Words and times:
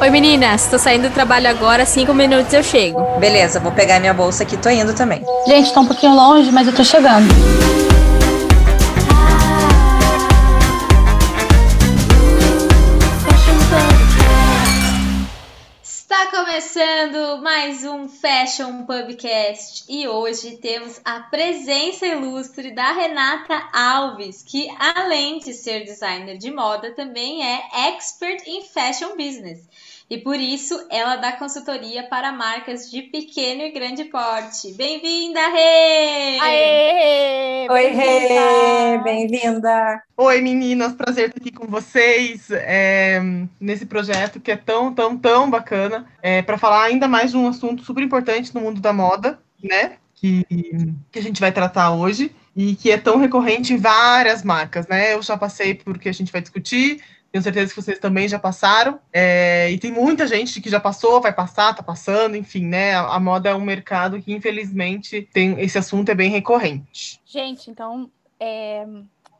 Oi 0.00 0.08
meninas, 0.08 0.66
tô 0.66 0.78
saindo 0.78 1.10
do 1.10 1.12
trabalho 1.12 1.46
agora, 1.50 1.84
cinco 1.84 2.14
minutos 2.14 2.50
eu 2.54 2.62
chego. 2.62 3.02
Beleza, 3.18 3.60
vou 3.60 3.70
pegar 3.70 4.00
minha 4.00 4.14
bolsa 4.14 4.44
aqui, 4.44 4.56
tô 4.56 4.70
indo 4.70 4.94
também. 4.94 5.22
Gente, 5.46 5.74
tá 5.74 5.80
um 5.80 5.86
pouquinho 5.86 6.14
longe, 6.14 6.50
mas 6.50 6.66
eu 6.66 6.74
tô 6.74 6.82
chegando. 6.82 7.28
Começando 16.72 17.42
mais 17.42 17.84
um 17.84 18.08
Fashion 18.08 18.84
Pubcast 18.84 19.84
e 19.88 20.06
hoje 20.06 20.56
temos 20.58 21.00
a 21.04 21.18
presença 21.18 22.06
ilustre 22.06 22.70
da 22.70 22.92
Renata 22.92 23.68
Alves, 23.72 24.44
que 24.44 24.68
além 24.78 25.40
de 25.40 25.52
ser 25.52 25.84
designer 25.84 26.38
de 26.38 26.48
moda, 26.52 26.92
também 26.92 27.44
é 27.44 27.88
expert 27.88 28.46
em 28.46 28.62
fashion 28.62 29.16
business. 29.16 29.68
E 30.10 30.18
por 30.18 30.34
isso 30.34 30.74
ela 30.90 31.14
dá 31.14 31.30
consultoria 31.30 32.02
para 32.02 32.32
marcas 32.32 32.90
de 32.90 33.00
pequeno 33.02 33.62
e 33.62 33.70
grande 33.70 34.02
porte. 34.06 34.74
Bem-vinda, 34.74 35.38
Rê! 35.38 36.38
Aê! 36.40 37.68
Oi, 37.70 37.86
Rê! 37.90 38.98
Bem-vinda! 39.04 40.02
Oi, 40.16 40.40
meninas, 40.40 40.94
prazer 40.94 41.28
estar 41.28 41.38
aqui 41.38 41.52
com 41.52 41.68
vocês 41.68 42.50
é, 42.50 43.22
nesse 43.60 43.86
projeto 43.86 44.40
que 44.40 44.50
é 44.50 44.56
tão, 44.56 44.92
tão, 44.92 45.16
tão 45.16 45.48
bacana 45.48 46.04
é, 46.20 46.42
para 46.42 46.58
falar 46.58 46.86
ainda 46.86 47.06
mais 47.06 47.30
de 47.30 47.36
um 47.36 47.46
assunto 47.46 47.84
super 47.84 48.02
importante 48.02 48.52
no 48.52 48.62
mundo 48.62 48.80
da 48.80 48.92
moda, 48.92 49.38
né? 49.62 49.92
Que, 50.16 50.44
que 51.12 51.20
a 51.20 51.22
gente 51.22 51.40
vai 51.40 51.52
tratar 51.52 51.94
hoje 51.94 52.34
e 52.56 52.74
que 52.74 52.90
é 52.90 52.98
tão 52.98 53.16
recorrente 53.16 53.74
em 53.74 53.76
várias 53.76 54.42
marcas, 54.42 54.88
né? 54.88 55.14
Eu 55.14 55.22
já 55.22 55.36
passei 55.36 55.72
por 55.72 55.98
que 55.98 56.08
a 56.08 56.12
gente 56.12 56.32
vai 56.32 56.40
discutir, 56.40 57.00
tenho 57.30 57.42
certeza 57.42 57.72
que 57.72 57.80
vocês 57.80 57.98
também 57.98 58.28
já 58.28 58.38
passaram. 58.38 58.98
É, 59.12 59.70
e 59.70 59.78
tem 59.78 59.92
muita 59.92 60.26
gente 60.26 60.60
que 60.60 60.68
já 60.68 60.80
passou, 60.80 61.20
vai 61.20 61.32
passar, 61.32 61.74
tá 61.74 61.82
passando, 61.82 62.36
enfim, 62.36 62.66
né? 62.66 62.94
A, 62.94 63.14
a, 63.14 63.20
moda 63.20 63.50
é 63.50 63.54
um 63.54 63.60
mercado 63.60 64.20
que, 64.20 64.32
infelizmente, 64.32 65.28
tem 65.32 65.60
esse 65.60 65.78
assunto 65.78 66.08
é 66.10 66.14
bem 66.14 66.30
recorrente. 66.30 67.20
Gente, 67.24 67.70
então, 67.70 68.10
é, 68.38 68.84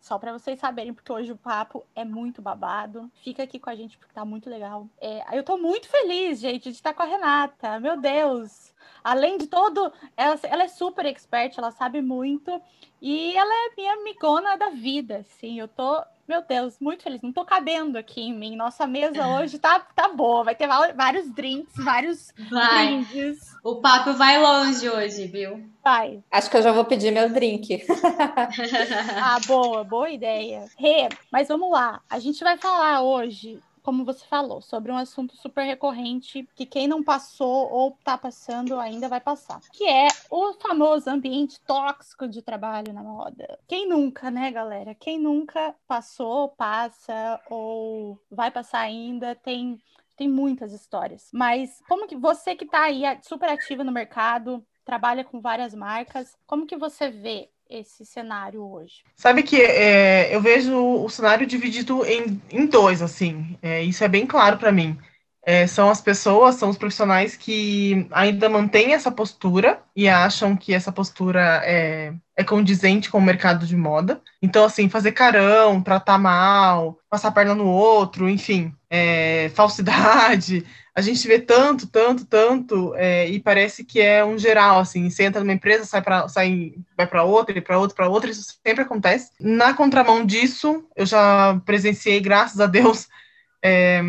só 0.01 0.19
para 0.19 0.33
vocês 0.33 0.59
saberem, 0.59 0.95
porque 0.95 1.13
hoje 1.13 1.33
o 1.33 1.37
papo 1.37 1.85
é 1.95 2.05
muito 2.05 2.41
babado. 2.41 3.11
Fica 3.23 3.43
aqui 3.43 3.59
com 3.59 3.71
a 3.71 3.75
gente 3.75 3.99
porque 3.99 4.15
tá 4.15 4.25
muito 4.25 4.49
legal. 4.49 4.89
É, 5.01 5.39
eu 5.39 5.43
tô 5.43 5.57
muito 5.57 5.89
feliz, 5.89 6.41
gente, 6.41 6.65
de 6.65 6.77
estar 6.77 6.95
com 6.95 7.03
a 7.03 7.07
Renata. 7.07 7.79
Meu 7.81 7.97
Deus! 8.01 8.73
Além 9.03 9.39
de 9.39 9.47
todo, 9.47 9.93
ela, 10.17 10.39
ela 10.43 10.63
é 10.65 10.69
super 10.69 11.07
expert, 11.07 11.57
ela 11.57 11.71
sabe 11.71 12.03
muito. 12.03 12.61
E 13.01 13.37
ela 13.37 13.53
é 13.53 13.75
minha 13.77 13.93
amigona 13.95 14.57
da 14.57 14.71
vida, 14.71 15.19
assim. 15.19 15.59
Eu 15.59 15.69
tô 15.69 16.03
meu 16.31 16.43
Deus, 16.43 16.79
muito 16.79 17.03
feliz. 17.03 17.21
Não 17.21 17.33
tô 17.33 17.45
cabendo 17.45 17.99
aqui 17.99 18.21
em 18.21 18.33
mim. 18.33 18.55
Nossa 18.55 18.87
mesa 18.87 19.27
hoje 19.27 19.59
tá, 19.59 19.81
tá 19.81 20.07
boa. 20.07 20.45
Vai 20.45 20.55
ter 20.55 20.69
vários 20.95 21.29
drinks, 21.33 21.75
vários 21.77 22.33
vai. 22.49 23.03
brindes. 23.05 23.41
O 23.65 23.81
papo 23.81 24.13
vai 24.13 24.41
longe 24.41 24.89
hoje, 24.89 25.27
viu? 25.27 25.69
Vai. 25.83 26.23
Acho 26.31 26.49
que 26.49 26.57
eu 26.57 26.63
já 26.63 26.71
vou 26.71 26.85
pedir 26.85 27.11
meu 27.11 27.29
drink. 27.31 27.85
ah, 29.21 29.41
boa, 29.45 29.83
boa 29.83 30.09
ideia. 30.09 30.67
Rê, 30.79 31.09
mas 31.33 31.49
vamos 31.49 31.73
lá. 31.73 32.01
A 32.09 32.21
gente 32.21 32.45
vai 32.45 32.57
falar 32.57 33.03
hoje 33.03 33.59
como 33.83 34.05
você 34.05 34.25
falou, 34.27 34.61
sobre 34.61 34.93
um 34.93 34.97
assunto 34.97 35.37
super 35.37 35.63
recorrente 35.65 36.49
que 36.55 36.67
quem 36.67 36.87
não 36.87 37.03
passou 37.03 37.71
ou 37.71 37.97
está 37.99 38.17
passando 38.17 38.79
ainda 38.79 39.09
vai 39.09 39.21
passar, 39.21 39.61
que 39.73 39.85
é 39.85 40.09
o 40.31 40.53
famoso 40.55 41.09
ambiente 41.11 41.61
tóxico 41.61 42.29
de 42.29 42.43
trabalho 42.43 42.93
na 42.93 43.03
moda. 43.03 43.59
Quem 43.67 43.89
nunca, 43.89 44.31
né, 44.31 44.51
galera? 44.51 44.95
Quem 44.95 45.19
nunca 45.19 45.75
passou, 45.87 46.49
passa 46.51 47.41
ou 47.49 48.19
vai 48.31 48.51
passar 48.51 48.81
ainda, 48.81 49.35
tem 49.35 49.81
tem 50.17 50.29
muitas 50.29 50.75
histórias. 50.75 51.31
Mas 51.33 51.81
como 51.89 52.07
que 52.07 52.15
você 52.15 52.55
que 52.55 52.67
está 52.67 52.83
aí 52.83 53.05
super 53.23 53.49
ativa 53.49 53.83
no 53.83 53.91
mercado, 53.91 54.63
trabalha 54.85 55.25
com 55.25 55.41
várias 55.41 55.75
marcas, 55.75 56.37
como 56.47 56.67
que 56.67 56.77
você 56.77 57.09
vê 57.09 57.49
esse 57.71 58.05
cenário 58.05 58.63
hoje? 58.63 59.05
Sabe 59.15 59.43
que 59.43 59.57
é, 59.61 60.35
eu 60.35 60.41
vejo 60.41 60.77
o 60.77 61.09
cenário 61.09 61.47
dividido 61.47 62.05
em, 62.05 62.43
em 62.51 62.67
dois, 62.67 63.01
assim. 63.01 63.57
É, 63.63 63.83
isso 63.83 64.03
é 64.03 64.09
bem 64.09 64.27
claro 64.27 64.59
para 64.59 64.73
mim. 64.73 64.99
É, 65.43 65.67
são 65.67 65.89
as 65.89 66.03
pessoas, 66.03 66.57
são 66.57 66.69
os 66.69 66.77
profissionais 66.77 67.35
que 67.35 68.07
ainda 68.11 68.49
mantêm 68.49 68.93
essa 68.93 69.11
postura 69.11 69.83
e 69.97 70.07
acham 70.09 70.55
que 70.55 70.75
essa 70.75 70.93
postura 70.93 71.63
é, 71.65 72.13
é 72.37 72.45
condizente 72.45 73.11
com 73.11 73.19
o 73.19 73.23
mercado 73.23 73.67
de 73.67 73.75
moda. 73.75 74.21
Então, 74.43 74.65
assim, 74.65 74.89
fazer 74.89 75.13
carão, 75.13 75.83
tratar 75.83 76.19
mal, 76.19 76.99
passar 77.09 77.29
a 77.29 77.33
perna 77.33 77.55
no 77.55 77.67
outro, 77.67 78.29
enfim, 78.29 78.75
é, 78.91 79.51
falsidade. 79.57 80.67
A 80.95 81.01
gente 81.01 81.27
vê 81.27 81.39
tanto, 81.39 81.87
tanto, 81.87 82.25
tanto, 82.27 82.95
é, 82.97 83.29
e 83.29 83.39
parece 83.39 83.85
que 83.85 84.01
é 84.01 84.25
um 84.25 84.37
geral, 84.37 84.81
assim, 84.81 85.09
você 85.09 85.25
entra 85.25 85.41
numa 85.41 85.53
empresa, 85.53 85.85
sai 85.85 86.03
para 86.03 86.29
sai, 86.29 86.75
vai 86.97 87.07
para 87.07 87.23
outra, 87.23 87.57
e 87.57 87.61
para 87.61 87.79
outra, 87.79 87.95
para 87.95 88.09
outra, 88.09 88.31
isso 88.31 88.59
sempre 88.67 88.83
acontece. 88.83 89.31
Na 89.39 89.73
contramão 89.73 90.27
disso, 90.27 90.85
eu 90.97 91.07
já 91.07 91.61
presenciei, 91.65 92.21
graças 92.21 92.61
a 92.61 92.67
Deus, 92.67 93.09
é, 93.63 94.03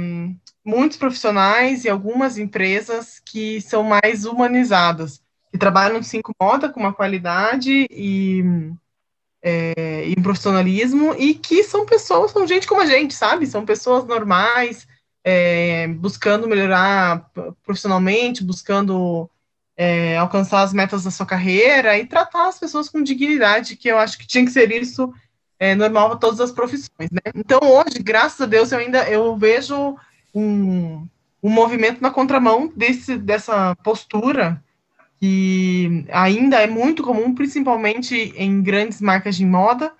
muitos 0.66 0.98
profissionais 0.98 1.86
e 1.86 1.90
algumas 1.90 2.38
empresas 2.38 3.20
que 3.24 3.62
são 3.62 3.84
mais 3.84 4.26
humanizadas, 4.26 5.22
que 5.52 5.58
trabalham 5.58 6.02
sim 6.02 6.22
com 6.22 6.34
moda, 6.42 6.70
com 6.70 6.80
uma 6.80 6.94
qualidade 6.94 7.86
e, 7.92 8.44
é, 9.44 10.06
e 10.08 10.16
profissionalismo, 10.16 11.14
e 11.16 11.36
que 11.36 11.64
são 11.64 11.86
pessoas, 11.86 12.32
são 12.32 12.48
gente 12.48 12.68
como 12.68 12.82
a 12.82 12.86
gente, 12.88 13.14
sabe? 13.14 13.46
São 13.46 13.66
pessoas 13.66 14.04
normais, 14.06 14.88
é, 15.24 15.88
buscando 15.88 16.48
melhorar 16.48 17.30
profissionalmente, 17.64 18.44
buscando 18.44 19.30
é, 19.78 20.18
alcançar 20.18 20.62
as 20.62 20.74
metas 20.74 21.04
da 21.04 21.12
sua 21.12 21.26
carreira 21.26 21.98
e 21.98 22.06
tratar 22.06 22.48
as 22.48 22.60
pessoas 22.60 22.90
com 22.90 23.04
dignidade, 23.04 23.76
que 23.76 23.88
eu 23.88 23.98
acho 23.98 24.18
que 24.18 24.28
tinha 24.28 24.46
que 24.46 24.52
ser 24.52 24.72
isso 24.72 25.14
é, 25.60 25.76
normal 25.76 26.10
para 26.10 26.20
todas 26.20 26.40
as 26.40 26.52
profissões, 26.52 27.10
né? 27.12 27.32
Então 27.36 27.60
hoje, 27.62 28.00
graças 28.00 28.42
a 28.42 28.46
Deus, 28.46 28.72
eu 28.72 28.80
ainda 28.80 29.08
eu 29.10 29.36
vejo 29.38 29.96
um, 30.34 31.08
um 31.42 31.50
movimento 31.50 32.02
na 32.02 32.10
contramão 32.10 32.72
desse, 32.76 33.18
dessa 33.18 33.76
postura 33.84 34.62
que 35.20 36.04
ainda 36.12 36.58
é 36.58 36.66
muito 36.66 37.04
comum, 37.04 37.36
principalmente 37.36 38.34
em 38.36 38.62
grandes 38.64 39.00
marcas 39.00 39.36
de 39.36 39.46
moda, 39.46 39.94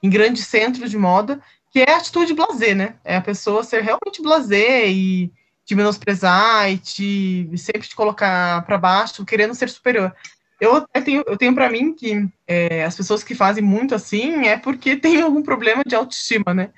em 0.00 0.08
grandes 0.08 0.46
centros 0.46 0.88
de 0.88 0.96
moda, 0.96 1.40
que 1.70 1.80
é 1.80 1.90
a 1.90 1.96
atitude 1.96 2.34
blazer, 2.34 2.76
né? 2.76 2.94
É 3.04 3.16
a 3.16 3.20
pessoa 3.20 3.62
ser 3.62 3.82
realmente 3.82 4.22
blazer 4.22 4.88
e 4.88 5.32
te 5.64 5.74
menosprezar 5.74 6.70
e 6.70 6.78
te 6.78 7.50
sempre 7.56 7.86
te 7.86 7.94
colocar 7.94 8.64
para 8.64 8.78
baixo, 8.78 9.24
querendo 9.24 9.54
ser 9.54 9.68
superior. 9.68 10.14
Eu 10.60 10.86
tenho, 11.04 11.22
eu 11.26 11.36
tenho 11.36 11.54
para 11.54 11.70
mim 11.70 11.94
que 11.94 12.28
é, 12.46 12.84
as 12.84 12.96
pessoas 12.96 13.22
que 13.22 13.34
fazem 13.34 13.62
muito 13.62 13.94
assim 13.94 14.46
é 14.46 14.56
porque 14.56 14.96
tem 14.96 15.20
algum 15.20 15.42
problema 15.42 15.82
de 15.86 15.94
autoestima, 15.94 16.54
né? 16.54 16.70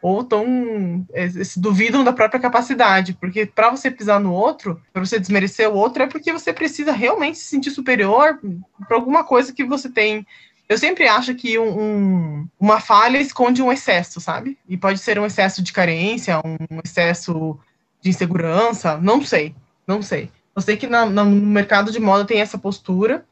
ou 0.00 0.22
tão 0.22 1.06
é, 1.12 1.28
se 1.28 1.60
duvidam 1.60 2.04
da 2.04 2.12
própria 2.12 2.40
capacidade, 2.40 3.14
porque 3.14 3.46
para 3.46 3.70
você 3.70 3.90
pisar 3.90 4.20
no 4.20 4.32
outro, 4.32 4.80
para 4.92 5.04
você 5.04 5.18
desmerecer 5.18 5.68
o 5.68 5.74
outro, 5.74 6.02
é 6.02 6.06
porque 6.06 6.32
você 6.32 6.52
precisa 6.52 6.92
realmente 6.92 7.38
se 7.38 7.44
sentir 7.44 7.70
superior 7.70 8.38
para 8.86 8.96
alguma 8.96 9.24
coisa 9.24 9.52
que 9.52 9.64
você 9.64 9.90
tem. 9.90 10.26
Eu 10.68 10.76
sempre 10.76 11.08
acho 11.08 11.34
que 11.34 11.58
um, 11.58 11.80
um, 11.80 12.48
uma 12.60 12.80
falha 12.80 13.18
esconde 13.18 13.62
um 13.62 13.72
excesso, 13.72 14.20
sabe? 14.20 14.58
E 14.68 14.76
pode 14.76 14.98
ser 14.98 15.18
um 15.18 15.24
excesso 15.24 15.62
de 15.62 15.72
carência, 15.72 16.38
um 16.44 16.80
excesso 16.84 17.58
de 18.00 18.10
insegurança, 18.10 18.98
não 18.98 19.24
sei, 19.24 19.54
não 19.86 20.02
sei. 20.02 20.30
Eu 20.54 20.60
sei 20.60 20.76
que 20.76 20.86
na, 20.86 21.06
no 21.06 21.24
mercado 21.24 21.90
de 21.90 21.98
moda 21.98 22.24
tem 22.24 22.40
essa 22.40 22.58
postura, 22.58 23.24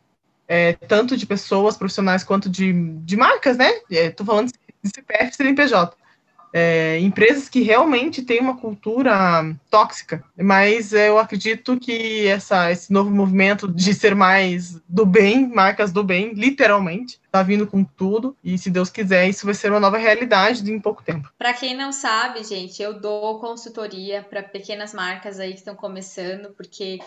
é, 0.49 0.73
tanto 0.73 1.17
de 1.17 1.27
pessoas 1.27 1.77
profissionais 1.77 2.25
quanto 2.25 2.49
de, 2.49 2.73
de 3.01 3.17
marcas, 3.17 3.57
né? 3.59 3.71
Estou 3.91 4.25
é, 4.25 4.27
falando 4.27 4.51
de 4.83 4.91
CPF 4.91 5.31
e 5.31 5.35
CNPJ 5.35 6.06
é, 6.59 6.99
empresas 7.01 7.51
que 7.51 7.61
realmente 7.61 8.23
têm 8.23 8.41
uma 8.41 8.57
cultura 8.57 9.15
tóxica, 9.71 10.25
mas 10.41 10.91
eu 10.95 11.19
acredito 11.19 11.79
que 11.79 12.27
essa, 12.27 12.73
esse 12.73 12.91
novo 12.91 13.11
movimento 13.11 13.69
de 13.69 13.93
ser 13.93 14.15
mais 14.15 14.81
do 14.89 15.05
bem, 15.05 15.47
marcas 15.47 15.93
do 15.93 16.03
bem, 16.03 16.33
literalmente, 16.33 17.21
está 17.27 17.43
vindo 17.43 17.67
com 17.67 17.85
tudo, 17.85 18.35
e 18.43 18.57
se 18.57 18.71
Deus 18.71 18.89
quiser, 18.89 19.29
isso 19.29 19.45
vai 19.45 19.55
ser 19.55 19.71
uma 19.71 19.79
nova 19.79 19.99
realidade 19.99 20.73
em 20.73 20.81
pouco 20.81 21.03
tempo. 21.03 21.31
Para 21.37 21.53
quem 21.53 21.77
não 21.77 21.93
sabe, 21.93 22.43
gente, 22.43 22.81
eu 22.81 22.99
dou 22.99 23.39
consultoria 23.39 24.23
para 24.23 24.43
pequenas 24.43 24.95
marcas 24.95 25.39
aí 25.39 25.53
que 25.53 25.59
estão 25.59 25.75
começando, 25.75 26.55
porque 26.57 27.01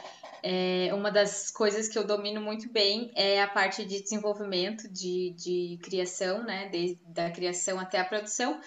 é, 0.43 0.89
uma 0.93 1.11
das 1.11 1.51
coisas 1.51 1.87
que 1.87 1.97
eu 1.97 2.03
domino 2.03 2.41
muito 2.41 2.69
bem 2.71 3.11
é 3.15 3.41
a 3.41 3.47
parte 3.47 3.85
de 3.85 4.01
desenvolvimento, 4.01 4.87
de, 4.87 5.33
de 5.37 5.79
criação, 5.81 6.43
né? 6.43 6.69
Desde 6.69 6.97
a 7.19 7.31
criação 7.31 7.79
até 7.79 7.99
a 7.99 8.05
produção. 8.05 8.59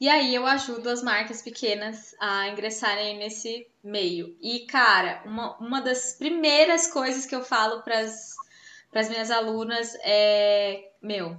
E 0.00 0.08
aí 0.08 0.34
eu 0.34 0.46
ajudo 0.46 0.88
as 0.88 1.02
marcas 1.02 1.42
pequenas 1.42 2.14
a 2.18 2.48
ingressarem 2.48 3.18
nesse 3.18 3.66
meio. 3.82 4.36
E, 4.40 4.60
cara, 4.60 5.22
uma, 5.24 5.56
uma 5.58 5.80
das 5.80 6.14
primeiras 6.14 6.86
coisas 6.86 7.26
que 7.26 7.34
eu 7.34 7.44
falo 7.44 7.82
para 7.82 8.00
as 8.00 9.08
minhas 9.08 9.30
alunas 9.30 9.94
é: 10.02 10.90
meu, 11.02 11.36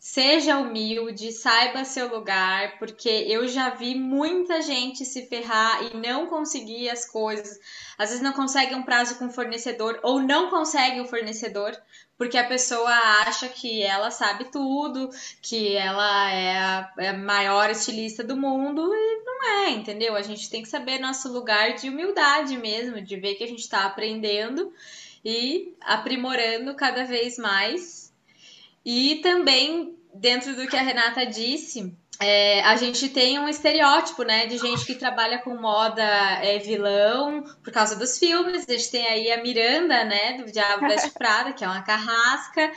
seja 0.00 0.56
humilde, 0.56 1.30
saiba 1.30 1.84
seu 1.84 2.08
lugar, 2.08 2.78
porque 2.78 3.08
eu 3.28 3.46
já 3.46 3.68
vi 3.68 3.94
muita 3.94 4.62
gente 4.62 5.04
se 5.04 5.26
ferrar 5.26 5.84
e 5.84 5.96
não 5.98 6.26
conseguir 6.26 6.88
as 6.88 7.04
coisas. 7.04 7.60
Às 7.98 8.08
vezes 8.08 8.24
não 8.24 8.32
consegue 8.32 8.74
um 8.74 8.82
prazo 8.82 9.18
com 9.18 9.26
o 9.26 9.30
fornecedor 9.30 10.00
ou 10.02 10.18
não 10.18 10.48
consegue 10.48 11.02
o 11.02 11.06
fornecedor, 11.06 11.76
porque 12.16 12.38
a 12.38 12.48
pessoa 12.48 12.90
acha 13.26 13.46
que 13.46 13.82
ela 13.82 14.10
sabe 14.10 14.46
tudo, 14.50 15.10
que 15.42 15.76
ela 15.76 16.32
é 16.32 16.58
a, 16.58 16.92
é 16.98 17.08
a 17.10 17.18
maior 17.18 17.68
estilista 17.68 18.24
do 18.24 18.38
mundo 18.38 18.90
e 18.94 19.22
não 19.22 19.66
é, 19.66 19.70
entendeu? 19.70 20.16
A 20.16 20.22
gente 20.22 20.48
tem 20.48 20.62
que 20.62 20.68
saber 20.68 20.98
nosso 20.98 21.30
lugar 21.30 21.74
de 21.74 21.90
humildade 21.90 22.56
mesmo, 22.56 23.02
de 23.02 23.16
ver 23.16 23.34
que 23.34 23.44
a 23.44 23.48
gente 23.48 23.60
está 23.60 23.84
aprendendo 23.84 24.72
e 25.22 25.74
aprimorando 25.82 26.74
cada 26.74 27.04
vez 27.04 27.36
mais 27.36 27.99
e 28.84 29.16
também, 29.22 29.96
dentro 30.14 30.54
do 30.54 30.66
que 30.66 30.76
a 30.76 30.82
Renata 30.82 31.26
disse, 31.26 31.94
é, 32.22 32.62
a 32.64 32.76
gente 32.76 33.08
tem 33.08 33.38
um 33.38 33.48
estereótipo, 33.48 34.22
né, 34.24 34.46
de 34.46 34.58
gente 34.58 34.84
que 34.84 34.94
trabalha 34.94 35.38
com 35.38 35.56
moda 35.56 36.02
é, 36.02 36.58
vilão 36.58 37.42
por 37.64 37.72
causa 37.72 37.96
dos 37.96 38.18
filmes. 38.18 38.66
A 38.68 38.72
gente 38.72 38.90
tem 38.90 39.06
aí 39.06 39.32
a 39.32 39.42
Miranda, 39.42 40.04
né, 40.04 40.34
do 40.34 40.52
Diabo 40.52 40.86
Veste 40.86 41.10
Prada, 41.16 41.54
que 41.54 41.64
é 41.64 41.66
uma 41.66 41.82
carrasca. 41.82 42.70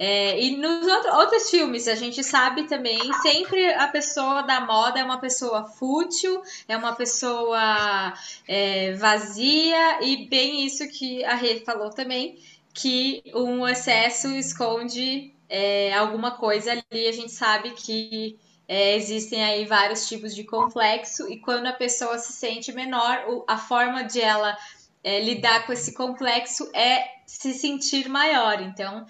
É, 0.00 0.40
e 0.40 0.56
nos 0.56 0.86
outro, 0.86 1.12
outros 1.14 1.48
filmes, 1.48 1.86
a 1.86 1.94
gente 1.94 2.22
sabe 2.24 2.64
também, 2.64 3.12
sempre 3.14 3.72
a 3.74 3.86
pessoa 3.88 4.42
da 4.42 4.60
moda 4.60 4.98
é 4.98 5.04
uma 5.04 5.18
pessoa 5.18 5.64
fútil, 5.64 6.40
é 6.68 6.76
uma 6.76 6.94
pessoa 6.94 8.14
é, 8.46 8.94
vazia, 8.94 10.02
e 10.02 10.28
bem 10.28 10.64
isso 10.64 10.86
que 10.88 11.24
a 11.24 11.34
Rê 11.34 11.60
falou 11.60 11.90
também, 11.90 12.38
que 12.72 13.22
um 13.34 13.66
excesso 13.66 14.28
esconde 14.28 15.34
é, 15.48 15.94
alguma 15.94 16.32
coisa 16.32 16.72
ali, 16.72 17.06
a 17.08 17.12
gente 17.12 17.32
sabe 17.32 17.70
que 17.70 18.38
é, 18.66 18.94
existem 18.96 19.42
aí 19.42 19.64
vários 19.64 20.06
tipos 20.06 20.34
de 20.34 20.44
complexo, 20.44 21.30
e 21.32 21.38
quando 21.38 21.66
a 21.66 21.72
pessoa 21.72 22.18
se 22.18 22.32
sente 22.32 22.70
menor, 22.72 23.24
o, 23.28 23.44
a 23.48 23.56
forma 23.56 24.04
de 24.04 24.20
ela 24.20 24.56
é, 25.02 25.20
lidar 25.20 25.66
com 25.66 25.72
esse 25.72 25.94
complexo 25.94 26.70
é 26.74 27.04
se 27.26 27.54
sentir 27.54 28.08
maior. 28.08 28.60
Então, 28.60 29.06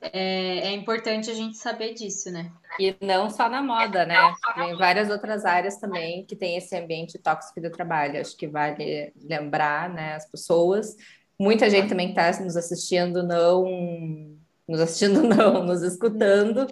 é, 0.00 0.68
é, 0.68 0.72
importante 0.72 1.30
a 1.30 1.34
gente 1.34 1.56
saber 1.56 1.94
disso, 1.94 2.30
né? 2.30 2.50
E 2.80 2.96
não 3.00 3.30
só 3.30 3.48
na 3.48 3.62
moda, 3.62 4.04
né? 4.06 4.16
Tem 4.54 4.76
várias 4.76 5.10
outras 5.10 5.44
áreas 5.44 5.76
também 5.76 6.24
que 6.24 6.34
tem 6.34 6.56
esse 6.56 6.76
ambiente 6.76 7.18
tóxico 7.18 7.60
do 7.60 7.70
trabalho. 7.70 8.20
Acho 8.20 8.36
que 8.36 8.48
vale 8.48 9.12
lembrar, 9.16 9.90
né, 9.90 10.14
as 10.14 10.26
pessoas. 10.26 10.96
Muita 11.38 11.68
gente 11.68 11.88
também 11.88 12.10
está 12.10 12.30
nos 12.40 12.56
assistindo 12.56 13.22
não 13.22 14.36
nos 14.68 14.80
assistindo 14.80 15.22
não, 15.24 15.64
nos 15.64 15.82
escutando, 15.82 16.66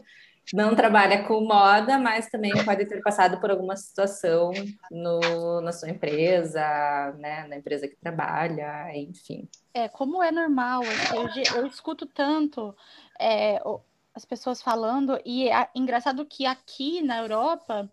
não 0.53 0.75
trabalha 0.75 1.25
com 1.25 1.41
moda, 1.41 1.99
mas 1.99 2.29
também 2.29 2.53
pode 2.65 2.85
ter 2.87 3.01
passado 3.03 3.41
por 3.41 3.51
alguma 3.51 3.77
situação 3.77 4.51
no, 4.91 5.61
na 5.61 5.73
sua 5.73 5.91
empresa, 5.91 6.61
né, 7.19 7.47
na 7.47 7.57
empresa 7.57 7.87
que 7.87 7.97
trabalha, 7.97 8.91
enfim. 8.97 9.49
É, 9.73 9.89
como 9.89 10.23
é 10.23 10.33
normal, 10.33 10.83
assim, 10.83 11.43
eu, 11.55 11.63
eu 11.63 11.67
escuto 11.67 12.07
tanto 12.07 12.75
é, 13.19 13.61
as 14.15 14.25
pessoas 14.25 14.61
falando, 14.61 15.21
e 15.25 15.49
é 15.49 15.69
engraçado 15.75 16.27
que 16.27 16.47
aqui 16.47 17.01
na 17.01 17.19
Europa, 17.19 17.91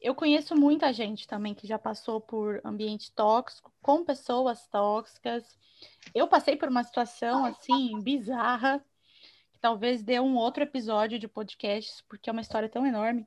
eu 0.00 0.14
conheço 0.14 0.56
muita 0.56 0.92
gente 0.92 1.26
também 1.26 1.54
que 1.54 1.66
já 1.66 1.78
passou 1.78 2.20
por 2.20 2.60
ambiente 2.64 3.12
tóxico, 3.12 3.70
com 3.82 4.04
pessoas 4.04 4.66
tóxicas. 4.68 5.58
Eu 6.14 6.26
passei 6.26 6.56
por 6.56 6.68
uma 6.68 6.82
situação, 6.82 7.44
assim, 7.44 8.00
bizarra, 8.00 8.82
talvez 9.60 10.02
dê 10.02 10.18
um 10.18 10.36
outro 10.36 10.62
episódio 10.62 11.18
de 11.18 11.28
podcast, 11.28 12.02
porque 12.08 12.30
é 12.30 12.32
uma 12.32 12.42
história 12.42 12.68
tão 12.68 12.86
enorme. 12.86 13.26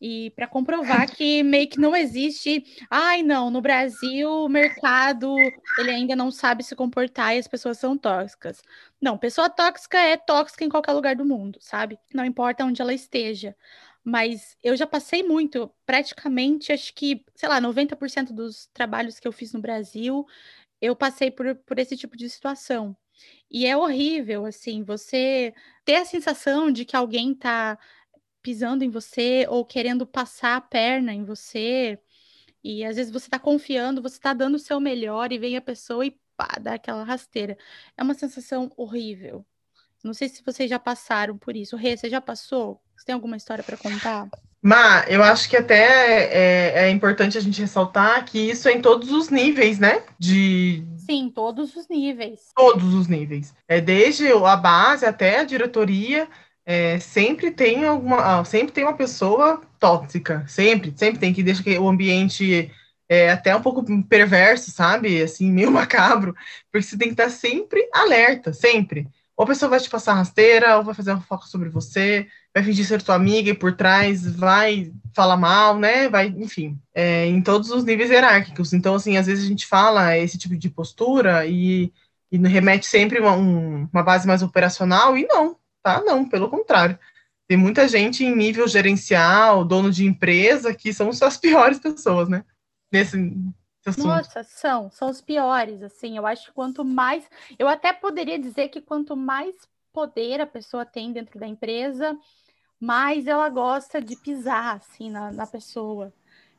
E 0.00 0.30
para 0.30 0.46
comprovar 0.46 1.08
que 1.16 1.42
meio 1.42 1.68
que 1.68 1.80
não 1.80 1.96
existe, 1.96 2.64
ai 2.90 3.22
não, 3.22 3.50
no 3.50 3.60
Brasil 3.60 4.30
o 4.30 4.48
mercado 4.48 5.34
ele 5.78 5.90
ainda 5.90 6.14
não 6.16 6.30
sabe 6.30 6.62
se 6.62 6.76
comportar 6.76 7.34
e 7.34 7.38
as 7.38 7.48
pessoas 7.48 7.78
são 7.78 7.96
tóxicas. 7.96 8.60
Não, 9.00 9.16
pessoa 9.16 9.48
tóxica 9.48 9.98
é 9.98 10.16
tóxica 10.16 10.64
em 10.64 10.68
qualquer 10.68 10.92
lugar 10.92 11.16
do 11.16 11.24
mundo, 11.24 11.58
sabe? 11.60 11.98
Não 12.12 12.24
importa 12.24 12.64
onde 12.64 12.82
ela 12.82 12.92
esteja. 12.92 13.56
Mas 14.04 14.56
eu 14.62 14.76
já 14.76 14.86
passei 14.86 15.22
muito, 15.22 15.72
praticamente, 15.86 16.72
acho 16.72 16.92
que, 16.94 17.24
sei 17.34 17.48
lá, 17.48 17.58
90% 17.58 18.34
dos 18.34 18.66
trabalhos 18.74 19.18
que 19.18 19.26
eu 19.26 19.32
fiz 19.32 19.54
no 19.54 19.60
Brasil, 19.62 20.26
eu 20.80 20.94
passei 20.94 21.30
por, 21.30 21.54
por 21.56 21.78
esse 21.78 21.96
tipo 21.96 22.14
de 22.14 22.28
situação. 22.28 22.94
E 23.50 23.66
é 23.66 23.76
horrível, 23.76 24.46
assim, 24.46 24.82
você 24.82 25.54
ter 25.84 25.96
a 25.96 26.04
sensação 26.04 26.70
de 26.70 26.84
que 26.84 26.96
alguém 26.96 27.34
tá 27.34 27.78
pisando 28.42 28.84
em 28.84 28.90
você 28.90 29.46
ou 29.48 29.64
querendo 29.64 30.06
passar 30.06 30.56
a 30.56 30.60
perna 30.60 31.14
em 31.14 31.24
você. 31.24 31.98
E 32.62 32.84
às 32.84 32.96
vezes 32.96 33.12
você 33.12 33.28
tá 33.28 33.38
confiando, 33.38 34.02
você 34.02 34.18
tá 34.18 34.32
dando 34.32 34.56
o 34.56 34.58
seu 34.58 34.80
melhor 34.80 35.32
e 35.32 35.38
vem 35.38 35.56
a 35.56 35.62
pessoa 35.62 36.04
e 36.04 36.18
pá, 36.36 36.58
dá 36.60 36.74
aquela 36.74 37.04
rasteira. 37.04 37.56
É 37.96 38.02
uma 38.02 38.14
sensação 38.14 38.70
horrível. 38.76 39.44
Não 40.02 40.12
sei 40.12 40.28
se 40.28 40.42
vocês 40.42 40.68
já 40.68 40.78
passaram 40.78 41.38
por 41.38 41.56
isso. 41.56 41.76
Rê, 41.76 41.96
você 41.96 42.10
já 42.10 42.20
passou? 42.20 42.80
Você 42.96 43.06
tem 43.06 43.14
alguma 43.14 43.36
história 43.36 43.64
para 43.64 43.76
contar? 43.76 44.28
Ma, 44.64 45.04
eu 45.08 45.22
acho 45.22 45.46
que 45.50 45.58
até 45.58 46.24
é, 46.32 46.86
é, 46.86 46.90
importante 46.90 47.36
a 47.36 47.40
gente 47.42 47.60
ressaltar 47.60 48.24
que 48.24 48.38
isso 48.38 48.66
é 48.66 48.72
em 48.72 48.80
todos 48.80 49.12
os 49.12 49.28
níveis, 49.28 49.78
né? 49.78 50.02
De. 50.18 50.82
Sim, 51.04 51.30
todos 51.34 51.76
os 51.76 51.86
níveis. 51.86 52.40
Todos 52.56 52.94
os 52.94 53.06
níveis. 53.06 53.54
É 53.68 53.78
desde 53.78 54.32
a 54.32 54.56
base 54.56 55.04
até 55.04 55.40
a 55.40 55.44
diretoria. 55.44 56.26
É, 56.64 56.98
sempre 56.98 57.50
tem 57.50 57.84
alguma, 57.84 58.40
ah, 58.40 58.44
sempre 58.46 58.72
tem 58.72 58.84
uma 58.84 58.96
pessoa 58.96 59.60
tóxica, 59.78 60.46
sempre, 60.48 60.94
sempre 60.96 61.20
tem 61.20 61.34
que 61.34 61.42
deixa 61.42 61.62
que 61.62 61.78
o 61.78 61.86
ambiente 61.86 62.72
é 63.06 63.30
até 63.30 63.54
um 63.54 63.60
pouco 63.60 63.84
perverso, 64.04 64.70
sabe? 64.70 65.22
Assim, 65.22 65.50
meio 65.52 65.68
macabro, 65.70 66.34
porque 66.72 66.86
você 66.86 66.96
tem 66.96 67.08
que 67.08 67.20
estar 67.20 67.28
sempre 67.28 67.86
alerta, 67.92 68.54
sempre. 68.54 69.06
Ou 69.36 69.44
a 69.44 69.48
pessoa 69.48 69.68
vai 69.68 69.80
te 69.80 69.90
passar 69.90 70.14
rasteira, 70.14 70.78
ou 70.78 70.84
vai 70.84 70.94
fazer 70.94 71.10
uma 71.10 71.20
fofoca 71.20 71.46
sobre 71.46 71.68
você, 71.68 72.26
vai 72.54 72.62
fingir 72.62 72.86
ser 72.86 73.02
tua 73.02 73.16
amiga 73.16 73.50
e 73.50 73.54
por 73.54 73.74
trás 73.74 74.24
vai 74.24 74.92
falar 75.12 75.36
mal, 75.36 75.76
né? 75.76 76.08
Vai, 76.08 76.28
enfim, 76.28 76.78
é, 76.94 77.26
em 77.26 77.42
todos 77.42 77.70
os 77.70 77.84
níveis 77.84 78.10
hierárquicos. 78.10 78.72
Então, 78.72 78.94
assim, 78.94 79.16
às 79.16 79.26
vezes 79.26 79.44
a 79.44 79.48
gente 79.48 79.66
fala 79.66 80.16
esse 80.16 80.38
tipo 80.38 80.56
de 80.56 80.70
postura 80.70 81.44
e, 81.46 81.92
e 82.30 82.38
remete 82.38 82.86
sempre 82.86 83.18
uma, 83.18 83.32
um, 83.32 83.88
uma 83.92 84.02
base 84.04 84.26
mais 84.26 84.40
operacional, 84.40 85.16
e 85.16 85.26
não, 85.26 85.56
tá? 85.82 86.00
Não, 86.00 86.28
pelo 86.28 86.48
contrário. 86.48 86.96
Tem 87.48 87.56
muita 87.56 87.88
gente 87.88 88.24
em 88.24 88.34
nível 88.34 88.68
gerencial, 88.68 89.64
dono 89.64 89.90
de 89.90 90.06
empresa, 90.06 90.72
que 90.72 90.92
são 90.92 91.08
as 91.08 91.36
piores 91.36 91.80
pessoas, 91.80 92.28
né? 92.28 92.44
Nesse, 92.92 93.16
nossa, 93.98 94.42
são, 94.44 94.90
são 94.90 95.10
os 95.10 95.20
piores, 95.20 95.82
assim. 95.82 96.16
Eu 96.16 96.26
acho 96.26 96.46
que 96.46 96.52
quanto 96.52 96.84
mais. 96.84 97.28
Eu 97.58 97.68
até 97.68 97.92
poderia 97.92 98.38
dizer 98.38 98.68
que 98.68 98.80
quanto 98.80 99.14
mais 99.14 99.54
poder 99.92 100.40
a 100.40 100.46
pessoa 100.46 100.86
tem 100.86 101.12
dentro 101.12 101.38
da 101.38 101.46
empresa, 101.46 102.18
mais 102.84 103.26
ela 103.26 103.48
gosta 103.48 104.00
de 104.00 104.14
pisar, 104.16 104.76
assim, 104.76 105.10
na, 105.10 105.32
na 105.32 105.46
pessoa. 105.46 106.12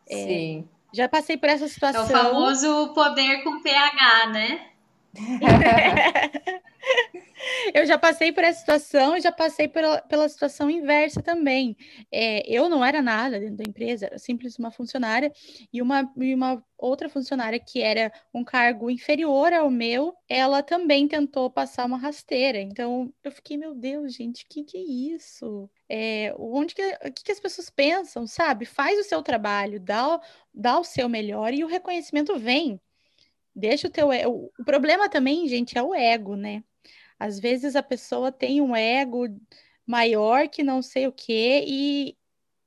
É, 0.10 0.16
Sim. 0.16 0.70
Já 0.92 1.08
passei 1.08 1.38
por 1.38 1.50
essa 1.50 1.68
situação. 1.68 2.02
É 2.02 2.06
o 2.06 2.08
famoso 2.08 2.94
poder 2.94 3.44
com 3.44 3.62
pH, 3.62 4.28
né? 4.28 4.70
Eu 7.74 7.86
já 7.86 7.98
passei 7.98 8.32
por 8.32 8.44
essa 8.44 8.60
situação 8.60 9.16
e 9.16 9.22
já 9.22 9.32
passei 9.32 9.68
pela, 9.68 10.02
pela 10.02 10.28
situação 10.30 10.70
inversa 10.70 11.22
também. 11.22 11.76
É, 12.12 12.44
eu 12.50 12.70
não 12.70 12.84
era 12.84 13.02
nada 13.02 13.40
dentro 13.40 13.58
da 13.58 13.64
empresa, 13.68 14.06
era 14.08 14.18
simples 14.18 14.58
uma 14.58 14.72
funcionária 14.72 15.32
e 15.72 15.82
uma, 15.82 16.12
e 16.18 16.34
uma 16.34 16.64
outra 16.78 17.10
funcionária 17.10 17.60
que 17.60 17.82
era 17.82 18.12
um 18.34 18.44
cargo 18.44 18.90
inferior 18.90 19.54
ao 19.54 19.70
meu, 19.70 20.14
ela 20.28 20.62
também 20.62 21.08
tentou 21.08 21.50
passar 21.50 21.86
uma 21.86 21.98
rasteira. 21.98 22.60
Então 22.60 23.14
eu 23.24 23.32
fiquei, 23.32 23.58
meu 23.58 23.74
Deus, 23.74 24.14
gente, 24.14 24.46
que 24.48 24.64
que 24.64 24.78
é 24.78 24.82
isso? 25.16 25.70
É, 25.90 26.34
onde 26.38 26.76
que, 26.76 26.98
que, 27.12 27.24
que 27.24 27.32
as 27.32 27.40
pessoas 27.40 27.70
pensam, 27.70 28.28
sabe? 28.28 28.66
Faz 28.66 29.00
o 29.00 29.04
seu 29.04 29.22
trabalho, 29.22 29.80
dá, 29.80 30.20
dá 30.54 30.80
o 30.80 30.84
seu 30.84 31.08
melhor 31.10 31.54
e 31.54 31.64
o 31.64 31.68
reconhecimento 31.68 32.38
vem. 32.38 32.80
Deixa 33.56 33.88
o 33.88 33.92
teu. 33.92 34.10
O, 34.10 34.52
o 34.60 34.66
problema 34.66 35.10
também, 35.10 35.48
gente, 35.48 35.78
é 35.78 35.82
o 35.82 35.96
ego, 35.96 36.36
né? 36.36 36.64
Às 37.18 37.40
vezes 37.40 37.76
a 37.76 37.84
pessoa 37.84 38.32
tem 38.32 38.60
um 38.60 38.76
ego 38.76 39.28
maior 39.88 40.50
que 40.50 40.64
não 40.64 40.82
sei 40.82 41.08
o 41.08 41.12
quê 41.12 41.64
e, 41.66 42.18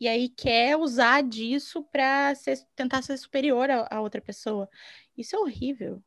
e 0.00 0.08
aí 0.08 0.28
quer 0.28 0.76
usar 0.76 1.22
disso 1.22 1.82
para 1.92 2.32
tentar 2.74 3.02
ser 3.02 3.16
superior 3.18 3.68
a, 3.70 3.86
a, 3.90 4.00
outra 4.00 4.20
pessoa. 4.20 4.68
Isso 5.16 5.36
é 5.36 5.38
horrível. 5.38 6.00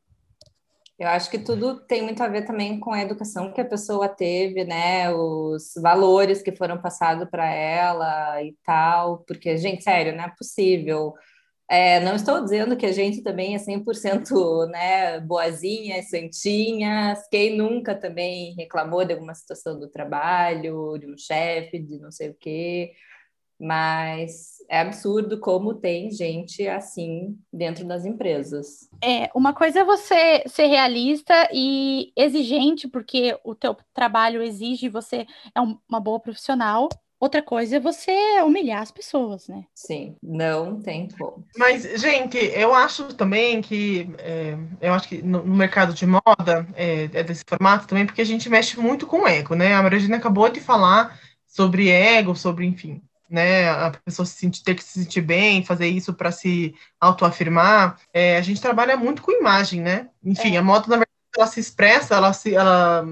Eu 0.97 1.07
acho 1.07 1.29
que 1.29 1.39
tudo 1.39 1.79
tem 1.81 2.01
muito 2.01 2.21
a 2.21 2.27
ver 2.27 2.45
também 2.45 2.79
com 2.79 2.91
a 2.91 3.01
educação 3.01 3.51
que 3.51 3.61
a 3.61 3.65
pessoa 3.65 4.07
teve, 4.07 4.63
né? 4.63 5.11
Os 5.11 5.73
valores 5.81 6.41
que 6.41 6.55
foram 6.55 6.79
passados 6.79 7.27
para 7.29 7.51
ela 7.51 8.41
e 8.43 8.55
tal, 8.63 9.19
porque, 9.27 9.57
gente, 9.57 9.83
sério, 9.83 10.15
não 10.15 10.23
é 10.23 10.29
possível 10.29 11.13
É, 11.71 12.01
não 12.01 12.15
estou 12.15 12.43
dizendo 12.43 12.75
que 12.75 12.85
a 12.85 12.91
gente 12.91 13.21
também 13.21 13.55
é 13.55 13.57
100% 13.57 14.67
né, 14.67 15.21
boazinha, 15.21 16.03
santinhas. 16.03 17.25
Quem 17.29 17.55
nunca 17.55 17.95
também 17.95 18.53
reclamou 18.55 19.05
de 19.05 19.13
alguma 19.13 19.33
situação 19.33 19.79
do 19.79 19.87
trabalho, 19.87 20.97
de 20.97 21.07
um 21.07 21.17
chefe, 21.17 21.79
de 21.79 21.97
não 21.97 22.11
sei 22.11 22.27
o 22.27 22.35
quê. 22.37 22.91
Mas 23.57 24.57
é 24.69 24.81
absurdo 24.81 25.39
como 25.39 25.75
tem 25.75 26.11
gente 26.11 26.67
assim 26.67 27.39
dentro 27.53 27.87
das 27.87 28.03
empresas. 28.03 28.89
É, 29.01 29.29
uma 29.33 29.53
coisa 29.53 29.79
é 29.79 29.85
você 29.85 30.43
ser 30.47 30.65
realista 30.65 31.47
e 31.53 32.11
exigente, 32.17 32.85
porque 32.85 33.39
o 33.45 33.55
teu 33.55 33.77
trabalho 33.93 34.43
exige 34.43 34.89
você 34.89 35.25
é 35.55 35.61
uma 35.61 36.01
boa 36.01 36.19
profissional, 36.19 36.89
Outra 37.21 37.39
coisa 37.39 37.75
é 37.75 37.79
você 37.79 38.11
humilhar 38.43 38.81
as 38.81 38.89
pessoas, 38.89 39.47
né? 39.47 39.65
Sim, 39.75 40.15
não 40.23 40.81
tem 40.81 41.07
como. 41.07 41.45
Mas, 41.55 41.83
gente, 42.01 42.35
eu 42.35 42.73
acho 42.73 43.13
também 43.13 43.61
que 43.61 44.09
é, 44.17 44.57
eu 44.81 44.91
acho 44.91 45.07
que 45.07 45.21
no, 45.21 45.43
no 45.43 45.55
mercado 45.55 45.93
de 45.93 46.03
moda 46.07 46.67
é, 46.73 47.03
é, 47.13 47.23
desse 47.23 47.43
formato 47.47 47.85
também, 47.85 48.07
porque 48.07 48.23
a 48.23 48.25
gente 48.25 48.49
mexe 48.49 48.79
muito 48.79 49.05
com 49.05 49.27
ego, 49.27 49.53
né? 49.53 49.75
A 49.75 49.83
Marina 49.83 50.17
acabou 50.17 50.49
de 50.49 50.59
falar 50.59 51.15
sobre 51.45 51.89
ego, 51.89 52.35
sobre, 52.35 52.65
enfim, 52.65 52.99
né? 53.29 53.69
A 53.69 53.91
pessoa 54.03 54.25
se 54.25 54.33
sentir, 54.33 54.63
ter 54.63 54.73
que 54.73 54.83
se 54.83 55.03
sentir 55.03 55.21
bem, 55.21 55.63
fazer 55.63 55.89
isso 55.89 56.15
para 56.15 56.31
se 56.31 56.73
autoafirmar. 56.99 57.99
É, 58.11 58.37
a 58.37 58.41
gente 58.41 58.59
trabalha 58.59 58.97
muito 58.97 59.21
com 59.21 59.31
imagem, 59.31 59.79
né? 59.79 60.09
Enfim, 60.25 60.55
é. 60.55 60.57
a 60.57 60.63
moda, 60.63 60.87
na 60.87 60.95
verdade, 60.95 61.11
ela 61.37 61.45
se 61.45 61.59
expressa, 61.59 62.15
ela 62.15 62.33
se. 62.33 62.55
Ela, 62.55 63.05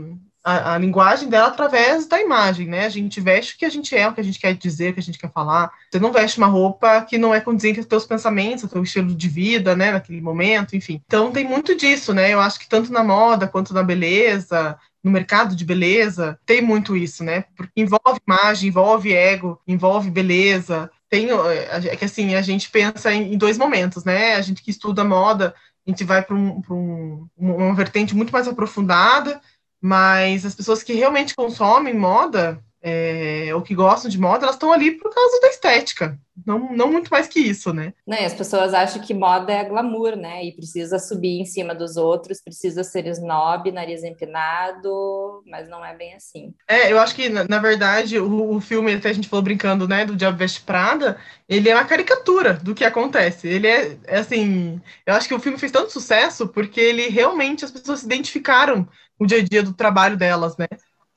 a, 0.50 0.76
a, 0.76 0.78
linguagem 0.78 1.30
dela 1.30 1.48
através 1.48 2.08
da 2.08 2.20
imagem, 2.20 2.68
né? 2.68 2.86
A 2.86 2.90
gente 2.90 3.22
veste 3.22 3.56
o 3.56 3.58
que 3.58 3.66
a 3.66 3.70
gente 3.70 3.96
é, 3.96 4.08
o 4.08 4.14
que 4.14 4.22
a 4.22 4.24
gente 4.24 4.40
quer 4.40 4.56
dizer, 4.56 4.92
o 4.92 4.94
que 4.94 5.00
a 5.00 5.04
gente 5.04 5.20
quer 5.20 5.32
falar. 5.32 5.72
Você 5.92 6.00
não 6.00 6.12
veste 6.12 6.38
uma 6.38 6.48
roupa 6.48 7.02
que 7.02 7.18
não 7.18 7.34
é 7.34 7.40
condizente 7.40 7.76
com 7.76 7.82
os 7.82 7.88
teus 7.88 8.06
pensamentos, 8.06 8.64
o 8.64 8.68
teu 8.68 8.84
estilo 8.84 9.14
de 9.14 9.28
vida, 9.28 9.76
né? 9.76 9.92
Naquele 9.92 10.22
momento, 10.22 10.76
enfim. 10.76 11.02
Então 11.06 11.32
tem 11.32 11.46
muito 11.46 11.76
disso, 11.76 12.14
né? 12.14 12.34
Eu 12.34 12.40
acho 12.40 12.60
que 12.60 12.68
tanto 12.68 12.92
na 12.92 13.04
moda 13.04 13.48
quanto 13.48 13.74
na 13.74 13.84
beleza, 13.84 14.78
no 15.04 15.12
mercado 15.12 15.56
de 15.56 15.64
beleza, 15.64 16.40
tem 16.46 16.62
muito 16.62 16.96
isso, 16.96 17.24
né? 17.24 17.46
Porque 17.56 17.82
envolve 17.82 18.20
imagem, 18.28 18.70
envolve 18.70 19.14
ego, 19.14 19.62
envolve 19.68 20.10
beleza. 20.10 20.90
Tem, 21.10 21.28
é 21.30 21.96
que 21.96 22.06
assim, 22.06 22.36
a 22.36 22.42
gente 22.42 22.70
pensa 22.70 23.14
em, 23.14 23.34
em 23.34 23.38
dois 23.38 23.58
momentos, 23.58 24.04
né? 24.04 24.36
A 24.36 24.42
gente 24.42 24.62
que 24.62 24.72
estuda 24.72 25.04
moda, 25.04 25.56
a 25.88 25.90
gente 25.90 26.04
vai 26.04 26.22
para 26.22 26.36
um, 26.36 26.62
um, 26.70 27.28
uma 27.38 27.74
vertente 27.74 28.16
muito 28.16 28.32
mais 28.32 28.48
aprofundada, 28.48 29.42
mas 29.82 30.46
as 30.46 30.56
pessoas 30.56 30.84
que 30.84 30.94
realmente 30.94 31.36
consomem 31.36 31.94
moda, 31.94 32.62
é, 32.82 33.50
ou 33.54 33.62
que 33.62 33.76
gostam 33.76 34.10
de 34.10 34.20
moda, 34.20 34.46
elas 34.46 34.56
estão 34.56 34.72
ali 34.72 34.92
por 34.92 35.14
causa 35.14 35.40
da 35.42 35.50
estética, 35.50 36.18
não, 36.46 36.72
não 36.74 36.92
muito 36.92 37.10
mais 37.10 37.28
que 37.28 37.40
isso, 37.40 37.74
né? 37.74 37.94
Não, 38.08 38.18
as 38.18 38.34
pessoas 38.34 38.74
acham 38.74 39.02
que 39.02 39.14
moda 39.14 39.52
é 39.52 39.64
glamour, 39.64 40.16
né? 40.16 40.46
E 40.46 40.54
precisa 40.54 40.98
subir 40.98 41.42
em 41.42 41.46
cima 41.46 41.76
dos 41.76 41.98
outros, 41.98 42.42
precisa 42.42 42.84
ser 42.84 43.06
snob, 43.08 43.72
nariz 43.72 44.04
empinado, 44.04 45.44
mas 45.46 45.68
não 45.70 45.84
é 45.84 45.96
bem 45.96 46.16
assim. 46.16 46.54
É, 46.68 46.92
eu 46.92 47.00
acho 47.00 47.16
que, 47.16 47.30
na, 47.30 47.46
na 47.48 47.60
verdade, 47.60 48.20
o, 48.20 48.56
o, 48.56 48.62
filme, 48.62 48.94
até 48.94 49.10
a 49.10 49.14
gente 49.14 49.28
falou 49.28 49.44
brincando, 49.44 49.88
né, 49.88 50.06
do 50.06 50.16
Diabo 50.16 50.38
Veste 50.38 50.62
Prada, 50.62 51.18
ele 51.48 51.70
é 51.70 51.76
uma 51.76 51.86
caricatura 51.86 52.54
do 52.54 52.74
que 52.74 52.86
acontece. 52.86 53.48
Ele 53.48 53.68
é, 53.68 53.98
é 54.06 54.20
assim, 54.20 54.82
eu 55.06 55.14
acho 55.14 55.28
que 55.28 55.34
o 55.34 55.40
filme 55.40 55.58
fez 55.58 55.72
tanto 55.72 55.92
sucesso 55.92 56.48
porque 56.48 56.80
ele 56.80 57.10
realmente, 57.10 57.66
as 57.66 57.72
pessoas 57.72 58.00
se 58.00 58.06
identificaram 58.06 58.88
o 59.20 59.26
dia 59.26 59.40
a 59.40 59.44
dia 59.44 59.62
do 59.62 59.74
trabalho 59.74 60.18
delas, 60.18 60.58
né? 60.58 60.68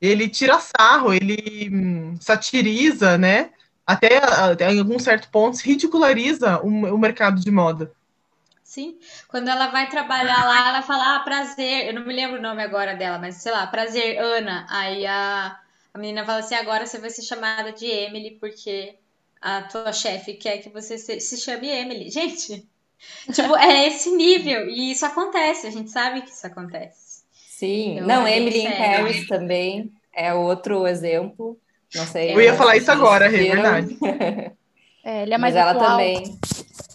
ele 0.03 0.29
tira 0.29 0.59
sarro, 0.59 1.15
ele 1.15 1.71
hum, 1.73 2.17
satiriza, 2.21 3.17
né? 3.17 3.53
Até, 3.87 4.19
até, 4.19 4.73
em 4.73 4.81
alguns 4.81 5.05
certos 5.05 5.29
pontos 5.29 5.61
ridiculariza 5.61 6.61
o, 6.61 6.67
o, 6.67 6.99
mercado 6.99 7.41
de 7.41 7.51
moda. 7.53 7.93
Sim, 8.65 8.99
quando 9.29 9.49
ela 9.49 9.69
vai 9.69 9.89
trabalhar 9.89 10.45
lá, 10.45 10.71
ela 10.71 10.83
fala, 10.83 11.17
ah, 11.17 11.21
prazer, 11.21 11.87
eu 11.87 11.95
não 11.95 12.05
me 12.05 12.13
lembro 12.13 12.39
o 12.39 12.43
nome 12.43 12.63
agora 12.63 12.97
dela, 12.97 13.19
mas 13.19 13.37
sei 13.37 13.53
lá, 13.53 13.67
prazer, 13.67 14.19
Ana. 14.19 14.67
Aí 14.69 15.07
a, 15.07 15.57
a 15.95 15.99
menina 15.99 16.25
fala 16.25 16.41
assim, 16.41 16.57
agora 16.57 16.85
você 16.85 16.99
vai 16.99 17.11
ser 17.11 17.23
chamada 17.23 17.71
de 17.71 17.87
Emily, 17.87 18.39
porque 18.41 18.97
a 19.41 19.63
tua 19.63 19.93
chefe 19.93 20.35
quer 20.35 20.59
que 20.59 20.71
você 20.71 20.99
se, 20.99 21.21
se 21.21 21.37
chame 21.37 21.69
Emily. 21.69 22.11
Gente, 22.11 22.69
tipo, 23.33 23.57
é 23.57 23.87
esse 23.87 24.11
nível, 24.11 24.69
e 24.69 24.91
isso 24.91 25.07
acontece, 25.07 25.67
a 25.67 25.71
gente 25.71 25.91
sabe 25.91 26.23
que 26.23 26.31
isso 26.31 26.47
acontece. 26.47 27.12
Sim, 27.63 28.01
eu 28.01 28.07
não, 28.09 28.27
Emily 28.27 28.67
in 28.67 28.77
Paris 28.77 29.29
também 29.29 29.93
é 30.13 30.35
outro 30.35 30.85
exemplo. 30.85 31.57
Não 31.95 32.05
sei. 32.05 32.35
Eu 32.35 32.41
ia 32.41 32.55
falar 32.55 32.77
isso 32.77 32.91
agora, 32.91 33.27
é 33.27 33.29
verdade. 33.29 33.97
É, 35.05 35.23
ele 35.23 35.35
é 35.35 35.39
mais 35.39 35.53
Mas 35.53 35.61
ela 35.65 35.75
também, 35.75 36.39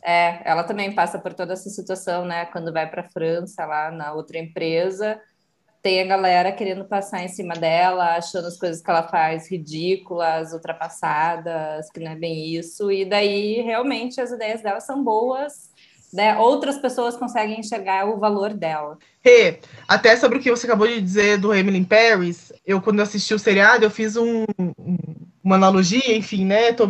é, 0.02 0.50
ela 0.50 0.64
também 0.64 0.96
passa 0.96 1.20
por 1.20 1.34
toda 1.34 1.52
essa 1.52 1.70
situação, 1.70 2.24
né? 2.24 2.46
Quando 2.46 2.72
vai 2.72 2.90
para 2.90 3.02
a 3.02 3.10
França, 3.10 3.66
lá 3.66 3.92
na 3.92 4.14
outra 4.14 4.40
empresa, 4.40 5.20
tem 5.82 6.02
a 6.02 6.06
galera 6.06 6.54
querendo 6.54 6.86
passar 6.86 7.26
em 7.26 7.28
cima 7.28 7.54
dela, 7.54 8.16
achando 8.16 8.48
as 8.48 8.58
coisas 8.58 8.82
que 8.82 8.90
ela 8.90 9.04
faz 9.04 9.52
ridículas, 9.52 10.54
ultrapassadas, 10.54 11.90
que 11.92 12.00
não 12.00 12.14
é 12.14 12.16
bem 12.16 12.56
isso. 12.56 12.90
E 12.90 13.04
daí, 13.04 13.60
realmente, 13.62 14.22
as 14.22 14.32
ideias 14.32 14.62
dela 14.62 14.80
são 14.80 15.04
boas, 15.04 15.74
né, 16.14 16.38
outras 16.38 16.78
pessoas 16.78 17.18
conseguem 17.18 17.60
enxergar 17.60 18.08
o 18.08 18.18
valor 18.18 18.54
dela. 18.54 18.98
Rê, 19.24 19.60
até 19.88 20.16
sobre 20.16 20.38
o 20.38 20.42
que 20.42 20.50
você 20.50 20.66
acabou 20.66 20.88
de 20.88 21.02
dizer 21.02 21.38
do 21.38 21.54
Emily 21.54 21.84
Paris, 21.84 22.52
eu 22.66 22.82
quando 22.82 23.02
assisti 23.02 23.34
o 23.34 23.40
seriado, 23.40 23.84
eu 23.84 23.92
fiz 23.92 24.16
um, 24.16 24.46
uma 25.44 25.56
analogia, 25.56 26.16
enfim, 26.16 26.46
né, 26.46 26.72
tô 26.72 26.88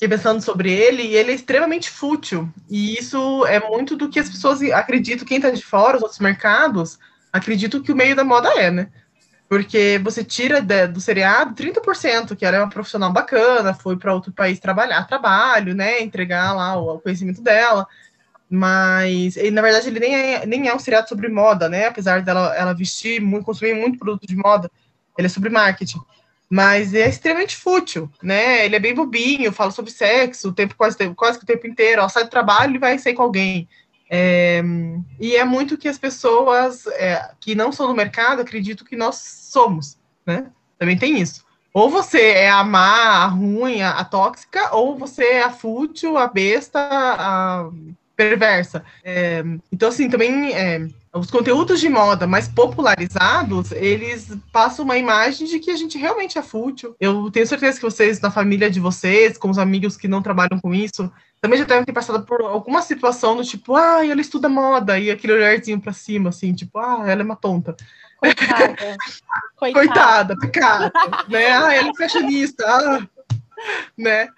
pensando 0.00 0.40
sobre 0.40 0.72
ele, 0.72 1.02
e 1.02 1.16
ele 1.16 1.32
é 1.32 1.34
extremamente 1.34 1.90
fútil, 1.90 2.48
e 2.70 2.94
isso 2.98 3.44
é 3.46 3.60
muito 3.60 3.96
do 3.96 4.08
que 4.08 4.18
as 4.18 4.28
pessoas 4.28 4.62
acreditam, 4.62 5.26
quem 5.26 5.38
está 5.38 5.50
de 5.50 5.64
fora, 5.64 5.96
os 5.96 6.02
outros 6.02 6.20
mercados, 6.20 6.98
acreditam 7.32 7.82
que 7.82 7.92
o 7.92 7.96
meio 7.96 8.16
da 8.16 8.24
moda 8.24 8.48
é, 8.54 8.70
né, 8.70 8.88
porque 9.48 9.98
você 10.04 10.22
tira 10.22 10.60
de, 10.60 10.86
do 10.88 11.00
seriado 11.00 11.54
30%, 11.54 12.36
que 12.36 12.44
ela 12.44 12.58
é 12.58 12.60
uma 12.60 12.68
profissional 12.68 13.10
bacana, 13.10 13.72
foi 13.72 13.96
para 13.96 14.14
outro 14.14 14.30
país 14.30 14.60
trabalhar, 14.60 15.06
trabalho, 15.06 15.74
né, 15.74 16.02
entregar 16.02 16.54
lá 16.54 16.76
o, 16.76 16.96
o 16.96 17.00
conhecimento 17.00 17.40
dela, 17.40 17.86
mas 18.50 19.36
na 19.52 19.60
verdade 19.60 19.88
ele 19.88 20.00
nem 20.00 20.14
é, 20.14 20.46
nem 20.46 20.68
é 20.68 20.74
um 20.74 20.78
seriado 20.78 21.08
sobre 21.08 21.28
moda, 21.28 21.68
né? 21.68 21.86
Apesar 21.86 22.22
dela 22.22 22.54
ela 22.56 22.72
vestir, 22.72 23.20
muito, 23.20 23.44
consumir 23.44 23.74
muito 23.74 23.98
produto 23.98 24.26
de 24.26 24.36
moda, 24.36 24.70
ele 25.16 25.26
é 25.26 25.30
sobre 25.30 25.50
marketing. 25.50 26.00
Mas 26.50 26.94
é 26.94 27.06
extremamente 27.06 27.56
fútil, 27.56 28.10
né? 28.22 28.64
Ele 28.64 28.76
é 28.76 28.78
bem 28.78 28.94
bobinho, 28.94 29.52
fala 29.52 29.70
sobre 29.70 29.90
sexo, 29.90 30.48
o 30.48 30.52
tempo 30.52 30.74
quase, 30.76 30.96
quase 31.14 31.38
que 31.38 31.44
o 31.44 31.46
tempo 31.46 31.66
inteiro. 31.66 32.08
Sai 32.08 32.24
do 32.24 32.30
trabalho 32.30 32.76
e 32.76 32.78
vai 32.78 32.98
sair 32.98 33.12
com 33.12 33.22
alguém. 33.22 33.68
É, 34.10 34.62
e 35.20 35.36
é 35.36 35.44
muito 35.44 35.76
que 35.76 35.86
as 35.86 35.98
pessoas 35.98 36.86
é, 36.86 37.30
que 37.38 37.54
não 37.54 37.70
são 37.70 37.86
do 37.86 37.94
mercado 37.94 38.40
acreditam 38.40 38.86
que 38.86 38.96
nós 38.96 39.16
somos, 39.16 39.98
né? 40.24 40.46
Também 40.78 40.96
tem 40.96 41.20
isso. 41.20 41.44
Ou 41.74 41.90
você 41.90 42.30
é 42.30 42.48
a 42.48 42.64
má, 42.64 43.24
a 43.24 43.26
ruim, 43.26 43.82
a, 43.82 43.90
a 43.90 44.04
tóxica, 44.04 44.74
ou 44.74 44.96
você 44.96 45.24
é 45.24 45.42
a 45.42 45.50
fútil, 45.50 46.16
a 46.16 46.26
besta, 46.26 46.80
a 46.80 47.70
perversa. 48.18 48.84
É, 49.04 49.44
então, 49.72 49.88
assim, 49.88 50.10
também 50.10 50.52
é, 50.52 50.88
os 51.14 51.30
conteúdos 51.30 51.78
de 51.78 51.88
moda 51.88 52.26
mais 52.26 52.48
popularizados, 52.48 53.70
eles 53.70 54.36
passam 54.52 54.84
uma 54.84 54.98
imagem 54.98 55.46
de 55.46 55.60
que 55.60 55.70
a 55.70 55.76
gente 55.76 55.96
realmente 55.96 56.36
é 56.36 56.42
fútil. 56.42 56.96
Eu 56.98 57.30
tenho 57.30 57.46
certeza 57.46 57.78
que 57.78 57.84
vocês, 57.84 58.20
na 58.20 58.32
família 58.32 58.68
de 58.68 58.80
vocês, 58.80 59.38
com 59.38 59.48
os 59.48 59.56
amigos 59.58 59.96
que 59.96 60.08
não 60.08 60.20
trabalham 60.20 60.58
com 60.58 60.74
isso, 60.74 61.08
também 61.40 61.60
já 61.60 61.64
devem 61.64 61.84
ter 61.84 61.92
passado 61.92 62.24
por 62.24 62.40
alguma 62.40 62.82
situação 62.82 63.36
do 63.36 63.44
tipo, 63.44 63.76
ah, 63.76 64.04
ela 64.04 64.20
estuda 64.20 64.48
moda, 64.48 64.98
e 64.98 65.12
aquele 65.12 65.34
olharzinho 65.34 65.80
pra 65.80 65.92
cima, 65.92 66.30
assim, 66.30 66.52
tipo, 66.52 66.76
ah, 66.80 67.04
ela 67.06 67.22
é 67.22 67.24
uma 67.24 67.36
tonta. 67.36 67.76
Coitada. 68.18 68.96
Coitada, 69.54 70.34
Coitada 70.34 70.36
pecado. 70.40 70.92
né? 71.28 71.46
Ah, 71.52 71.72
ela 71.72 71.90
é 71.90 71.94
fashionista, 71.94 72.64
ah, 72.66 73.06
né? 73.96 74.28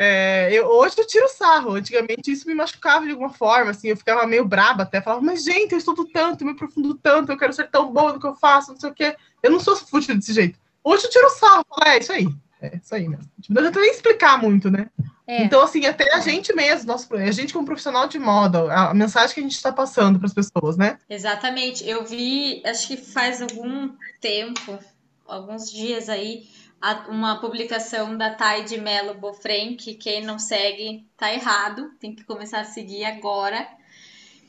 É, 0.00 0.48
eu, 0.52 0.66
hoje 0.66 0.94
eu 0.96 1.06
tiro 1.06 1.28
sarro. 1.28 1.72
Antigamente 1.72 2.30
isso 2.30 2.46
me 2.46 2.54
machucava 2.54 3.04
de 3.04 3.10
alguma 3.10 3.30
forma, 3.30 3.72
assim, 3.72 3.88
eu 3.88 3.96
ficava 3.96 4.24
meio 4.26 4.44
braba 4.44 4.84
até, 4.84 5.02
falava, 5.02 5.22
mas 5.22 5.42
gente, 5.42 5.72
eu 5.72 5.78
estudo 5.78 6.04
tanto, 6.04 6.42
eu 6.42 6.46
me 6.46 6.52
aprofundo 6.52 6.94
tanto, 6.94 7.32
eu 7.32 7.36
quero 7.36 7.52
ser 7.52 7.68
tão 7.68 7.92
boa 7.92 8.12
no 8.12 8.20
que 8.20 8.26
eu 8.26 8.36
faço, 8.36 8.70
não 8.70 8.78
sei 8.78 8.90
o 8.90 8.94
quê. 8.94 9.16
Eu 9.42 9.50
não 9.50 9.58
sou 9.58 9.74
fútil 9.74 10.14
desse 10.14 10.32
jeito. 10.32 10.58
Hoje 10.84 11.04
eu 11.04 11.10
tiro 11.10 11.28
sarro, 11.30 11.66
falo, 11.68 11.90
é 11.90 11.98
isso 11.98 12.12
aí, 12.12 12.28
é 12.62 12.76
isso 12.76 12.94
aí 12.94 13.08
mesmo. 13.08 13.28
Tipo, 13.40 13.54
não 13.54 13.60
adianta 13.60 13.80
nem 13.80 13.90
explicar 13.90 14.40
muito, 14.40 14.70
né? 14.70 14.88
É. 15.26 15.42
Então, 15.44 15.60
assim, 15.60 15.84
até 15.84 16.14
a 16.14 16.20
gente 16.20 16.54
mesmo, 16.54 16.86
nosso, 16.86 17.12
a 17.14 17.30
gente 17.30 17.52
como 17.52 17.66
profissional 17.66 18.08
de 18.08 18.18
moda, 18.18 18.72
a, 18.72 18.90
a 18.90 18.94
mensagem 18.94 19.34
que 19.34 19.40
a 19.40 19.42
gente 19.42 19.56
está 19.56 19.70
passando 19.70 20.18
para 20.18 20.26
as 20.26 20.32
pessoas, 20.32 20.76
né? 20.76 20.98
Exatamente. 21.10 21.86
Eu 21.86 22.04
vi, 22.06 22.62
acho 22.64 22.86
que 22.86 22.96
faz 22.96 23.42
algum 23.42 23.90
tempo, 24.20 24.78
alguns 25.26 25.70
dias 25.70 26.08
aí, 26.08 26.48
uma 27.08 27.40
publicação 27.40 28.16
da 28.16 28.34
Thay 28.34 28.64
de 28.64 28.78
Mello 28.78 29.14
Bofren, 29.14 29.76
que 29.76 29.94
quem 29.94 30.24
não 30.24 30.38
segue 30.38 31.06
tá 31.16 31.32
errado, 31.32 31.90
tem 31.98 32.14
que 32.14 32.24
começar 32.24 32.60
a 32.60 32.64
seguir 32.64 33.04
agora. 33.04 33.66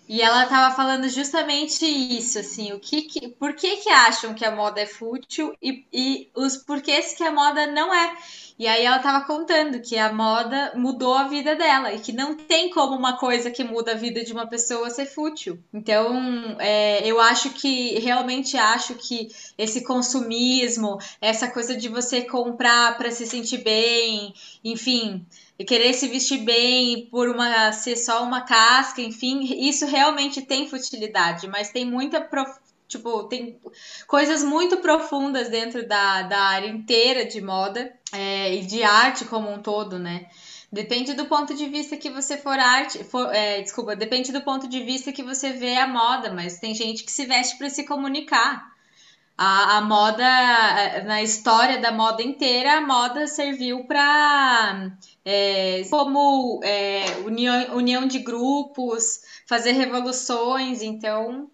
E 0.10 0.24
ela 0.24 0.44
estava 0.44 0.76
falando 0.76 1.08
justamente 1.08 1.86
isso, 1.86 2.40
assim, 2.40 2.74
o 2.74 2.80
que, 2.80 3.04
que 3.04 3.28
por 3.28 3.54
que 3.54 3.78
que 3.78 3.90
acham 3.90 4.34
que 4.34 4.44
a 4.44 4.50
moda 4.50 4.82
é 4.82 4.88
fútil 4.88 5.56
e, 5.62 5.86
e 5.94 6.32
os 6.36 6.58
porquês 6.58 7.14
que 7.14 7.24
a 7.24 7.32
moda 7.32 7.68
não 7.68 7.94
é. 7.94 8.18
E 8.58 8.68
aí 8.68 8.84
ela 8.84 8.98
estava 8.98 9.24
contando 9.24 9.80
que 9.80 10.00
a 10.00 10.12
moda 10.12 10.74
mudou 10.76 11.14
a 11.14 11.28
vida 11.28 11.56
dela 11.56 11.94
e 11.94 12.00
que 12.00 12.12
não 12.12 12.36
tem 12.36 12.72
como 12.72 12.96
uma 12.96 13.18
coisa 13.18 13.52
que 13.52 13.64
muda 13.64 13.92
a 13.92 13.96
vida 13.96 14.24
de 14.24 14.34
uma 14.34 14.48
pessoa 14.48 14.90
ser 14.90 15.06
fútil. 15.06 15.60
Então, 15.72 16.58
é, 16.58 17.08
eu 17.08 17.22
acho 17.22 17.52
que 17.52 18.00
realmente 18.00 18.58
acho 18.58 18.96
que 18.96 19.30
esse 19.60 19.84
consumismo, 19.84 20.98
essa 21.22 21.48
coisa 21.48 21.78
de 21.78 21.88
você 21.88 22.24
comprar 22.24 22.98
para 22.98 23.12
se 23.12 23.28
sentir 23.28 23.60
bem, 23.60 24.34
enfim, 24.66 25.24
e 25.60 25.66
querer 25.66 25.94
se 25.94 26.08
vestir 26.08 26.38
bem 26.38 27.08
por 27.12 27.28
uma 27.28 27.74
ser 27.74 27.98
só 27.98 28.24
uma 28.24 28.42
casca, 28.42 29.02
enfim, 29.02 29.44
isso 29.68 29.86
realmente 29.86 30.42
tem 30.42 30.70
futilidade, 30.70 31.50
mas 31.50 31.70
tem 31.70 31.84
muita 31.84 32.22
prof... 32.22 32.58
tipo, 32.88 33.26
tem 33.26 33.60
coisas 34.08 34.42
muito 34.42 34.78
profundas 34.78 35.50
dentro 35.50 35.86
da, 35.86 36.22
da 36.22 36.40
área 36.40 36.70
inteira 36.70 37.26
de 37.26 37.42
moda 37.42 37.94
é, 38.14 38.56
e 38.56 38.66
de 38.66 38.84
arte 38.84 39.26
como 39.26 39.52
um 39.52 39.62
todo, 39.62 40.00
né? 40.00 40.28
Depende 40.72 41.14
do 41.14 41.26
ponto 41.26 41.54
de 41.54 41.68
vista 41.68 41.98
que 41.98 42.10
você 42.10 42.38
for 42.38 42.58
arte, 42.58 43.04
for, 43.04 43.34
é, 43.34 43.62
desculpa, 43.62 43.96
depende 43.96 44.32
do 44.32 44.42
ponto 44.42 44.68
de 44.68 44.82
vista 44.82 45.12
que 45.12 45.24
você 45.24 45.52
vê 45.52 45.76
a 45.76 45.88
moda, 45.88 46.32
mas 46.32 46.60
tem 46.60 46.74
gente 46.74 47.04
que 47.04 47.12
se 47.12 47.26
veste 47.26 47.58
para 47.58 47.70
se 47.70 47.84
comunicar. 47.86 48.69
A, 49.42 49.78
a 49.78 49.82
moda, 49.82 50.26
é, 50.26 51.04
na 51.04 51.24
história 51.24 51.80
da 51.80 51.94
moda 51.94 52.22
inteira, 52.22 52.74
a 52.74 52.82
moda 52.82 53.26
serviu 53.26 53.86
para 53.86 54.92
é, 55.24 55.84
como 55.90 56.60
é, 56.62 57.06
união, 57.26 57.78
união 57.78 58.06
de 58.06 58.20
grupos, 58.20 59.22
fazer 59.48 59.72
revoluções, 59.72 60.82
então 60.82 61.50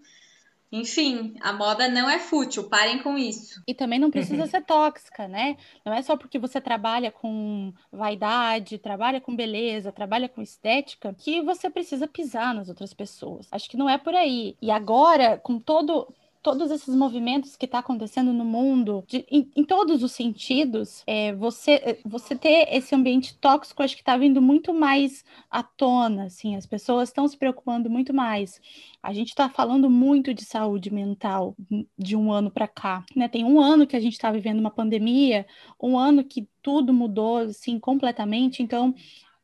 enfim, 0.71 1.35
a 1.41 1.53
moda 1.53 1.87
não 1.87 2.09
é 2.09 2.17
fútil, 2.17 2.67
parem 2.67 3.03
com 3.03 3.17
isso. 3.19 3.61
E 3.67 3.73
também 3.73 3.99
não 3.99 4.09
precisa 4.09 4.41
uhum. 4.41 4.49
ser 4.49 4.63
tóxica, 4.65 5.27
né? 5.27 5.55
Não 5.85 5.93
é 5.93 6.01
só 6.01 6.17
porque 6.17 6.39
você 6.39 6.59
trabalha 6.59 7.11
com 7.11 7.71
vaidade, 7.91 8.79
trabalha 8.79 9.21
com 9.21 9.35
beleza, 9.35 9.91
trabalha 9.91 10.27
com 10.27 10.41
estética, 10.41 11.13
que 11.13 11.39
você 11.43 11.69
precisa 11.69 12.07
pisar 12.07 12.53
nas 12.53 12.67
outras 12.67 12.95
pessoas. 12.95 13.47
Acho 13.51 13.69
que 13.69 13.77
não 13.77 13.87
é 13.87 13.97
por 13.97 14.15
aí. 14.15 14.57
E 14.59 14.71
agora, 14.71 15.37
com 15.37 15.59
todo 15.59 16.11
todos 16.45 16.69
esses 16.69 16.93
movimentos 16.93 17.55
que 17.55 17.65
está 17.65 17.79
acontecendo 17.79 18.31
no 18.31 18.45
mundo, 18.45 19.03
de, 19.07 19.25
em, 19.31 19.49
em, 19.55 19.63
todos 19.63 20.03
os 20.03 20.11
sentidos, 20.11 21.01
é, 21.07 21.33
você, 21.33 21.71
é, 21.71 21.97
você 22.05 22.35
ter 22.35 22.67
esse 22.71 22.93
ambiente 22.93 23.35
tóxico, 23.39 23.81
acho 23.81 23.95
que 23.95 24.03
está 24.03 24.15
vindo 24.15 24.39
muito 24.39 24.71
mais 24.71 25.25
à 25.49 25.63
tona, 25.63 26.25
assim, 26.25 26.55
as 26.55 26.67
pessoas 26.67 27.09
estão 27.09 27.27
se 27.27 27.35
preocupando 27.35 27.89
muito 27.89 28.13
mais. 28.13 28.61
A 29.01 29.11
gente 29.11 29.29
está 29.29 29.49
falando 29.49 29.89
muito 29.89 30.35
de 30.35 30.45
saúde 30.45 30.93
mental 30.93 31.55
de 31.97 32.15
um 32.15 32.31
ano 32.31 32.51
para 32.51 32.67
cá, 32.67 33.03
né? 33.15 33.27
Tem 33.27 33.43
um 33.43 33.59
ano 33.59 33.87
que 33.87 33.95
a 33.95 33.99
gente 33.99 34.13
está 34.13 34.31
vivendo 34.31 34.59
uma 34.59 34.69
pandemia, 34.69 35.47
um 35.81 35.97
ano 35.97 36.23
que 36.23 36.47
tudo 36.61 36.93
mudou, 36.93 37.37
assim, 37.37 37.79
completamente, 37.79 38.61
então 38.61 38.93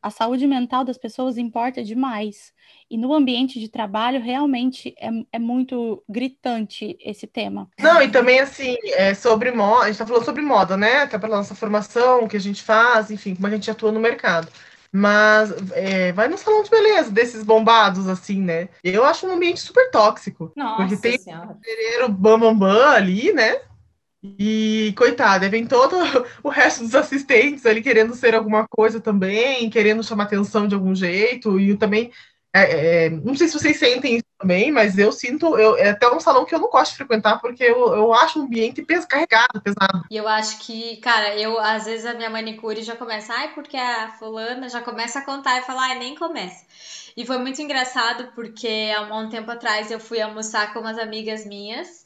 a 0.02 0.10
saúde 0.10 0.46
mental 0.46 0.84
das 0.84 0.98
pessoas 0.98 1.38
importa 1.38 1.82
demais. 1.82 2.52
E 2.90 2.98
no 2.98 3.14
ambiente 3.14 3.60
de 3.60 3.68
trabalho, 3.68 4.20
realmente 4.20 4.94
é, 4.98 5.08
é 5.32 5.38
muito 5.38 6.02
gritante 6.08 6.96
esse 7.00 7.26
tema. 7.26 7.68
Não, 7.78 8.02
e 8.02 8.10
também, 8.10 8.40
assim, 8.40 8.76
é 8.94 9.14
sobre 9.14 9.52
moda, 9.52 9.82
a 9.82 9.86
gente 9.86 9.92
está 9.94 10.06
falando 10.06 10.24
sobre 10.24 10.42
moda, 10.42 10.76
né? 10.76 11.02
Até 11.02 11.18
pela 11.18 11.36
nossa 11.36 11.54
formação, 11.54 12.24
o 12.24 12.28
que 12.28 12.36
a 12.36 12.40
gente 12.40 12.62
faz, 12.62 13.10
enfim, 13.10 13.34
como 13.34 13.46
a 13.46 13.50
gente 13.50 13.70
atua 13.70 13.92
no 13.92 14.00
mercado. 14.00 14.48
Mas 14.94 15.54
é, 15.72 16.12
vai 16.12 16.28
no 16.28 16.36
salão 16.36 16.62
de 16.62 16.68
beleza 16.68 17.10
desses 17.10 17.42
bombados, 17.42 18.06
assim, 18.08 18.42
né? 18.42 18.68
Eu 18.84 19.04
acho 19.04 19.26
um 19.26 19.32
ambiente 19.32 19.60
super 19.60 19.90
tóxico. 19.90 20.52
Nossa 20.54 20.82
porque 20.82 20.96
tem 20.96 21.18
senhora. 21.18 21.56
o 22.04 22.08
bambambam 22.08 22.54
bam, 22.54 22.74
bam 22.74 22.90
ali, 22.90 23.32
né? 23.32 23.58
E, 24.22 24.94
coitada, 24.96 25.48
vem 25.48 25.66
todo 25.66 25.96
o 26.44 26.48
resto 26.48 26.84
dos 26.84 26.94
assistentes 26.94 27.66
ali 27.66 27.82
querendo 27.82 28.14
ser 28.14 28.34
alguma 28.36 28.68
coisa 28.68 29.00
também, 29.00 29.68
querendo 29.68 30.04
chamar 30.04 30.24
atenção 30.24 30.68
de 30.68 30.74
algum 30.74 30.94
jeito, 30.94 31.58
e 31.58 31.70
eu 31.70 31.76
também. 31.78 32.12
É, 32.54 33.06
é, 33.06 33.10
não 33.10 33.34
sei 33.34 33.48
se 33.48 33.58
vocês 33.58 33.78
sentem 33.78 34.16
isso 34.16 34.26
também, 34.38 34.70
mas 34.70 34.96
eu 34.98 35.10
sinto. 35.10 35.58
Eu, 35.58 35.76
é 35.76 35.90
até 35.90 36.08
um 36.08 36.20
salão 36.20 36.44
que 36.44 36.54
eu 36.54 36.58
não 36.60 36.68
gosto 36.70 36.92
de 36.92 36.98
frequentar, 36.98 37.40
porque 37.40 37.64
eu, 37.64 37.94
eu 37.94 38.12
acho 38.12 38.38
um 38.38 38.44
ambiente 38.44 38.82
pes, 38.82 39.06
carregado, 39.06 39.60
pesado. 39.60 40.04
E 40.10 40.16
eu 40.16 40.28
acho 40.28 40.58
que, 40.58 40.98
cara, 40.98 41.34
eu, 41.36 41.58
às 41.58 41.86
vezes, 41.86 42.06
a 42.06 42.14
minha 42.14 42.30
manicure 42.30 42.82
já 42.82 42.94
começa, 42.94 43.32
ai, 43.32 43.54
porque 43.54 43.76
a 43.76 44.10
fulana 44.18 44.68
já 44.68 44.82
começa 44.82 45.18
a 45.18 45.24
contar 45.24 45.58
e 45.58 45.62
falar, 45.62 45.88
ai, 45.88 45.98
nem 45.98 46.14
começa. 46.14 46.64
E 47.16 47.26
foi 47.26 47.38
muito 47.38 47.60
engraçado, 47.60 48.30
porque 48.34 48.92
há 48.94 49.02
um 49.16 49.28
tempo 49.30 49.50
atrás 49.50 49.90
eu 49.90 49.98
fui 49.98 50.20
almoçar 50.20 50.72
com 50.72 50.80
umas 50.80 50.98
amigas 50.98 51.44
minhas 51.46 52.01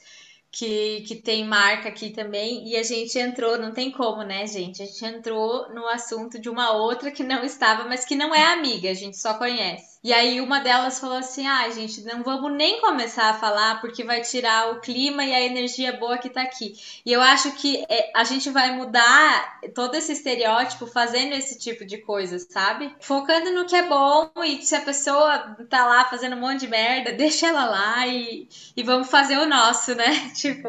que, 0.56 1.02
que 1.02 1.16
tem 1.16 1.44
marca 1.44 1.88
aqui 1.90 2.10
também, 2.10 2.66
e 2.66 2.76
a 2.76 2.82
gente 2.82 3.18
entrou, 3.18 3.58
não 3.58 3.72
tem 3.74 3.90
como, 3.92 4.22
né, 4.22 4.46
gente? 4.46 4.82
A 4.82 4.86
gente 4.86 5.04
entrou 5.04 5.68
no 5.74 5.86
assunto 5.86 6.40
de 6.40 6.48
uma 6.48 6.72
outra 6.72 7.10
que 7.10 7.22
não 7.22 7.44
estava, 7.44 7.84
mas 7.84 8.06
que 8.06 8.16
não 8.16 8.34
é 8.34 8.42
amiga, 8.54 8.90
a 8.90 8.94
gente 8.94 9.18
só 9.18 9.34
conhece. 9.34 9.95
E 10.06 10.12
aí 10.12 10.40
uma 10.40 10.60
delas 10.60 11.00
falou 11.00 11.16
assim: 11.16 11.48
ah, 11.48 11.68
gente, 11.68 12.00
não 12.02 12.22
vamos 12.22 12.52
nem 12.52 12.80
começar 12.80 13.28
a 13.28 13.34
falar 13.34 13.80
porque 13.80 14.04
vai 14.04 14.20
tirar 14.20 14.70
o 14.70 14.80
clima 14.80 15.24
e 15.24 15.34
a 15.34 15.40
energia 15.40 15.96
boa 15.96 16.16
que 16.16 16.30
tá 16.30 16.42
aqui. 16.42 16.76
E 17.04 17.12
eu 17.12 17.20
acho 17.20 17.50
que 17.56 17.84
é, 17.88 18.12
a 18.14 18.22
gente 18.22 18.48
vai 18.50 18.76
mudar 18.76 19.58
todo 19.74 19.96
esse 19.96 20.12
estereótipo 20.12 20.86
fazendo 20.86 21.32
esse 21.34 21.58
tipo 21.58 21.84
de 21.84 21.98
coisa, 21.98 22.38
sabe? 22.38 22.94
Focando 23.00 23.50
no 23.52 23.66
que 23.66 23.74
é 23.74 23.82
bom 23.82 24.30
e 24.44 24.62
se 24.62 24.76
a 24.76 24.80
pessoa 24.80 25.56
tá 25.68 25.84
lá 25.84 26.04
fazendo 26.04 26.36
um 26.36 26.40
monte 26.40 26.60
de 26.60 26.68
merda, 26.68 27.10
deixa 27.26 27.48
ela 27.48 27.64
lá 27.64 28.06
e, 28.06 28.48
e 28.76 28.84
vamos 28.84 29.10
fazer 29.10 29.38
o 29.38 29.46
nosso, 29.46 29.92
né? 29.96 30.30
tipo, 30.36 30.68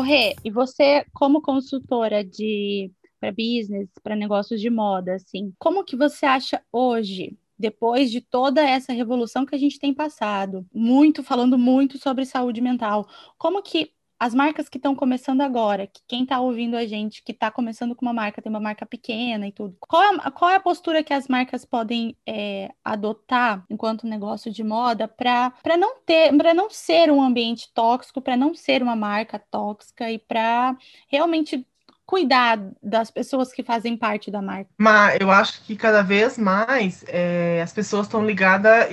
Rê, 0.00 0.34
e 0.44 0.50
você, 0.50 1.04
como 1.12 1.42
consultora 1.42 2.24
de 2.24 2.90
para 3.20 3.30
business, 3.30 3.88
para 4.02 4.16
negócios 4.16 4.60
de 4.60 4.68
moda, 4.68 5.14
assim, 5.14 5.52
como 5.56 5.84
que 5.84 5.94
você 5.94 6.26
acha 6.26 6.60
hoje, 6.72 7.38
depois 7.56 8.10
de 8.10 8.20
toda 8.20 8.60
essa 8.68 8.92
revolução 8.92 9.46
que 9.46 9.54
a 9.54 9.58
gente 9.58 9.78
tem 9.78 9.94
passado, 9.94 10.66
muito 10.74 11.22
falando 11.22 11.56
muito 11.56 11.98
sobre 11.98 12.24
saúde 12.24 12.60
mental, 12.60 13.06
como 13.38 13.62
que 13.62 13.92
as 14.22 14.32
marcas 14.32 14.68
que 14.68 14.78
estão 14.78 14.94
começando 14.94 15.40
agora, 15.40 15.84
que 15.84 16.00
quem 16.06 16.22
está 16.22 16.38
ouvindo 16.38 16.76
a 16.76 16.86
gente, 16.86 17.24
que 17.24 17.32
está 17.32 17.50
começando 17.50 17.92
com 17.96 18.06
uma 18.06 18.12
marca, 18.12 18.40
tem 18.40 18.48
uma 18.48 18.60
marca 18.60 18.86
pequena 18.86 19.48
e 19.48 19.50
tudo, 19.50 19.76
qual 19.80 20.00
é, 20.00 20.30
qual 20.30 20.48
é 20.48 20.54
a 20.54 20.60
postura 20.60 21.02
que 21.02 21.12
as 21.12 21.26
marcas 21.26 21.64
podem 21.64 22.16
é, 22.24 22.70
adotar 22.84 23.66
enquanto 23.68 24.06
negócio 24.06 24.52
de 24.52 24.62
moda 24.62 25.08
para 25.08 25.52
não 25.76 25.96
ter, 26.06 26.32
para 26.36 26.54
não 26.54 26.70
ser 26.70 27.10
um 27.10 27.20
ambiente 27.20 27.68
tóxico, 27.74 28.22
para 28.22 28.36
não 28.36 28.54
ser 28.54 28.80
uma 28.80 28.94
marca 28.94 29.40
tóxica 29.40 30.08
e 30.08 30.20
para 30.20 30.76
realmente 31.08 31.66
cuidar 32.12 32.60
das 32.82 33.10
pessoas 33.10 33.54
que 33.54 33.62
fazem 33.62 33.96
parte 33.96 34.30
da 34.30 34.42
marca? 34.42 34.68
Mas 34.76 35.16
eu 35.18 35.30
acho 35.30 35.62
que 35.64 35.74
cada 35.74 36.02
vez 36.02 36.36
mais 36.36 37.02
é, 37.08 37.62
as 37.64 37.72
pessoas 37.72 38.06
estão 38.06 38.22
ligada 38.26 38.86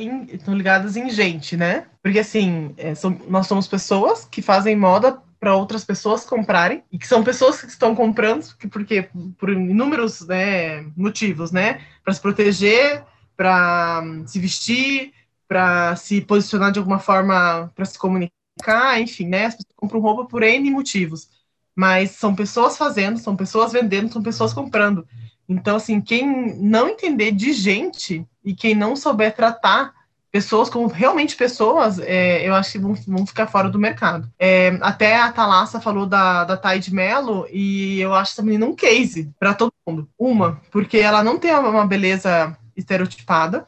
ligadas 0.47 0.95
em 0.95 1.09
gente, 1.09 1.57
né? 1.57 1.87
Porque 2.01 2.19
assim, 2.19 2.73
é, 2.77 2.93
nós 3.27 3.45
somos 3.45 3.67
pessoas 3.67 4.23
que 4.23 4.41
fazem 4.41 4.73
moda 4.73 5.21
para 5.37 5.53
outras 5.53 5.83
pessoas 5.83 6.23
comprarem 6.23 6.81
e 6.89 6.97
que 6.97 7.05
são 7.05 7.21
pessoas 7.21 7.59
que 7.59 7.67
estão 7.67 7.93
comprando 7.93 8.55
porque 8.71 9.09
por 9.37 9.49
inúmeros 9.49 10.25
né, 10.25 10.85
motivos, 10.95 11.51
né? 11.51 11.81
Para 12.01 12.13
se 12.13 12.21
proteger, 12.21 13.03
para 13.35 14.01
se 14.27 14.39
vestir, 14.39 15.11
para 15.45 15.93
se 15.97 16.21
posicionar 16.21 16.71
de 16.71 16.79
alguma 16.79 16.99
forma, 16.99 17.69
para 17.75 17.83
se 17.83 17.99
comunicar, 17.99 19.01
enfim, 19.01 19.27
né? 19.27 19.47
As 19.47 19.55
pessoas 19.55 19.75
compram 19.75 19.99
roupa 19.99 20.23
por 20.23 20.41
N 20.41 20.71
motivos 20.71 21.37
mas 21.79 22.11
são 22.11 22.35
pessoas 22.35 22.75
fazendo, 22.75 23.17
são 23.19 23.37
pessoas 23.37 23.71
vendendo, 23.71 24.11
são 24.11 24.21
pessoas 24.21 24.51
comprando. 24.51 25.07
Então, 25.47 25.77
assim, 25.77 26.01
quem 26.01 26.57
não 26.57 26.89
entender 26.89 27.31
de 27.31 27.53
gente 27.53 28.27
e 28.43 28.53
quem 28.53 28.75
não 28.75 28.97
souber 28.97 29.33
tratar 29.33 29.93
pessoas 30.29 30.69
como 30.69 30.87
realmente 30.87 31.37
pessoas, 31.37 31.97
é, 31.99 32.45
eu 32.45 32.53
acho 32.53 32.73
que 32.73 32.79
vão, 32.79 32.93
vão, 33.07 33.25
ficar 33.25 33.47
fora 33.47 33.69
do 33.69 33.79
mercado. 33.79 34.29
É, 34.37 34.77
até 34.81 35.15
a 35.21 35.31
Thalassa 35.31 35.79
falou 35.79 36.05
da, 36.05 36.43
da 36.43 36.57
Thay 36.57 36.79
de 36.79 36.93
Mello 36.93 37.47
e 37.49 38.01
eu 38.01 38.13
acho 38.13 38.33
essa 38.33 38.43
menina 38.43 38.65
um 38.65 38.75
case 38.75 39.31
para 39.39 39.53
todo 39.53 39.71
mundo. 39.87 40.09
Uma, 40.19 40.61
porque 40.71 40.97
ela 40.97 41.23
não 41.23 41.39
tem 41.39 41.55
uma 41.55 41.87
beleza 41.87 42.57
estereotipada. 42.75 43.65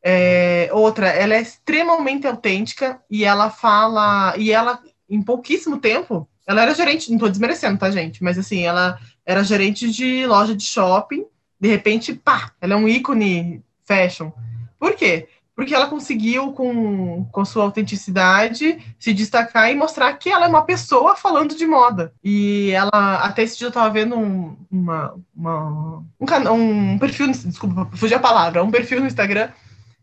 É, 0.00 0.70
outra, 0.72 1.08
ela 1.08 1.34
é 1.34 1.40
extremamente 1.40 2.24
autêntica 2.24 3.00
e 3.10 3.24
ela 3.24 3.50
fala, 3.50 4.32
e 4.38 4.52
ela, 4.52 4.78
em 5.10 5.20
pouquíssimo 5.20 5.78
tempo, 5.78 6.28
ela 6.52 6.62
era 6.62 6.74
gerente, 6.74 7.10
não 7.10 7.18
tô 7.18 7.28
desmerecendo, 7.28 7.78
tá, 7.78 7.90
gente? 7.90 8.22
Mas 8.22 8.38
assim, 8.38 8.62
ela 8.62 8.98
era 9.26 9.42
gerente 9.42 9.90
de 9.90 10.26
loja 10.26 10.54
de 10.54 10.64
shopping, 10.64 11.24
de 11.60 11.68
repente, 11.68 12.14
pá, 12.14 12.52
ela 12.60 12.74
é 12.74 12.76
um 12.76 12.88
ícone 12.88 13.62
fashion. 13.84 14.30
Por 14.78 14.94
quê? 14.94 15.28
porque 15.54 15.74
ela 15.74 15.86
conseguiu, 15.86 16.52
com, 16.52 17.24
com 17.30 17.44
sua 17.44 17.64
autenticidade, 17.64 18.78
se 18.98 19.12
destacar 19.12 19.70
e 19.70 19.74
mostrar 19.74 20.12
que 20.14 20.30
ela 20.30 20.46
é 20.46 20.48
uma 20.48 20.64
pessoa 20.64 21.14
falando 21.14 21.54
de 21.54 21.66
moda. 21.66 22.12
E 22.24 22.70
ela, 22.70 23.16
até 23.22 23.42
esse 23.42 23.58
dia 23.58 23.66
eu 23.66 23.70
estava 23.70 23.90
vendo 23.90 24.16
um, 24.16 24.56
uma, 24.70 25.14
uma, 25.36 26.02
um, 26.18 26.92
um 26.92 26.98
perfil, 26.98 27.28
desculpa, 27.28 27.88
fugi 27.94 28.14
a 28.14 28.18
palavra, 28.18 28.64
um 28.64 28.70
perfil 28.70 29.00
no 29.00 29.06
Instagram 29.06 29.50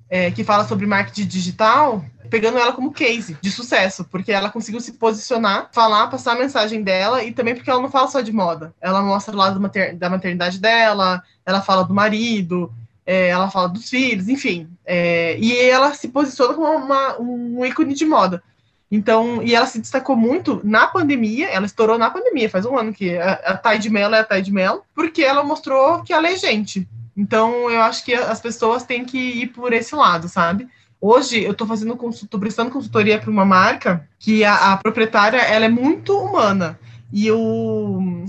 é, 0.10 0.30
que 0.32 0.44
fala 0.44 0.66
sobre 0.66 0.86
marketing 0.86 1.26
digital, 1.26 2.06
pegando 2.30 2.58
ela 2.58 2.74
como 2.74 2.92
case 2.92 3.38
de 3.42 3.52
sucesso, 3.52 4.06
porque 4.06 4.32
ela 4.32 4.50
conseguiu 4.50 4.80
se 4.80 4.94
posicionar, 4.94 5.70
falar, 5.72 6.08
passar 6.08 6.34
a 6.34 6.40
mensagem 6.40 6.84
dela 6.84 7.24
e 7.24 7.32
também 7.32 7.56
porque 7.56 7.70
ela 7.70 7.82
não 7.82 7.90
fala 7.90 8.08
só 8.08 8.22
de 8.22 8.32
moda. 8.32 8.74
Ela 8.80 9.02
mostra 9.02 9.34
o 9.34 9.38
lado 9.38 9.60
mater 9.60 9.96
da 9.96 10.10
maternidade 10.10 10.60
dela, 10.60 11.24
ela 11.46 11.62
fala 11.62 11.84
do 11.84 11.94
marido, 11.94 12.72
é, 13.06 13.30
ela 13.30 13.50
fala 13.50 13.68
dos 13.70 13.90
filhos, 13.90 14.28
enfim. 14.28 14.70
É, 14.86 15.38
e 15.40 15.58
ela 15.58 15.94
se 15.94 16.08
posiciona 16.10 16.54
como 16.54 16.68
uma, 16.68 17.20
um 17.20 17.66
ícone 17.66 17.94
de 17.94 18.06
moda. 18.06 18.44
Então, 18.92 19.44
e 19.44 19.54
ela 19.54 19.68
se 19.68 19.80
destacou 19.80 20.16
muito 20.16 20.62
na 20.64 20.88
pandemia, 20.88 21.48
ela 21.48 21.66
estourou 21.66 21.98
na 21.98 22.10
pandemia, 22.10 22.50
faz 22.50 22.66
um 22.66 22.78
ano 22.78 22.92
que 22.92 23.18
a, 23.18 23.34
a 23.34 23.58
Thay 23.58 23.78
de 23.78 23.90
Mello 23.90 24.16
é 24.16 24.20
a 24.20 24.24
Thay 24.24 24.42
de 24.42 24.52
Mello, 24.52 24.82
porque 24.96 25.24
ela 25.24 25.44
mostrou 25.44 26.02
que 26.02 26.12
ela 26.12 26.28
é 26.28 26.36
gente, 26.36 26.88
então, 27.20 27.70
eu 27.70 27.82
acho 27.82 28.06
que 28.06 28.14
as 28.14 28.40
pessoas 28.40 28.86
têm 28.86 29.04
que 29.04 29.18
ir 29.18 29.48
por 29.48 29.74
esse 29.74 29.94
lado, 29.94 30.30
sabe? 30.30 30.70
Hoje, 31.02 31.42
eu 31.42 31.54
estou 31.54 31.66
fazendo 31.66 31.98
estou 32.10 32.40
prestando 32.40 32.72
consultoria 32.72 33.20
para 33.20 33.32
uma 33.32 33.46
marca 33.46 34.08
que 34.20 34.44
a, 34.44 34.74
a, 34.74 34.78
proprietária 34.78 35.38
ela 35.38 35.66
é 35.66 35.70
muito 35.70 36.18
humana 36.18 36.78
e 37.12 37.32
o, 37.32 38.26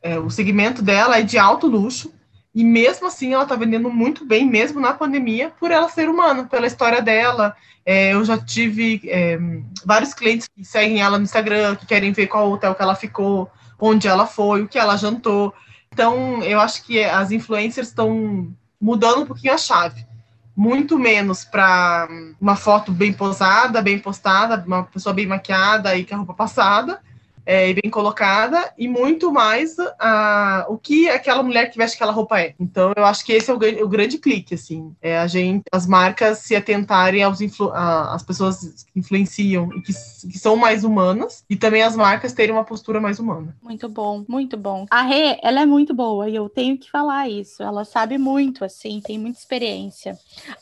é, 0.00 0.16
o 0.18 0.30
segmento 0.30 0.82
dela 0.82 1.18
é 1.18 1.22
de 1.22 1.36
alto 1.36 1.66
luxo 1.66 2.12
e 2.54 2.62
mesmo 2.62 3.08
assim 3.08 3.34
ela 3.34 3.42
está 3.42 3.56
vendendo 3.56 3.90
muito 3.90 4.24
bem, 4.24 4.48
mesmo 4.48 4.80
na 4.80 4.94
pandemia, 4.94 5.52
por 5.58 5.70
ela 5.70 5.88
ser 5.88 6.08
humana, 6.08 6.44
pela 6.44 6.66
história 6.66 7.02
dela. 7.02 7.54
É, 7.84 8.14
eu 8.14 8.24
já 8.24 8.38
tive 8.38 9.02
é, 9.04 9.38
vários 9.84 10.14
clientes 10.14 10.48
que 10.48 10.64
seguem 10.64 11.02
ela 11.02 11.18
no 11.18 11.24
Instagram, 11.24 11.76
que 11.76 11.84
querem 11.84 12.12
ver 12.12 12.28
qual 12.28 12.50
hotel 12.50 12.74
que 12.74 12.82
ela 12.82 12.94
ficou, 12.94 13.50
onde 13.78 14.08
ela 14.08 14.26
foi, 14.26 14.62
o 14.62 14.68
que 14.68 14.78
ela 14.78 14.96
jantou. 14.96 15.52
Então, 15.92 16.42
eu 16.44 16.58
acho 16.60 16.82
que 16.84 17.02
as 17.02 17.30
influencers 17.30 17.88
estão 17.88 18.50
mudando 18.80 19.22
um 19.22 19.26
pouquinho 19.26 19.52
a 19.52 19.58
chave. 19.58 20.06
Muito 20.56 20.98
menos 20.98 21.44
para 21.44 22.08
uma 22.40 22.56
foto 22.56 22.90
bem 22.90 23.12
posada, 23.12 23.82
bem 23.82 23.98
postada, 23.98 24.64
uma 24.66 24.84
pessoa 24.84 25.12
bem 25.12 25.26
maquiada 25.26 25.94
e 25.94 26.04
com 26.04 26.14
a 26.14 26.18
roupa 26.18 26.32
passada, 26.32 27.00
é, 27.46 27.72
bem 27.72 27.90
colocada, 27.90 28.72
e 28.76 28.88
muito 28.88 29.32
mais 29.32 29.76
a, 30.00 30.66
o 30.68 30.76
que 30.76 31.08
aquela 31.08 31.42
mulher 31.42 31.70
que 31.70 31.78
veste 31.78 31.94
aquela 31.94 32.12
roupa 32.12 32.40
é. 32.40 32.54
Então, 32.58 32.92
eu 32.96 33.04
acho 33.04 33.24
que 33.24 33.32
esse 33.32 33.50
é 33.50 33.54
o, 33.54 33.56
o 33.56 33.88
grande 33.88 34.18
clique, 34.18 34.54
assim, 34.54 34.94
é 35.00 35.16
a 35.16 35.26
gente, 35.26 35.62
as 35.72 35.86
marcas 35.86 36.38
se 36.38 36.56
atentarem 36.56 37.22
aos 37.22 37.38
as 37.72 38.22
pessoas 38.24 38.84
que 38.92 38.98
influenciam 38.98 39.70
e 39.72 39.80
que, 39.80 39.92
que 39.92 40.38
são 40.38 40.56
mais 40.56 40.82
humanas, 40.82 41.44
e 41.48 41.54
também 41.54 41.82
as 41.82 41.94
marcas 41.94 42.32
terem 42.32 42.54
uma 42.54 42.64
postura 42.64 43.00
mais 43.00 43.20
humana. 43.20 43.56
Muito 43.62 43.88
bom, 43.88 44.24
muito 44.28 44.56
bom. 44.56 44.86
A 44.90 45.02
Rê, 45.02 45.38
ela 45.42 45.60
é 45.60 45.66
muito 45.66 45.94
boa, 45.94 46.28
e 46.28 46.34
eu 46.34 46.48
tenho 46.48 46.76
que 46.76 46.90
falar 46.90 47.28
isso, 47.28 47.62
ela 47.62 47.84
sabe 47.84 48.18
muito, 48.18 48.64
assim, 48.64 49.00
tem 49.00 49.18
muita 49.18 49.38
experiência. 49.38 50.18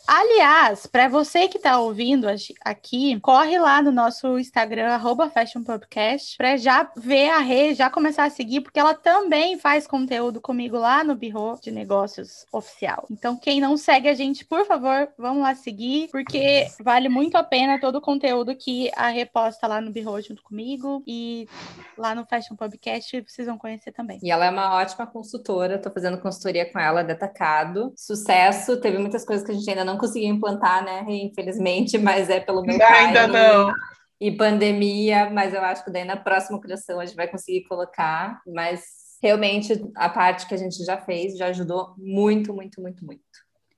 Aliás, 0.07 0.87
para 0.87 1.09
você 1.09 1.49
que 1.49 1.57
está 1.57 1.79
ouvindo 1.79 2.27
aqui, 2.63 3.19
corre 3.21 3.59
lá 3.59 3.81
no 3.81 3.91
nosso 3.91 4.39
Instagram, 4.39 4.89
arroba 4.89 5.31
Fashion 5.31 5.63
Podcast, 5.63 6.37
para 6.37 6.57
já 6.59 6.74
já 6.75 6.91
ver 6.97 7.31
a 7.31 7.39
Rê, 7.39 7.75
já 7.75 7.89
começar 7.89 8.25
a 8.25 8.31
seguir, 8.31 8.61
porque 8.61 8.81
ela 8.81 8.95
também 8.95 9.59
faz 9.59 9.87
conteúdo 9.87 10.41
comigo 10.41 10.77
lá 10.77 11.05
no 11.05 11.15
Birro 11.15 11.59
de 11.63 11.71
Negócios 11.71 12.45
Oficial. 12.53 13.07
Então, 13.11 13.37
quem 13.37 13.61
não 13.61 13.77
segue 13.77 14.09
a 14.09 14.15
gente, 14.15 14.45
por 14.45 14.67
favor, 14.67 15.09
vamos 15.17 15.43
lá 15.43 15.55
seguir, 15.55 16.09
porque 16.11 16.67
vale 16.83 17.09
muito 17.09 17.37
a 17.37 17.45
pena 17.45 17.81
todo 17.81 17.97
o 17.97 18.01
conteúdo 18.01 18.57
que 18.57 18.91
a 18.97 19.09
Rê 19.09 19.25
posta 19.25 19.67
lá 19.69 19.81
no 19.81 19.93
Birro 19.93 20.21
junto 20.21 20.43
comigo 20.43 21.03
e 21.07 21.49
lá 21.97 22.15
no 22.15 22.27
Fashion 22.27 22.57
Podcast 22.57 23.25
vocês 23.29 23.47
vão 23.47 23.57
conhecer 23.57 23.93
também. 23.93 24.19
E 24.23 24.31
ela 24.31 24.47
é 24.47 24.51
uma 24.51 24.75
ótima 24.75 25.07
consultora, 25.07 25.81
tô 25.81 25.91
fazendo 25.91 26.19
consultoria 26.19 26.71
com 26.71 26.79
ela 26.79 27.03
de 27.03 27.13
atacado. 27.13 27.93
Sucesso, 27.97 28.81
teve 28.81 28.99
muitas 28.99 29.25
coisas 29.25 29.45
que 29.45 29.53
a 29.53 29.55
gente 29.55 29.69
ainda 29.69 29.85
não 29.85 29.97
conseguiu 29.97 30.31
implantar, 30.31 30.85
né, 30.85 31.05
infelizmente, 31.09 31.99
mas 31.99 32.29
é 32.29 32.41
pelo 32.41 32.63
meu 32.63 32.85
Ainda 32.85 33.27
não 33.27 33.73
e 34.21 34.31
pandemia, 34.31 35.31
mas 35.31 35.53
eu 35.53 35.63
acho 35.63 35.85
que 35.85 35.91
daí 35.91 36.05
na 36.05 36.17
próxima 36.17 36.61
criação 36.61 37.01
a 37.01 37.05
gente 37.05 37.17
vai 37.17 37.29
conseguir 37.29 37.65
colocar, 37.65 38.41
mas 38.47 38.83
realmente 39.23 39.73
a 39.97 40.09
parte 40.09 40.47
que 40.47 40.55
a 40.55 40.59
gente 40.59 40.85
já 40.85 40.99
fez 40.99 41.37
já 41.37 41.47
ajudou 41.47 41.95
muito, 41.99 42.53
muito, 42.53 42.81
muito, 42.81 43.05
muito. 43.05 43.23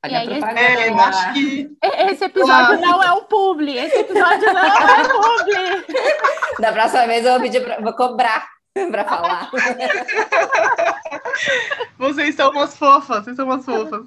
Olha 0.05 0.21
aí, 0.21 0.43
a 0.43 0.61
é, 0.61 0.89
eu 0.89 0.99
acho 0.99 1.33
que... 1.33 1.77
Esse 2.11 2.25
episódio 2.25 2.81
não 2.81 3.03
é 3.03 3.13
um 3.13 3.25
publi, 3.25 3.77
esse 3.77 3.97
episódio 3.97 4.53
não 4.53 4.65
é 4.65 5.03
um 5.03 5.09
publi. 5.09 5.97
Da 6.61 6.73
próxima 6.73 7.07
vez 7.07 7.25
eu 7.25 7.33
vou 7.33 7.41
pedir 7.43 7.63
pra, 7.63 7.81
vou 7.81 7.93
cobrar 7.93 8.49
para 8.91 9.05
falar. 9.05 9.51
Vocês 11.99 12.35
são 12.35 12.51
umas 12.51 12.77
fofas, 12.77 13.25
vocês 13.25 13.37
são 13.37 13.47
umas 13.47 13.65
fofas. 13.65 14.05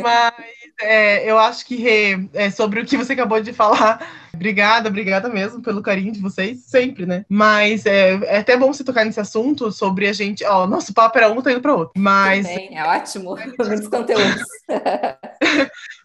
Mas 0.00 0.32
é, 0.80 1.28
eu 1.28 1.38
acho 1.38 1.64
que 1.66 2.28
é, 2.34 2.50
sobre 2.50 2.80
o 2.80 2.86
que 2.86 2.96
você 2.96 3.12
acabou 3.14 3.40
de 3.40 3.52
falar, 3.52 4.06
obrigada, 4.34 4.88
obrigada 4.88 5.28
mesmo 5.28 5.60
pelo 5.60 5.82
carinho 5.82 6.12
de 6.12 6.20
vocês, 6.20 6.60
sempre, 6.64 7.06
né? 7.06 7.24
Mas 7.28 7.86
é, 7.86 8.12
é 8.24 8.38
até 8.38 8.56
bom 8.56 8.72
você 8.72 8.84
tocar 8.84 9.04
nesse 9.04 9.20
assunto 9.20 9.72
sobre 9.72 10.06
a 10.08 10.12
gente. 10.12 10.44
Ó, 10.44 10.66
nosso 10.66 10.92
papo 10.92 11.18
era 11.18 11.30
um, 11.30 11.40
tá 11.40 11.50
indo 11.50 11.60
para 11.60 11.74
outro. 11.74 11.92
Mas. 11.96 12.46
Bem, 12.46 12.78
é 12.78 12.84
ótimo, 12.84 13.36
muitos 13.36 13.88
conteúdos. 13.88 14.42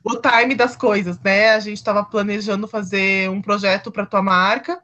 o 0.03 0.15
time 0.15 0.55
das 0.55 0.75
coisas, 0.75 1.19
né? 1.19 1.51
A 1.51 1.59
gente 1.59 1.77
estava 1.77 2.03
planejando 2.03 2.67
fazer 2.67 3.29
um 3.29 3.41
projeto 3.41 3.91
para 3.91 4.05
tua 4.05 4.21
marca. 4.21 4.79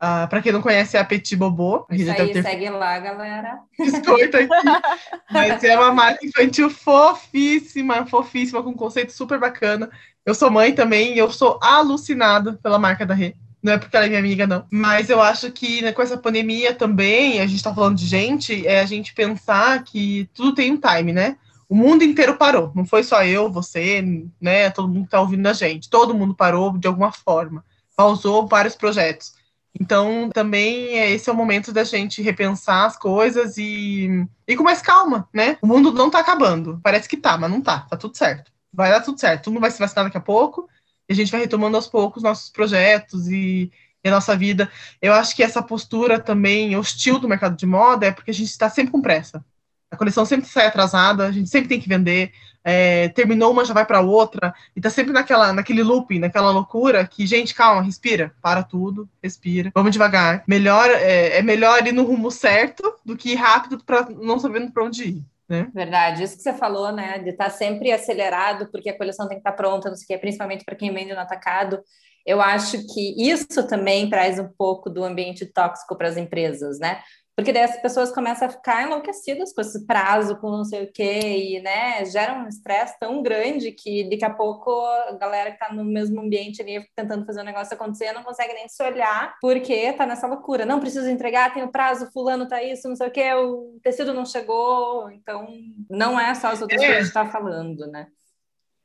Uh, 0.00 0.22
ah, 0.22 0.26
para 0.28 0.40
quem 0.40 0.52
não 0.52 0.62
conhece, 0.62 0.96
é 0.96 1.00
a 1.00 1.04
Petit 1.04 1.34
Bobô. 1.34 1.84
A 1.90 1.94
Isso 1.94 2.10
aí, 2.10 2.32
ter... 2.32 2.42
segue 2.42 2.70
lá, 2.70 3.00
galera. 3.00 3.58
Biscoito 3.76 4.36
aqui. 4.36 4.48
Mas 5.28 5.64
é 5.64 5.76
uma 5.76 5.92
marca 5.92 6.24
infantil 6.24 6.70
fofíssima, 6.70 8.06
fofíssima, 8.06 8.62
com 8.62 8.70
um 8.70 8.76
conceito 8.76 9.12
super 9.12 9.40
bacana. 9.40 9.90
Eu 10.24 10.36
sou 10.36 10.50
mãe 10.52 10.72
também 10.72 11.14
e 11.14 11.18
eu 11.18 11.32
sou 11.32 11.58
alucinada 11.60 12.52
pela 12.62 12.78
marca 12.78 13.04
da 13.04 13.12
Rê. 13.12 13.34
Não 13.60 13.72
é 13.72 13.78
porque 13.78 13.96
ela 13.96 14.06
é 14.06 14.08
minha 14.08 14.20
amiga, 14.20 14.46
não. 14.46 14.64
Mas 14.70 15.10
eu 15.10 15.20
acho 15.20 15.50
que 15.50 15.82
né, 15.82 15.90
com 15.90 16.00
essa 16.00 16.16
pandemia 16.16 16.72
também, 16.72 17.40
a 17.40 17.46
gente 17.46 17.56
está 17.56 17.74
falando 17.74 17.96
de 17.96 18.06
gente, 18.06 18.64
é 18.66 18.80
a 18.80 18.86
gente 18.86 19.12
pensar 19.12 19.82
que 19.82 20.30
tudo 20.32 20.54
tem 20.54 20.72
um 20.72 20.80
time, 20.80 21.12
né? 21.12 21.36
O 21.68 21.74
mundo 21.74 22.04
inteiro 22.04 22.36
parou. 22.36 22.70
Não 22.74 22.86
foi 22.86 23.02
só 23.02 23.24
eu, 23.24 23.50
você, 23.50 24.00
né? 24.40 24.70
Todo 24.70 24.86
mundo 24.86 25.00
que 25.00 25.06
está 25.06 25.20
ouvindo 25.20 25.46
a 25.46 25.52
gente. 25.52 25.90
Todo 25.90 26.14
mundo 26.14 26.34
parou 26.34 26.78
de 26.78 26.86
alguma 26.86 27.10
forma. 27.10 27.64
Pausou 27.96 28.46
vários 28.46 28.76
projetos. 28.76 29.37
Então, 29.78 30.30
também 30.30 30.96
esse 31.12 31.28
é 31.28 31.32
o 31.32 31.36
momento 31.36 31.72
da 31.72 31.84
gente 31.84 32.22
repensar 32.22 32.86
as 32.86 32.96
coisas 32.96 33.56
e, 33.58 34.26
e 34.46 34.56
com 34.56 34.62
mais 34.62 34.82
calma, 34.82 35.28
né? 35.32 35.56
O 35.62 35.66
mundo 35.66 35.92
não 35.92 36.10
tá 36.10 36.18
acabando. 36.18 36.80
Parece 36.82 37.08
que 37.08 37.16
tá, 37.16 37.36
mas 37.38 37.50
não 37.50 37.60
tá. 37.60 37.80
Tá 37.80 37.96
tudo 37.96 38.16
certo. 38.16 38.50
Vai 38.72 38.90
dar 38.90 39.00
tudo 39.00 39.20
certo. 39.20 39.44
Todo 39.44 39.54
mundo 39.54 39.62
vai 39.62 39.70
se 39.70 39.78
vacinar 39.78 40.04
daqui 40.04 40.16
a 40.16 40.20
pouco 40.20 40.68
e 41.08 41.12
a 41.12 41.16
gente 41.16 41.30
vai 41.30 41.40
retomando 41.40 41.76
aos 41.76 41.86
poucos 41.86 42.22
nossos 42.22 42.50
projetos 42.50 43.28
e, 43.28 43.70
e 44.04 44.08
a 44.08 44.10
nossa 44.10 44.36
vida. 44.36 44.70
Eu 45.00 45.12
acho 45.12 45.34
que 45.34 45.42
essa 45.42 45.62
postura 45.62 46.18
também 46.18 46.76
hostil 46.76 47.18
do 47.18 47.28
mercado 47.28 47.56
de 47.56 47.66
moda 47.66 48.06
é 48.06 48.12
porque 48.12 48.30
a 48.30 48.34
gente 48.34 48.50
está 48.50 48.68
sempre 48.68 48.92
com 48.92 49.00
pressa. 49.00 49.44
A 49.90 49.96
coleção 49.96 50.24
sempre 50.26 50.46
sai 50.46 50.66
atrasada, 50.66 51.26
a 51.26 51.32
gente 51.32 51.48
sempre 51.48 51.68
tem 51.68 51.80
que 51.80 51.88
vender, 51.88 52.32
é, 52.68 53.08
terminou 53.08 53.50
uma, 53.50 53.64
já 53.64 53.72
vai 53.72 53.86
para 53.86 54.02
outra, 54.02 54.54
e 54.76 54.80
tá 54.80 54.90
sempre 54.90 55.10
naquela, 55.10 55.54
naquele 55.54 55.82
looping, 55.82 56.18
naquela 56.18 56.50
loucura 56.50 57.06
que, 57.06 57.26
gente, 57.26 57.54
calma, 57.54 57.80
respira, 57.80 58.34
para 58.42 58.62
tudo, 58.62 59.08
respira, 59.22 59.72
vamos 59.74 59.90
devagar. 59.90 60.44
Melhor, 60.46 60.90
é, 60.90 61.38
é 61.38 61.42
melhor 61.42 61.86
ir 61.86 61.92
no 61.92 62.04
rumo 62.04 62.30
certo 62.30 62.94
do 63.02 63.16
que 63.16 63.32
ir 63.32 63.36
rápido 63.36 63.82
para 63.82 64.06
não 64.10 64.38
sabendo 64.38 64.70
para 64.70 64.84
onde 64.84 65.04
ir. 65.04 65.24
Né? 65.48 65.66
Verdade, 65.72 66.22
isso 66.22 66.36
que 66.36 66.42
você 66.42 66.52
falou, 66.52 66.92
né, 66.92 67.18
de 67.20 67.30
estar 67.30 67.44
tá 67.44 67.50
sempre 67.50 67.90
acelerado, 67.90 68.68
porque 68.70 68.90
a 68.90 68.98
coleção 68.98 69.26
tem 69.26 69.38
que 69.38 69.40
estar 69.40 69.52
tá 69.52 69.56
pronta, 69.56 69.88
não 69.88 69.96
sei 69.96 70.04
o 70.04 70.08
que, 70.08 70.18
principalmente 70.18 70.62
para 70.62 70.76
quem 70.76 70.92
vende 70.92 71.14
no 71.14 71.20
atacado. 71.20 71.80
Eu 72.26 72.42
acho 72.42 72.86
que 72.92 73.30
isso 73.30 73.66
também 73.66 74.10
traz 74.10 74.38
um 74.38 74.48
pouco 74.58 74.90
do 74.90 75.02
ambiente 75.02 75.46
tóxico 75.46 75.96
para 75.96 76.08
as 76.08 76.18
empresas, 76.18 76.78
né? 76.78 77.00
Porque 77.38 77.52
daí 77.52 77.62
as 77.62 77.80
pessoas 77.80 78.10
começam 78.10 78.48
a 78.48 78.50
ficar 78.50 78.82
enlouquecidas 78.82 79.52
com 79.52 79.60
esse 79.60 79.86
prazo, 79.86 80.36
com 80.38 80.50
não 80.50 80.64
sei 80.64 80.82
o 80.82 80.92
quê, 80.92 81.54
e 81.54 81.60
né, 81.60 82.04
gera 82.04 82.34
um 82.34 82.48
estresse 82.48 82.98
tão 82.98 83.22
grande 83.22 83.70
que 83.70 84.10
daqui 84.10 84.24
a 84.24 84.34
pouco 84.34 84.72
a 85.08 85.12
galera 85.12 85.50
que 85.50 85.62
está 85.62 85.72
no 85.72 85.84
mesmo 85.84 86.20
ambiente 86.20 86.60
ali 86.60 86.84
tentando 86.96 87.24
fazer 87.24 87.42
o 87.42 87.44
negócio 87.44 87.72
acontecer 87.72 88.10
não 88.10 88.24
consegue 88.24 88.54
nem 88.54 88.68
se 88.68 88.82
olhar, 88.82 89.36
porque 89.40 89.72
está 89.72 90.04
nessa 90.04 90.26
loucura. 90.26 90.66
Não 90.66 90.80
preciso 90.80 91.08
entregar, 91.08 91.54
tem 91.54 91.62
o 91.62 91.70
prazo, 91.70 92.10
fulano 92.12 92.48
tá 92.48 92.60
isso, 92.60 92.88
não 92.88 92.96
sei 92.96 93.06
o 93.06 93.12
quê, 93.12 93.32
o 93.32 93.78
tecido 93.84 94.12
não 94.12 94.26
chegou, 94.26 95.08
então 95.12 95.46
não 95.88 96.18
é 96.18 96.34
só 96.34 96.48
as 96.48 96.60
outras 96.60 96.82
é. 96.82 96.86
coisas 96.86 97.12
que 97.12 97.18
a 97.18 97.22
gente 97.22 97.30
está 97.30 97.40
falando, 97.40 97.86
né? 97.86 98.08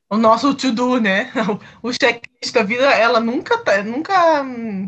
o 0.08 0.16
nosso 0.16 0.54
to-do, 0.54 1.00
né? 1.00 1.32
O 1.82 1.92
checklist 1.92 2.54
da 2.54 2.62
vida, 2.62 2.84
ela 2.84 3.18
nunca, 3.18 3.58
tá, 3.58 3.82
nunca, 3.82 4.14
a 4.42 4.44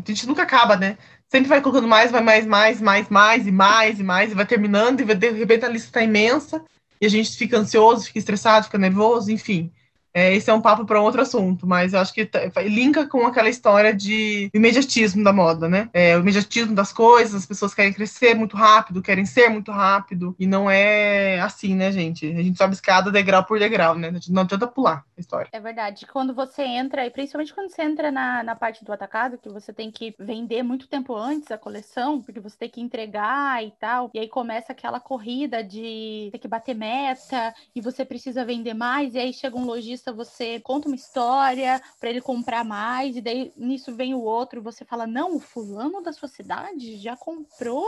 gente 0.07 0.25
nunca 0.25 0.43
acaba, 0.43 0.77
né? 0.77 0.97
Sempre 1.29 1.49
vai 1.49 1.61
colocando 1.61 1.87
mais, 1.87 2.11
vai 2.11 2.21
mais, 2.21 2.45
mais, 2.45 2.81
mais, 2.81 3.09
mais 3.09 3.47
e 3.47 3.51
mais 3.51 3.99
e 3.99 4.03
mais, 4.03 4.31
e 4.31 4.35
vai 4.35 4.45
terminando, 4.45 5.01
e 5.01 5.15
de 5.15 5.31
repente 5.31 5.65
a 5.65 5.69
lista 5.69 5.87
está 5.87 6.01
imensa, 6.01 6.63
e 6.99 7.05
a 7.05 7.09
gente 7.09 7.35
fica 7.37 7.57
ansioso, 7.57 8.05
fica 8.05 8.19
estressado, 8.19 8.65
fica 8.65 8.77
nervoso, 8.77 9.31
enfim. 9.31 9.71
É, 10.17 10.33
esse 10.33 10.49
é 10.49 10.53
um 10.53 10.59
papo 10.59 10.83
para 10.83 10.99
outro 10.99 11.21
assunto, 11.21 11.67
mas 11.67 11.93
eu 11.93 11.99
acho 11.99 12.11
que 12.11 12.25
tá, 12.25 12.39
linka 12.63 13.05
com 13.05 13.27
aquela 13.27 13.49
história 13.49 13.93
de 13.93 14.49
imediatismo 14.51 15.23
da 15.23 15.31
moda, 15.31 15.69
né? 15.69 15.91
É, 15.93 16.17
o 16.17 16.21
imediatismo 16.21 16.73
das 16.73 16.91
coisas, 16.91 17.35
as 17.35 17.45
pessoas 17.45 17.71
querem 17.71 17.93
crescer 17.93 18.33
muito 18.33 18.57
rápido, 18.57 18.99
querem 18.99 19.27
ser 19.27 19.47
muito 19.47 19.71
rápido, 19.71 20.35
e 20.39 20.47
não 20.47 20.67
é 20.67 21.39
assim, 21.39 21.75
né, 21.75 21.91
gente? 21.91 22.25
A 22.25 22.41
gente 22.41 22.57
sobe 22.57 22.73
escada 22.73 23.11
degrau 23.11 23.43
por 23.43 23.59
degrau, 23.59 23.93
né? 23.93 24.11
Não 24.27 24.41
adianta 24.41 24.65
pular 24.65 25.05
a 25.15 25.21
história. 25.21 25.49
É 25.51 25.59
verdade. 25.59 26.07
Quando 26.07 26.33
você 26.33 26.63
entra, 26.63 27.05
e 27.05 27.11
principalmente 27.11 27.53
quando 27.53 27.69
você 27.69 27.83
entra 27.83 28.11
na, 28.11 28.41
na 28.41 28.55
parte 28.55 28.83
do 28.83 28.91
atacado, 28.91 29.37
que 29.37 29.49
você 29.49 29.71
tem 29.71 29.91
que 29.91 30.15
vender 30.17 30.63
muito 30.63 30.87
tempo 30.87 31.15
antes 31.15 31.51
a 31.51 31.59
coleção, 31.59 32.23
porque 32.23 32.39
você 32.39 32.57
tem 32.57 32.69
que 32.71 32.81
entregar 32.81 33.63
e 33.63 33.69
tal, 33.79 34.09
e 34.15 34.17
aí 34.17 34.27
começa 34.27 34.71
aquela 34.71 34.99
corrida 34.99 35.63
de 35.63 36.29
ter 36.31 36.39
que 36.39 36.47
bater 36.47 36.73
meta, 36.73 37.53
e 37.75 37.79
você 37.79 38.03
precisa 38.03 38.43
vender 38.43 38.73
mais, 38.73 39.13
e 39.13 39.19
aí 39.19 39.31
chega 39.31 39.55
um 39.55 39.65
lojista 39.65 40.06
você 40.11 40.59
conta 40.59 40.87
uma 40.87 40.95
história 40.95 41.81
para 41.99 42.09
ele 42.09 42.21
comprar 42.21 42.63
mais, 42.63 43.15
e 43.15 43.21
daí 43.21 43.53
nisso 43.55 43.95
vem 43.95 44.13
o 44.13 44.21
outro, 44.21 44.61
você 44.61 44.83
fala: 44.85 45.07
não, 45.07 45.35
o 45.35 45.39
fulano 45.39 46.01
da 46.01 46.13
sua 46.13 46.27
cidade 46.27 46.97
já 46.97 47.15
comprou, 47.15 47.87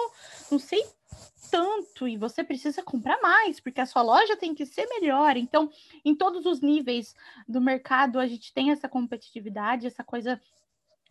não 0.51 0.59
sei 0.59 0.85
tanto 1.49 2.07
e 2.07 2.15
você 2.15 2.43
precisa 2.43 2.83
comprar 2.83 3.19
mais, 3.21 3.59
porque 3.59 3.81
a 3.81 3.85
sua 3.85 4.01
loja 4.01 4.37
tem 4.37 4.53
que 4.53 4.65
ser 4.65 4.85
melhor. 4.87 5.35
Então, 5.35 5.71
em 6.05 6.15
todos 6.15 6.45
os 6.45 6.61
níveis 6.61 7.15
do 7.47 7.59
mercado, 7.59 8.19
a 8.19 8.27
gente 8.27 8.53
tem 8.53 8.71
essa 8.71 8.87
competitividade, 8.87 9.87
essa 9.87 10.03
coisa 10.03 10.39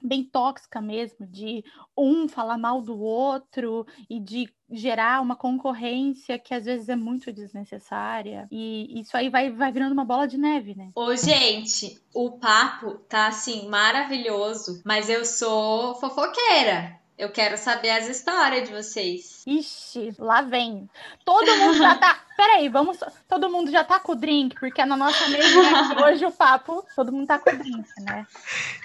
bem 0.02 0.24
tóxica 0.24 0.80
mesmo, 0.80 1.26
de 1.26 1.64
um 1.96 2.28
falar 2.28 2.58
mal 2.58 2.80
do 2.80 2.98
outro 2.98 3.86
e 4.08 4.20
de 4.20 4.48
gerar 4.70 5.22
uma 5.22 5.34
concorrência 5.34 6.38
que 6.38 6.54
às 6.54 6.64
vezes 6.64 6.88
é 6.88 6.96
muito 6.96 7.32
desnecessária. 7.32 8.46
E 8.50 9.00
isso 9.00 9.16
aí 9.16 9.28
vai, 9.28 9.50
vai 9.50 9.72
virando 9.72 9.92
uma 9.92 10.04
bola 10.04 10.26
de 10.26 10.38
neve, 10.38 10.74
né? 10.74 10.90
Ô, 10.94 11.14
gente, 11.16 12.00
o 12.14 12.32
papo 12.32 12.98
tá 13.08 13.28
assim 13.28 13.68
maravilhoso, 13.68 14.82
mas 14.84 15.08
eu 15.08 15.24
sou 15.24 15.94
fofoqueira. 15.96 16.98
Eu 17.16 17.32
quero 17.32 17.58
saber 17.58 17.90
as 17.90 18.08
histórias 18.08 18.68
de 18.68 18.74
vocês. 18.74 19.42
Ixi, 19.44 20.14
lá 20.18 20.40
vem. 20.40 20.88
Todo 21.24 21.56
mundo 21.56 21.78
já 21.78 21.96
tá. 21.96 22.27
Peraí, 22.38 22.68
vamos. 22.68 22.98
Todo 23.28 23.50
mundo 23.50 23.68
já 23.68 23.82
tá 23.82 23.98
com 23.98 24.12
o 24.12 24.14
drink, 24.14 24.54
porque 24.60 24.84
na 24.84 24.96
nossa 24.96 25.28
mesa 25.28 25.60
né, 25.60 25.96
hoje 26.06 26.24
o 26.24 26.30
papo, 26.30 26.86
todo 26.94 27.10
mundo 27.10 27.26
tá 27.26 27.36
com 27.36 27.50
o 27.50 27.58
drink, 27.58 27.84
né? 28.02 28.24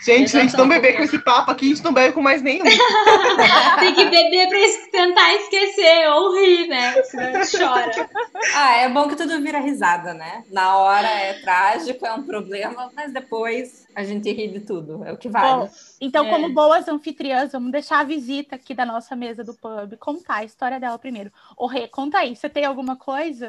Gente, 0.03 0.35
a 0.35 0.39
gente 0.39 0.57
não 0.57 0.67
beber 0.67 0.97
com 0.97 1.03
esse 1.03 1.19
papo 1.19 1.51
aqui, 1.51 1.67
a 1.67 1.75
gente 1.75 1.83
não 1.83 1.93
bebe 1.93 2.13
com 2.13 2.21
mais 2.21 2.41
nenhum. 2.41 2.65
Tem 3.79 3.93
que 3.93 4.05
beber 4.05 4.49
pra 4.49 4.57
tentar 4.91 5.35
esquecer 5.35 6.09
ou 6.09 6.33
rir, 6.33 6.67
né? 6.67 7.03
Senão 7.03 7.27
a 7.27 7.43
gente 7.43 7.57
chora. 7.59 8.09
Ah, 8.55 8.77
é 8.77 8.89
bom 8.89 9.07
que 9.07 9.15
tudo 9.15 9.39
vira 9.39 9.59
risada, 9.59 10.15
né? 10.15 10.43
Na 10.51 10.75
hora 10.77 11.07
é 11.07 11.33
trágico, 11.33 12.07
é 12.07 12.13
um 12.13 12.23
problema, 12.23 12.91
mas 12.95 13.13
depois 13.13 13.85
a 13.95 14.03
gente 14.03 14.31
ri 14.31 14.47
de 14.47 14.61
tudo. 14.61 15.05
É 15.05 15.11
o 15.11 15.17
que 15.17 15.29
vale. 15.29 15.67
Bom, 15.67 15.69
então, 16.01 16.25
é. 16.25 16.29
como 16.31 16.51
boas 16.51 16.87
anfitriãs, 16.87 17.51
vamos 17.51 17.71
deixar 17.71 17.99
a 17.99 18.03
visita 18.03 18.55
aqui 18.55 18.73
da 18.73 18.85
nossa 18.85 19.15
mesa 19.15 19.43
do 19.43 19.53
pub 19.53 19.95
contar 19.99 20.37
a 20.37 20.43
história 20.43 20.79
dela 20.79 20.97
primeiro. 20.97 21.31
Ô, 21.55 21.67
Rê, 21.67 21.87
conta 21.87 22.17
aí. 22.17 22.35
Você 22.35 22.49
tem 22.49 22.65
alguma 22.65 22.95
coisa? 22.95 23.42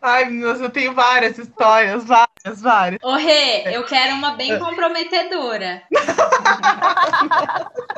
Ai, 0.00 0.26
meu 0.26 0.54
eu 0.56 0.70
tenho 0.70 0.94
várias 0.94 1.38
histórias, 1.38 2.04
várias, 2.04 2.60
várias. 2.60 3.00
Ô, 3.02 3.14
Rê, 3.14 3.76
eu 3.76 3.84
quero 3.84 4.14
uma 4.14 4.32
bem 4.32 4.58
comprometedora. 4.58 5.82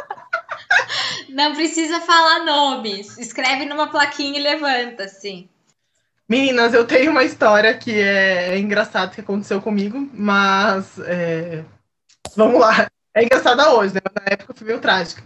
Não 1.29 1.55
precisa 1.55 2.01
falar 2.01 2.45
nomes. 2.45 3.19
Escreve 3.19 3.65
numa 3.65 3.89
plaquinha 3.89 4.39
e 4.39 4.43
levanta, 4.43 5.05
assim. 5.05 5.49
Meninas, 6.29 6.73
eu 6.73 6.87
tenho 6.87 7.11
uma 7.11 7.25
história 7.25 7.77
que 7.77 8.01
é, 8.01 8.55
é 8.55 8.59
engraçada 8.59 9.15
que 9.15 9.21
aconteceu 9.21 9.61
comigo, 9.61 10.09
mas 10.15 10.99
é... 11.01 11.65
vamos 12.35 12.61
lá. 12.61 12.89
É 13.13 13.25
engraçada 13.25 13.75
hoje, 13.75 13.95
né? 13.95 14.01
Na 14.15 14.33
época 14.33 14.55
foi 14.55 14.67
meio 14.67 14.81
trágica. 14.81 15.23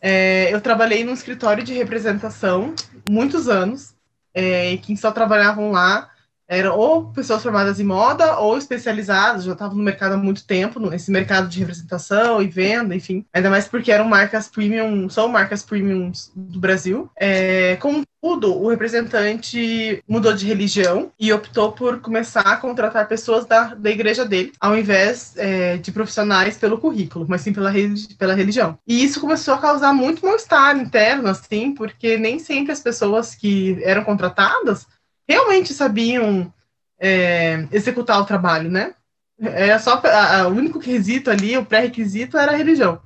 É, 0.00 0.52
eu 0.52 0.60
trabalhei 0.60 1.04
num 1.04 1.12
escritório 1.12 1.62
de 1.62 1.74
representação 1.74 2.74
muitos 3.08 3.48
anos, 3.48 3.94
é, 4.34 4.72
e 4.72 4.78
quem 4.78 4.96
só 4.96 5.10
trabalhavam 5.10 5.70
lá 5.70 6.11
eram 6.52 6.76
ou 6.76 7.06
pessoas 7.06 7.42
formadas 7.42 7.80
em 7.80 7.84
moda 7.84 8.38
ou 8.38 8.58
especializadas, 8.58 9.44
já 9.44 9.52
estavam 9.52 9.76
no 9.76 9.82
mercado 9.82 10.12
há 10.12 10.16
muito 10.16 10.44
tempo, 10.46 10.78
nesse 10.78 11.10
mercado 11.10 11.48
de 11.48 11.58
representação 11.58 12.42
e 12.42 12.46
venda, 12.46 12.94
enfim. 12.94 13.24
Ainda 13.32 13.48
mais 13.48 13.66
porque 13.66 13.90
eram 13.90 14.04
marcas 14.04 14.48
premium, 14.48 15.08
são 15.08 15.28
marcas 15.28 15.62
premiums 15.62 16.30
do 16.36 16.60
Brasil. 16.60 17.10
É, 17.18 17.76
contudo, 17.76 18.54
o 18.54 18.68
representante 18.68 20.02
mudou 20.06 20.34
de 20.34 20.46
religião 20.46 21.10
e 21.18 21.32
optou 21.32 21.72
por 21.72 22.00
começar 22.00 22.42
a 22.42 22.56
contratar 22.56 23.08
pessoas 23.08 23.46
da, 23.46 23.74
da 23.74 23.90
igreja 23.90 24.24
dele, 24.24 24.52
ao 24.60 24.76
invés 24.76 25.34
é, 25.36 25.78
de 25.78 25.90
profissionais 25.90 26.58
pelo 26.58 26.78
currículo, 26.78 27.24
mas 27.28 27.40
sim 27.40 27.52
pela, 27.52 27.72
pela 28.18 28.34
religião. 28.34 28.78
E 28.86 29.02
isso 29.02 29.20
começou 29.20 29.54
a 29.54 29.58
causar 29.58 29.94
muito 29.94 30.24
mal-estar 30.24 30.76
interno, 30.76 31.28
assim, 31.28 31.72
porque 31.74 32.18
nem 32.18 32.38
sempre 32.38 32.72
as 32.72 32.80
pessoas 32.80 33.34
que 33.34 33.78
eram 33.82 34.04
contratadas 34.04 34.86
realmente 35.28 35.72
sabiam 35.72 36.52
é, 36.98 37.66
executar 37.72 38.20
o 38.20 38.24
trabalho, 38.24 38.70
né? 38.70 38.94
Era 39.40 39.78
só 39.78 40.00
a, 40.04 40.42
a, 40.42 40.48
o 40.48 40.52
único 40.52 40.78
requisito 40.78 41.30
ali, 41.30 41.56
o 41.56 41.64
pré-requisito 41.64 42.38
era 42.38 42.52
a 42.52 42.56
religião. 42.56 43.00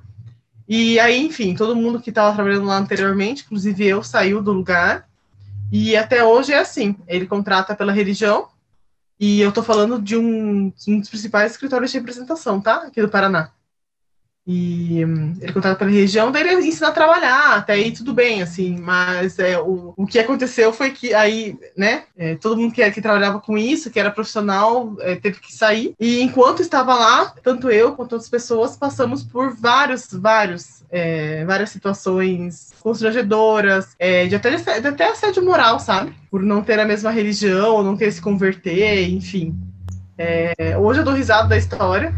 E 0.67 0.99
aí, 0.99 1.25
enfim, 1.25 1.55
todo 1.55 1.75
mundo 1.75 2.01
que 2.01 2.09
estava 2.09 2.35
trabalhando 2.35 2.65
lá 2.65 2.77
anteriormente, 2.77 3.43
inclusive 3.43 3.85
eu, 3.85 4.03
saiu 4.03 4.41
do 4.41 4.51
lugar. 4.51 5.07
E 5.71 5.95
até 5.95 6.23
hoje 6.23 6.53
é 6.53 6.59
assim: 6.59 6.95
ele 7.07 7.25
contrata 7.25 7.75
pela 7.75 7.91
religião. 7.91 8.49
E 9.19 9.41
eu 9.41 9.49
estou 9.49 9.63
falando 9.63 9.99
de 9.99 10.15
um, 10.15 10.71
um 10.87 10.99
dos 10.99 11.09
principais 11.09 11.53
escritórios 11.53 11.91
de 11.91 11.97
representação, 11.97 12.61
tá? 12.61 12.83
Aqui 12.83 13.01
do 13.01 13.09
Paraná. 13.09 13.51
E 14.49 15.03
hum, 15.03 15.35
ele 15.41 15.51
contava 15.51 15.75
pela 15.75 15.91
região, 15.91 16.31
daí 16.31 16.41
ele 16.41 16.65
ensina 16.65 16.87
a 16.87 16.93
trabalhar, 16.93 17.57
até 17.57 17.73
aí 17.73 17.91
tudo 17.91 18.13
bem, 18.13 18.41
assim, 18.41 18.77
mas 18.79 19.37
é, 19.39 19.59
o, 19.59 19.93
o 19.97 20.07
que 20.07 20.17
aconteceu 20.17 20.71
foi 20.71 20.91
que 20.91 21.13
aí, 21.13 21.59
né, 21.75 22.03
é, 22.15 22.35
todo 22.35 22.55
mundo 22.55 22.73
que, 22.73 22.89
que 22.91 23.01
trabalhava 23.01 23.41
com 23.41 23.57
isso, 23.57 23.91
que 23.91 23.99
era 23.99 24.09
profissional, 24.09 24.95
é, 25.01 25.15
teve 25.15 25.41
que 25.41 25.53
sair, 25.53 25.93
e 25.99 26.21
enquanto 26.21 26.61
estava 26.61 26.95
lá, 26.95 27.33
tanto 27.43 27.69
eu 27.69 27.91
quanto 27.91 28.13
outras 28.13 28.29
pessoas 28.29 28.77
passamos 28.77 29.21
por 29.21 29.53
vários, 29.53 30.07
vários, 30.13 30.81
é, 30.89 31.43
várias 31.43 31.69
situações 31.69 32.73
constrangedoras, 32.79 33.97
é, 33.99 34.27
de, 34.27 34.35
até, 34.37 34.79
de 34.79 34.87
até 34.87 35.09
assédio 35.09 35.43
moral, 35.43 35.77
sabe? 35.77 36.15
Por 36.31 36.41
não 36.41 36.63
ter 36.63 36.79
a 36.79 36.85
mesma 36.85 37.11
religião, 37.11 37.75
ou 37.75 37.83
não 37.83 37.97
querer 37.97 38.13
se 38.13 38.21
converter, 38.21 39.09
enfim. 39.09 39.53
É, 40.17 40.77
hoje 40.77 41.01
eu 41.01 41.03
dou 41.03 41.13
risada 41.13 41.49
da 41.49 41.57
história, 41.57 42.15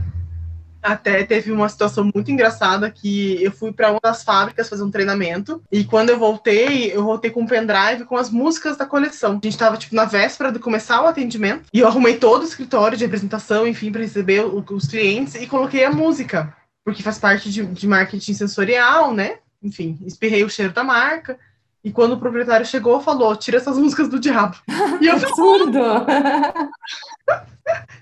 até 0.82 1.24
teve 1.24 1.52
uma 1.52 1.68
situação 1.68 2.10
muito 2.14 2.32
engraçada 2.32 2.90
que 2.90 3.44
eu 3.44 3.52
fui 3.52 3.72
para 3.72 3.92
uma 3.92 4.00
das 4.02 4.24
fábricas 4.24 4.70
fazer 4.70 4.84
um 4.84 4.92
treinamento 4.92 5.62
e 5.72 5.84
quando 5.84 6.10
eu 6.10 6.20
voltei, 6.20 6.92
eu 6.92 7.04
voltei 7.04 7.32
com 7.32 7.42
um 7.42 7.48
pendrive 7.48 8.06
com 8.06 8.16
as 8.16 8.30
músicas 8.30 8.78
da 8.78 8.86
coleção. 8.86 9.32
A 9.32 9.34
gente 9.34 9.50
estava 9.50 9.78
tipo 9.78 9.96
na 9.96 10.06
véspera 10.06 10.52
de 10.52 10.60
começar 10.60 11.02
o 11.02 11.08
atendimento 11.08 11.66
e 11.74 11.80
eu 11.80 11.88
arrumei 11.88 12.18
todo 12.18 12.42
o 12.42 12.46
escritório 12.46 12.98
de 12.98 13.06
apresentação, 13.06 13.68
enfim, 13.68 13.92
para 13.92 14.02
receber 14.02 14.46
os 14.46 14.88
clientes 14.88 15.36
e 15.36 15.48
coloquei 15.48 15.84
a 15.84 15.92
música, 15.92 16.56
porque 16.84 17.04
faz 17.04 17.18
parte 17.18 17.52
de, 17.52 17.66
de 17.66 17.88
marketing 17.88 18.34
sensorial, 18.34 19.14
né? 19.14 19.38
Enfim, 19.62 19.98
espirrei 20.06 20.44
o 20.44 20.50
cheiro 20.50 20.72
da 20.72 20.84
marca. 20.84 21.38
E 21.84 21.92
quando 21.92 22.14
o 22.14 22.20
proprietário 22.20 22.66
chegou, 22.66 23.02
falou: 23.02 23.36
tira 23.36 23.58
essas 23.58 23.78
músicas 23.78 24.10
do 24.10 24.20
diabo. 24.20 24.58
E 25.00 25.08
eu 25.08 25.16
absurdo! 25.16 25.80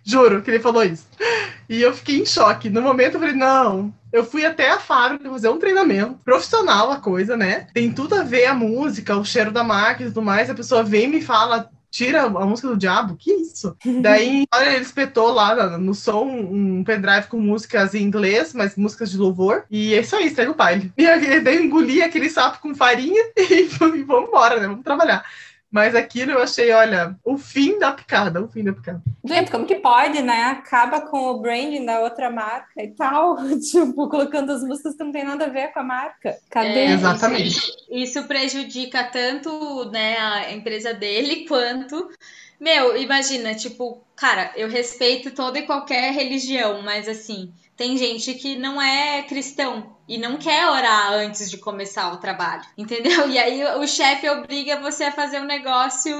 Juro 0.04 0.42
que 0.42 0.52
ele 0.52 0.60
falou 0.60 0.84
isso. 0.84 1.06
E 1.68 1.82
eu 1.82 1.94
fiquei 1.94 2.22
em 2.22 2.26
choque. 2.26 2.70
No 2.70 2.82
momento 2.82 3.16
eu 3.16 3.20
falei, 3.20 3.36
não. 3.36 3.94
Eu 4.12 4.24
fui 4.24 4.46
até 4.46 4.70
a 4.70 4.80
fábrica 4.80 5.30
fazer 5.30 5.50
um 5.50 5.60
treinamento 5.60 6.18
profissional, 6.24 6.92
a 6.92 7.02
coisa, 7.02 7.36
né? 7.36 7.68
Tem 7.74 7.92
tudo 7.92 8.16
a 8.16 8.24
ver 8.24 8.46
a 8.46 8.54
música, 8.54 9.18
o 9.18 9.26
cheiro 9.26 9.52
da 9.52 9.64
marca 9.64 10.04
e 10.04 10.08
tudo 10.08 10.22
mais. 10.22 10.50
A 10.50 10.56
pessoa 10.56 10.82
vem 10.82 11.06
e 11.06 11.08
me 11.08 11.22
fala, 11.22 11.70
tira 11.98 12.22
a 12.26 12.46
música 12.46 12.68
do 12.68 12.78
diabo, 12.78 13.16
que 13.16 13.32
isso? 13.32 13.76
Daí, 14.02 14.46
olha, 14.54 14.70
ele 14.70 14.86
espetou 14.86 15.32
lá 15.32 15.80
no 15.80 15.96
som 15.96 16.26
um 16.26 16.84
pendrive 16.84 17.26
com 17.26 17.40
músicas 17.40 17.96
em 17.96 18.04
inglês, 18.04 18.54
mas 18.54 18.76
músicas 18.76 19.10
de 19.10 19.18
louvor. 19.18 19.66
E 19.72 19.96
é 19.96 20.02
isso 20.02 20.16
aí, 20.16 20.30
segue 20.30 20.52
o 20.52 20.56
baile. 20.56 20.94
E 20.96 21.06
daí 21.40 21.56
eu 21.56 21.64
engoli 21.64 22.04
aquele 22.04 22.30
sapo 22.30 22.60
com 22.60 22.76
farinha 22.76 23.24
e, 23.36 23.64
e 23.66 24.04
vamos 24.04 24.28
embora, 24.30 24.60
né? 24.60 24.68
Vamos 24.68 24.84
trabalhar. 24.84 25.26
Mas 25.70 25.96
aquilo 25.96 26.32
eu 26.32 26.42
achei, 26.42 26.72
olha, 26.72 27.18
o 27.26 27.38
fim 27.38 27.78
da 27.78 27.92
picada, 27.92 28.42
o 28.42 28.48
fim 28.48 28.64
da 28.64 28.72
picada. 28.72 29.02
Gente, 29.24 29.52
como 29.52 29.66
que 29.66 29.76
pode, 29.76 30.22
né? 30.22 30.44
Acaba 30.44 31.02
com 31.02 31.28
o 31.28 31.40
branding 31.40 31.86
da 31.86 32.00
outra 32.00 32.30
marca 32.30 32.82
e 32.82 32.90
tal. 32.92 33.36
tipo, 33.60 34.08
colocando 34.08 34.52
as 34.52 34.64
músicas 34.64 34.96
que 34.96 35.04
não 35.04 35.12
tem 35.12 35.26
nada 35.26 35.46
a 35.46 35.50
ver 35.50 35.74
com 35.74 35.82
a 35.82 35.84
marca. 35.84 36.38
Cadê? 36.50 36.70
É, 36.70 36.92
Exatamente. 36.92 37.50
Isso, 37.50 37.74
isso, 37.90 38.24
prejudica 38.24 39.04
tanto 39.04 39.92
né, 39.92 40.18
a 40.18 40.54
empresa 40.54 40.94
dele 40.94 41.46
quanto 41.50 42.10
Meu, 42.60 42.96
imagina, 42.96 43.54
tipo, 43.54 44.02
cara, 44.16 44.54
eu 44.56 44.70
respeito 44.70 45.32
toda 45.32 45.60
e 45.60 45.66
qualquer 45.66 46.14
religião, 46.14 46.82
mas 46.82 47.10
assim, 47.10 47.52
tem 47.78 47.96
gente 47.96 48.34
que 48.34 48.56
não 48.56 48.82
é 48.82 49.22
cristão 49.22 49.96
e 50.08 50.18
não 50.18 50.38
quer 50.38 50.68
orar 50.68 51.14
antes 51.14 51.50
de 51.50 51.58
começar 51.58 52.12
o 52.12 52.18
trabalho, 52.18 52.64
entendeu? 52.76 53.30
E 53.30 53.38
aí 53.38 53.64
o 53.78 53.88
chefe 53.88 54.28
obriga 54.28 54.82
você 54.82 55.06
a 55.06 55.12
fazer 55.12 55.40
um 55.40 55.46
negócio 55.46 56.12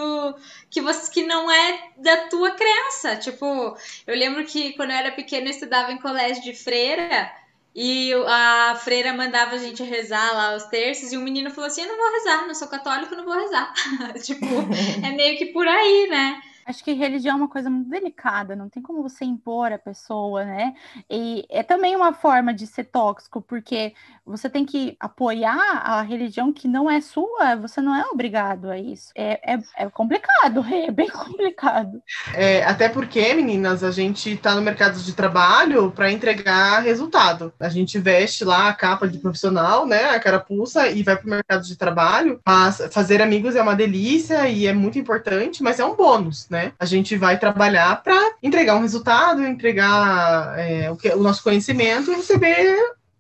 que 0.70 0.80
você 0.80 1.12
que 1.12 1.24
não 1.24 1.50
é 1.52 1.90
da 1.98 2.28
tua 2.28 2.52
crença. 2.52 3.16
Tipo, 3.16 3.76
eu 4.06 4.16
lembro 4.16 4.46
que 4.46 4.74
quando 4.74 4.92
eu 4.92 4.98
era 4.98 5.12
pequena 5.12 5.48
eu 5.48 5.52
estudava 5.52 5.92
em 5.92 5.98
colégio 5.98 6.44
de 6.44 6.54
freira 6.54 7.32
e 7.80 8.12
a 8.28 8.76
freira 8.76 9.14
mandava 9.14 9.56
a 9.56 9.60
gente 9.60 9.84
rezar 9.84 10.34
lá 10.34 10.56
os 10.56 10.64
terços, 10.64 11.12
e 11.12 11.18
o 11.18 11.22
menino 11.22 11.52
falou 11.52 11.68
assim: 11.68 11.82
Eu 11.82 11.90
não 11.90 11.98
vou 11.98 12.12
rezar, 12.12 12.48
não 12.48 12.56
sou 12.56 12.68
católico, 12.68 13.16
não 13.16 13.24
vou 13.24 13.40
rezar. 13.40 13.72
tipo, 14.24 14.46
é 15.06 15.12
meio 15.12 15.38
que 15.38 15.48
por 15.48 15.68
aí, 15.68 16.08
né? 16.10 16.42
Acho 16.68 16.84
que 16.84 16.92
religião 16.92 17.36
é 17.36 17.38
uma 17.38 17.48
coisa 17.48 17.70
muito 17.70 17.90
delicada, 17.90 18.54
não 18.54 18.68
tem 18.68 18.84
como 18.84 19.02
você 19.02 19.24
impor 19.24 19.72
a 19.72 19.80
pessoa, 19.80 20.44
né? 20.44 20.74
E 21.10 21.46
é 21.50 21.64
também 21.64 21.96
uma 21.96 22.12
forma 22.12 22.54
de 22.54 22.68
ser 22.68 22.84
tóxico, 22.84 23.42
porque 23.42 23.94
você 24.26 24.50
tem 24.50 24.66
que 24.66 24.98
apoiar 25.00 25.56
a 25.56 26.02
religião 26.02 26.52
que 26.52 26.68
não 26.68 26.92
é 26.92 27.00
sua, 27.00 27.56
você 27.56 27.80
não 27.80 27.96
é 27.96 28.04
obrigado 28.08 28.70
a 28.70 28.78
isso. 28.78 29.12
É, 29.16 29.54
é, 29.54 29.60
é 29.78 29.90
complicado, 29.90 30.66
é 30.70 30.92
bem 30.92 31.10
complicado. 31.10 32.02
É, 32.34 32.66
até 32.66 32.90
porque, 32.90 33.34
meninas, 33.34 33.82
a 33.82 33.92
gente 33.92 34.34
está 34.34 34.54
no 34.54 34.62
mercado 34.62 35.00
de 35.00 35.14
trabalho 35.14 35.90
para 35.92 36.12
entregar 36.12 36.82
resultado. 36.82 37.54
A 37.58 37.70
gente 37.70 37.98
veste 37.98 38.44
lá 38.44 38.68
a 38.68 38.74
capa 38.74 39.08
de 39.08 39.20
profissional, 39.20 39.86
né? 39.86 40.10
A 40.10 40.20
carapuça 40.20 40.90
e 40.90 41.02
vai 41.02 41.16
para 41.16 41.28
o 41.28 41.30
mercado 41.30 41.64
de 41.64 41.78
trabalho. 41.78 42.42
Mas 42.46 42.82
fazer 42.92 43.22
amigos 43.22 43.56
é 43.56 43.62
uma 43.62 43.76
delícia 43.76 44.50
e 44.50 44.68
é 44.68 44.74
muito 44.74 45.00
importante, 45.00 45.64
mas 45.64 45.80
é 45.80 45.86
um 45.86 45.96
bônus, 45.96 46.50
né? 46.50 46.57
Né? 46.58 46.74
A 46.80 46.86
gente 46.86 47.16
vai 47.16 47.38
trabalhar 47.38 48.02
para 48.02 48.32
entregar 48.42 48.76
um 48.76 48.82
resultado, 48.82 49.44
entregar 49.44 50.58
é, 50.58 50.90
o, 50.90 50.96
que, 50.96 51.10
o 51.10 51.22
nosso 51.22 51.44
conhecimento 51.44 52.12
e 52.12 52.16
receber 52.16 52.76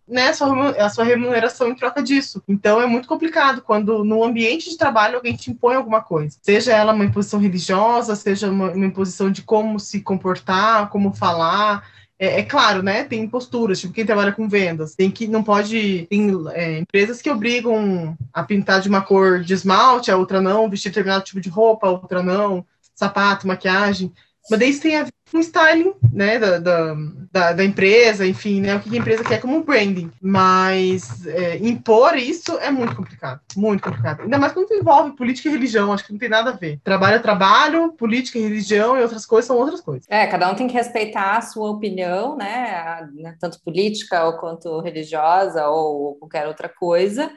né, 0.07 0.29
a 0.29 0.89
sua, 0.89 1.03
remuneração 1.03 1.69
em 1.69 1.75
troca 1.75 2.01
disso. 2.01 2.41
Então 2.47 2.81
é 2.81 2.87
muito 2.87 3.07
complicado 3.07 3.61
quando 3.61 4.03
no 4.03 4.23
ambiente 4.23 4.69
de 4.69 4.77
trabalho 4.77 5.17
alguém 5.17 5.35
te 5.35 5.51
impõe 5.51 5.75
alguma 5.75 6.01
coisa. 6.01 6.37
Seja 6.41 6.73
ela 6.73 6.93
uma 6.93 7.05
imposição 7.05 7.39
religiosa, 7.39 8.15
seja 8.15 8.49
uma, 8.49 8.71
uma 8.71 8.85
imposição 8.85 9.29
de 9.29 9.43
como 9.43 9.79
se 9.79 10.01
comportar, 10.01 10.89
como 10.89 11.13
falar. 11.13 11.83
É, 12.19 12.39
é, 12.39 12.43
claro, 12.43 12.81
né? 12.81 13.03
Tem 13.03 13.27
posturas, 13.27 13.79
tipo 13.79 13.93
quem 13.93 14.05
trabalha 14.05 14.31
com 14.31 14.49
vendas, 14.49 14.95
tem 14.95 15.11
que 15.11 15.27
não 15.27 15.43
pode. 15.43 16.07
Tem 16.09 16.31
é, 16.53 16.79
empresas 16.79 17.21
que 17.21 17.29
obrigam 17.29 18.17
a 18.33 18.41
pintar 18.41 18.81
de 18.81 18.89
uma 18.89 19.01
cor 19.01 19.41
de 19.41 19.53
esmalte, 19.53 20.09
a 20.09 20.17
outra 20.17 20.41
não, 20.41 20.67
vestir 20.67 20.89
determinado 20.89 21.25
tipo 21.25 21.39
de 21.39 21.49
roupa, 21.49 21.85
a 21.85 21.91
outra 21.91 22.23
não 22.23 22.65
sapato, 22.97 23.47
maquiagem, 23.47 24.11
mas 24.49 24.59
daí 24.59 24.69
isso 24.69 24.81
tem 24.81 24.97
a 24.97 25.03
ver 25.03 25.13
com 25.29 25.39
styling, 25.39 25.93
né, 26.13 26.39
da, 26.39 26.57
da, 26.57 26.95
da, 27.31 27.51
da, 27.51 27.63
empresa, 27.63 28.25
enfim, 28.25 28.61
né, 28.61 28.75
o 28.75 28.79
que 28.79 28.95
a 28.95 28.99
empresa 28.99 29.23
quer 29.23 29.41
como 29.41 29.61
branding. 29.61 30.09
Mas 30.21 31.27
é, 31.27 31.57
impor 31.57 32.15
isso 32.15 32.57
é 32.59 32.71
muito 32.71 32.95
complicado, 32.95 33.41
muito 33.57 33.83
complicado. 33.83 34.21
Ainda 34.21 34.37
mais 34.37 34.53
quando 34.53 34.71
envolve 34.71 35.17
política 35.17 35.49
e 35.49 35.51
religião, 35.51 35.91
acho 35.91 36.05
que 36.05 36.13
não 36.13 36.19
tem 36.19 36.29
nada 36.29 36.51
a 36.51 36.55
ver. 36.55 36.79
Trabalho 36.81 37.17
é 37.17 37.19
trabalho, 37.19 37.91
política 37.91 38.39
e 38.39 38.43
religião 38.43 38.97
e 38.97 39.01
outras 39.01 39.25
coisas 39.25 39.47
são 39.47 39.57
outras 39.57 39.81
coisas. 39.81 40.05
É, 40.09 40.25
cada 40.27 40.49
um 40.49 40.55
tem 40.55 40.67
que 40.67 40.73
respeitar 40.73 41.35
a 41.35 41.41
sua 41.41 41.69
opinião, 41.69 42.37
né, 42.37 43.09
né 43.15 43.35
tanto 43.41 43.61
política 43.61 44.23
ou 44.23 44.37
quanto 44.37 44.79
religiosa 44.79 45.67
ou 45.67 46.15
qualquer 46.15 46.47
outra 46.47 46.69
coisa. 46.69 47.29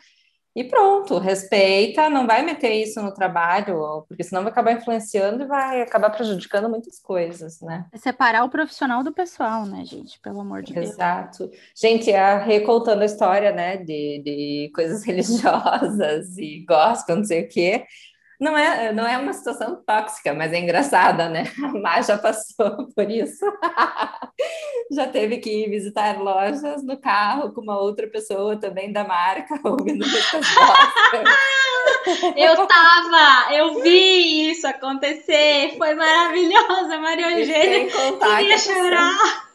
E 0.54 0.64
pronto, 0.64 1.18
respeita, 1.18 2.10
não 2.10 2.26
vai 2.26 2.42
meter 2.42 2.72
isso 2.72 3.00
no 3.00 3.14
trabalho, 3.14 4.04
porque 4.08 4.24
senão 4.24 4.42
vai 4.42 4.50
acabar 4.50 4.72
influenciando 4.72 5.44
e 5.44 5.46
vai 5.46 5.80
acabar 5.80 6.10
prejudicando 6.10 6.68
muitas 6.68 6.98
coisas, 6.98 7.60
né? 7.60 7.86
É 7.92 7.98
separar 7.98 8.44
o 8.44 8.50
profissional 8.50 9.04
do 9.04 9.12
pessoal, 9.12 9.64
né, 9.64 9.84
gente? 9.84 10.18
Pelo 10.18 10.40
amor 10.40 10.62
de 10.62 10.76
Exato. 10.76 11.38
Deus. 11.38 11.50
Exato. 11.52 11.62
Gente, 11.74 12.12
a 12.12 12.38
recontando 12.38 13.02
a 13.02 13.06
história, 13.06 13.52
né, 13.52 13.76
de, 13.76 14.22
de 14.24 14.72
coisas 14.74 15.04
religiosas 15.06 16.36
e 16.36 16.64
gospel, 16.66 17.16
não 17.16 17.24
sei 17.24 17.44
o 17.44 17.48
quê, 17.48 17.84
não 18.40 18.56
é, 18.56 18.90
não 18.90 19.06
é 19.06 19.18
uma 19.18 19.34
situação 19.34 19.82
tóxica, 19.86 20.32
mas 20.32 20.50
é 20.54 20.58
engraçada, 20.58 21.28
né? 21.28 21.44
A 21.62 21.78
Má 21.78 22.00
já 22.00 22.16
passou 22.16 22.88
por 22.96 23.10
isso. 23.10 23.44
já 24.90 25.06
teve 25.06 25.36
que 25.36 25.68
visitar 25.68 26.18
lojas 26.18 26.82
no 26.82 26.98
carro 26.98 27.52
com 27.52 27.60
uma 27.60 27.78
outra 27.78 28.08
pessoa 28.08 28.58
também 28.58 28.90
da 28.90 29.04
marca, 29.04 29.60
ouvindo 29.62 30.06
Eu 32.34 32.66
tava, 32.66 33.54
eu 33.54 33.82
vi 33.82 34.50
isso 34.50 34.66
acontecer, 34.66 35.74
foi 35.76 35.94
maravilhosa, 35.94 36.98
Maria 36.98 37.38
Eugênia. 37.38 37.90
Queria 38.18 38.58
chorar. 38.58 39.50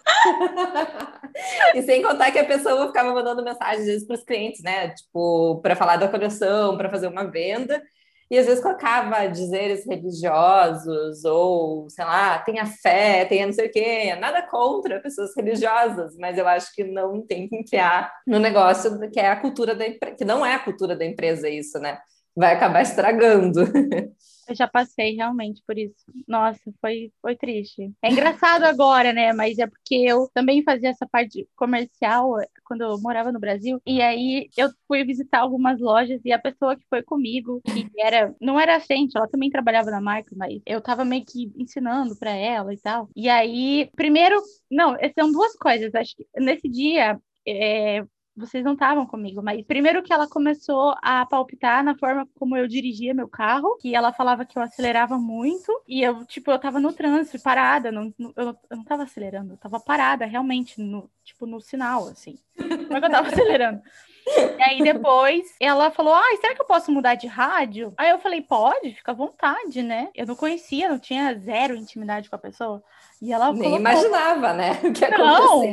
e 1.74 1.82
sem 1.82 2.04
contar 2.04 2.30
que 2.32 2.38
a 2.38 2.46
pessoa 2.46 2.86
ficava 2.88 3.12
mandando 3.12 3.44
mensagens 3.44 4.06
para 4.06 4.16
os 4.16 4.24
clientes, 4.24 4.62
né? 4.62 4.90
Tipo, 4.90 5.60
para 5.62 5.76
falar 5.76 5.98
da 5.98 6.08
coleção, 6.08 6.78
para 6.78 6.90
fazer 6.90 7.08
uma 7.08 7.24
venda 7.24 7.82
e 8.30 8.38
às 8.38 8.46
vezes 8.46 8.64
colocava 8.64 9.28
dizeres 9.28 9.86
religiosos, 9.86 11.24
ou 11.24 11.90
sei 11.90 12.06
lá, 12.06 12.40
tenha 12.40 12.66
fé, 12.66 13.26
tenha 13.26 13.46
não 13.46 13.54
sei 13.54 13.68
o 13.68 13.72
quê, 13.72 14.16
nada 14.16 14.42
contra 14.42 15.00
pessoas 15.00 15.36
religiosas, 15.36 16.16
mas 16.18 16.38
eu 16.38 16.48
acho 16.48 16.74
que 16.74 16.84
não 16.84 17.26
tem 17.26 17.48
que 17.48 17.56
enfiar 17.56 18.12
no 18.26 18.40
negócio 18.40 19.00
que 19.12 19.20
é 19.20 19.30
a 19.30 19.40
cultura 19.40 19.76
da 19.76 19.86
que 20.18 20.26
não 20.26 20.46
é 20.46 20.56
a 20.56 20.60
cultura 20.60 20.96
da 20.96 21.06
empresa 21.06 21.48
isso, 21.48 21.80
né? 21.80 22.00
Vai 22.36 22.54
acabar 22.54 22.82
estragando. 22.82 23.62
Eu 24.48 24.56
já 24.56 24.68
passei 24.68 25.16
realmente 25.16 25.62
por 25.66 25.78
isso. 25.78 25.96
Nossa, 26.28 26.60
foi, 26.82 27.12
foi 27.22 27.36
triste. 27.36 27.92
É 28.02 28.12
engraçado 28.12 28.64
agora, 28.64 29.12
né? 29.12 29.34
Mas 29.34 29.58
é 29.58 29.68
porque 29.68 29.96
eu 29.96 30.30
também 30.34 30.64
fazia 30.64 30.90
essa 30.90 31.08
parte 31.08 31.48
comercial 31.56 32.40
eh, 32.40 32.48
quando 32.64 32.82
eu 32.82 33.00
morava 33.02 33.32
no 33.32 33.40
Brasil. 33.40 33.82
E 33.86 34.02
aí 34.02 34.50
eu 34.58 34.70
fui 34.88 35.04
visitar 35.04 35.40
algumas 35.40 35.80
lojas 35.80 36.22
e 36.24 36.32
a 36.32 36.40
pessoa 36.40 36.76
que 36.76 36.86
foi 36.90 37.02
comigo, 37.04 37.62
que 37.66 37.90
era, 38.02 38.36
não 38.40 38.60
era 38.60 38.80
gente, 38.80 39.18
ela 39.18 39.28
também 39.28 39.50
trabalhava 39.50 39.90
na 39.92 40.02
marca, 40.02 40.36
mas 40.36 40.62
eu 40.66 40.82
tava 40.82 41.06
meio 41.06 41.26
que 41.26 41.52
ensinando 41.56 42.16
para 42.18 42.32
ela 42.32 42.74
e 42.74 42.78
tal. 42.78 43.10
E 43.16 43.30
aí, 43.30 43.90
primeiro, 43.96 44.42
não, 44.70 44.96
são 45.18 45.32
duas 45.32 45.56
coisas. 45.56 45.94
Acho 45.96 46.16
que 46.16 46.26
nesse 46.38 46.70
dia 46.70 47.20
é, 47.48 48.04
vocês 48.36 48.64
não 48.64 48.74
estavam 48.74 49.06
comigo, 49.06 49.42
mas 49.42 49.62
primeiro 49.64 50.04
que 50.04 50.12
ela 50.12 50.28
começou 50.28 50.96
a 51.02 51.26
palpitar 51.26 51.84
na 51.84 51.96
forma 51.96 52.28
como 52.36 52.58
eu 52.58 52.68
dirigia 52.68 53.14
meu 53.14 53.28
carro, 53.28 53.78
que 53.78 53.96
ela 53.96 54.12
falava 54.12 54.46
que 54.46 54.58
eu 54.58 54.62
acelerava 54.62 55.18
muito, 55.18 55.72
e 55.88 56.02
eu, 56.02 56.26
tipo, 56.26 56.52
eu 56.52 56.60
tava 56.60 56.80
no 56.80 56.92
trânsito, 56.92 57.42
parada, 57.42 57.92
não, 57.92 58.14
eu, 58.36 58.58
eu 58.70 58.78
não 58.78 58.84
tava 58.84 59.04
acelerando, 59.04 59.54
eu 59.54 59.58
tava 59.58 59.80
parada 59.80 60.26
realmente, 60.26 60.82
no, 60.82 61.10
tipo, 61.24 61.46
no 61.46 61.62
sinal, 61.62 62.08
assim. 62.08 62.38
Como 62.58 62.98
é 62.98 63.00
que 63.00 63.06
eu 63.06 63.12
tava 63.12 63.28
acelerando? 63.30 63.82
E 64.28 64.64
aí 64.64 64.84
depois 64.84 65.44
ela 65.60 65.92
falou: 65.92 66.14
Ah, 66.14 66.38
será 66.42 66.56
que 66.56 66.62
eu 66.62 66.66
posso 66.66 66.92
mudar 66.92 67.16
de 67.16 67.28
rádio? 67.28 67.94
Aí 67.98 68.10
eu 68.10 68.20
falei, 68.20 68.42
pode, 68.42 68.96
fica 68.96 69.12
à 69.12 69.16
vontade, 69.16 69.82
né? 69.84 70.10
Eu 70.16 70.26
não 70.26 70.36
conhecia, 70.36 70.90
não 70.90 71.00
tinha 71.00 71.38
zero 71.38 71.76
intimidade 71.76 72.30
com 72.30 72.36
a 72.36 72.40
pessoa. 72.40 72.84
E 73.22 73.32
ela 73.32 73.52
Nem 73.52 73.62
colocou... 73.62 73.80
imaginava, 73.80 74.54
né? 74.54 74.80
O 74.84 74.94
que 74.94 75.08
não. 75.08 75.64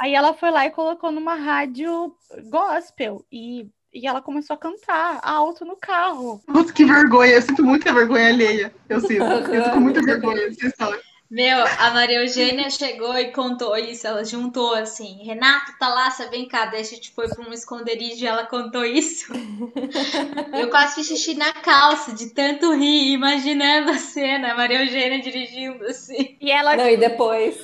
Aí 0.00 0.14
ela 0.14 0.34
foi 0.34 0.50
lá 0.50 0.66
e 0.66 0.70
colocou 0.70 1.12
numa 1.12 1.34
rádio 1.34 2.14
gospel. 2.48 3.24
E 3.30 3.68
e 3.94 4.08
ela 4.08 4.20
começou 4.20 4.54
a 4.54 4.58
cantar 4.58 5.20
alto 5.22 5.64
no 5.64 5.76
carro. 5.76 6.42
Putz, 6.46 6.72
que 6.72 6.84
vergonha. 6.84 7.34
Eu 7.34 7.42
sinto 7.42 7.62
muita 7.62 7.92
vergonha 7.92 8.26
alheia. 8.26 8.74
Eu 8.88 9.00
sinto. 9.00 9.22
Eu 9.22 9.70
com 9.70 9.78
muita 9.78 10.02
vergonha 10.02 10.48
dessa 10.48 10.66
história. 10.66 11.00
Meu, 11.30 11.64
a 11.78 11.90
Maria 11.90 12.20
Eugênia 12.20 12.68
chegou 12.70 13.16
e 13.18 13.32
contou 13.32 13.76
isso. 13.76 14.06
Ela 14.06 14.24
juntou 14.24 14.74
assim: 14.74 15.24
Renato, 15.24 15.72
tá 15.78 15.88
lá, 15.88 16.10
você 16.10 16.28
vem 16.28 16.46
cá, 16.46 16.66
deixa 16.66 16.92
a 16.92 16.94
gente 16.96 17.10
foi 17.12 17.28
pra 17.28 17.48
um 17.48 17.52
esconderijo 17.52 18.22
e 18.22 18.26
ela 18.26 18.46
contou 18.46 18.84
isso. 18.84 19.32
Eu 20.52 20.68
quase 20.70 20.96
fiz 20.96 21.06
xixi 21.06 21.34
na 21.34 21.52
calça 21.52 22.12
de 22.12 22.30
tanto 22.30 22.74
rir, 22.74 23.12
imaginando 23.12 23.90
a 23.90 23.98
cena, 23.98 24.52
a 24.52 24.56
Maria 24.56 24.84
Eugênia 24.84 25.20
dirigindo 25.20 25.84
assim. 25.86 26.36
E 26.40 26.50
ela. 26.50 26.76
Não, 26.76 26.88
e 26.88 26.96
depois. 26.96 27.58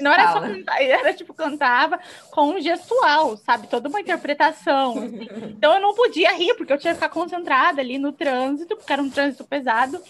Não 0.00 0.12
era 0.12 0.24
Fala. 0.24 0.48
só 0.48 0.52
cantar, 0.52 0.82
era 0.82 1.14
tipo, 1.14 1.32
cantava 1.32 2.00
com 2.30 2.50
um 2.50 2.60
gestual, 2.60 3.36
sabe? 3.36 3.68
Toda 3.68 3.88
uma 3.88 4.00
interpretação. 4.00 4.98
Assim. 4.98 5.28
Então 5.50 5.74
eu 5.74 5.80
não 5.80 5.94
podia 5.94 6.32
rir, 6.32 6.54
porque 6.54 6.72
eu 6.72 6.78
tinha 6.78 6.92
que 6.92 7.00
ficar 7.00 7.12
concentrada 7.12 7.80
ali 7.80 7.96
no 7.96 8.12
trânsito, 8.12 8.76
porque 8.76 8.92
era 8.92 9.02
um 9.02 9.08
trânsito 9.08 9.44
pesado. 9.44 10.00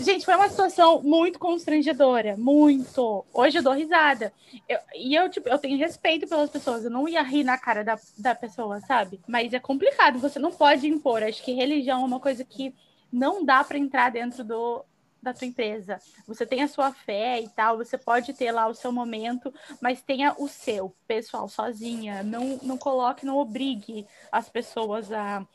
Gente, 0.00 0.24
foi 0.24 0.34
uma 0.34 0.48
situação 0.48 1.02
muito 1.02 1.38
constrangedora, 1.38 2.36
muito. 2.36 3.24
Hoje 3.32 3.58
eu 3.58 3.62
dou 3.62 3.72
risada. 3.72 4.32
Eu, 4.68 4.78
e 4.94 5.14
eu, 5.14 5.28
tipo, 5.28 5.48
eu 5.48 5.58
tenho 5.58 5.78
respeito 5.78 6.26
pelas 6.26 6.50
pessoas, 6.50 6.84
eu 6.84 6.90
não 6.90 7.08
ia 7.08 7.22
rir 7.22 7.44
na 7.44 7.58
cara 7.58 7.84
da, 7.84 7.98
da 8.16 8.34
pessoa, 8.34 8.80
sabe? 8.80 9.20
Mas 9.26 9.52
é 9.52 9.60
complicado, 9.60 10.18
você 10.18 10.38
não 10.38 10.50
pode 10.50 10.86
impor. 10.86 11.22
Acho 11.22 11.42
que 11.42 11.52
religião 11.52 12.02
é 12.02 12.04
uma 12.04 12.20
coisa 12.20 12.44
que 12.44 12.74
não 13.12 13.44
dá 13.44 13.62
para 13.64 13.78
entrar 13.78 14.10
dentro 14.10 14.44
do, 14.44 14.84
da 15.22 15.32
tua 15.32 15.46
empresa. 15.46 15.98
Você 16.26 16.46
tem 16.46 16.62
a 16.62 16.68
sua 16.68 16.92
fé 16.92 17.40
e 17.40 17.48
tal, 17.48 17.78
você 17.78 17.98
pode 17.98 18.32
ter 18.32 18.52
lá 18.52 18.66
o 18.66 18.74
seu 18.74 18.92
momento, 18.92 19.52
mas 19.80 20.02
tenha 20.02 20.34
o 20.38 20.48
seu, 20.48 20.94
pessoal, 21.06 21.48
sozinha. 21.48 22.22
Não, 22.22 22.58
não 22.62 22.78
coloque, 22.78 23.26
não 23.26 23.36
obrigue 23.36 24.06
as 24.30 24.48
pessoas 24.48 25.12
a, 25.12 25.46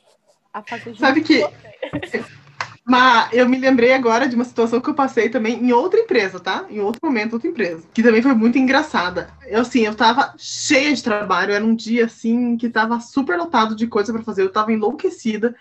a 0.54 0.62
fazer 0.64 0.96
Sabe 0.98 1.22
que 1.22 1.42
Mas 2.86 3.32
eu 3.32 3.48
me 3.48 3.58
lembrei 3.58 3.94
agora 3.94 4.28
de 4.28 4.36
uma 4.36 4.44
situação 4.44 4.82
que 4.82 4.90
eu 4.90 4.94
passei 4.94 5.30
também 5.30 5.64
em 5.64 5.72
outra 5.72 6.00
empresa, 6.00 6.40
tá? 6.40 6.66
Em 6.70 6.82
outro 6.82 7.00
momento, 7.02 7.34
outra 7.34 7.48
empresa. 7.50 7.84
Que 7.94 8.04
também 8.04 8.22
foi 8.22 8.34
muito 8.34 8.58
engraçada. 8.58 9.30
Eu, 9.48 9.62
assim, 9.62 9.82
eu 9.82 9.96
tava 9.96 10.34
cheia 10.38 10.94
de 10.94 11.02
trabalho. 11.02 11.54
Era 11.54 11.64
um 11.64 11.74
dia, 11.74 12.06
assim, 12.06 12.58
que 12.58 12.70
tava 12.70 13.00
super 13.00 13.38
lotado 13.38 13.74
de 13.76 13.88
coisa 13.88 14.12
para 14.12 14.22
fazer. 14.22 14.42
Eu 14.42 14.52
tava 14.52 14.74
enlouquecida 14.74 15.56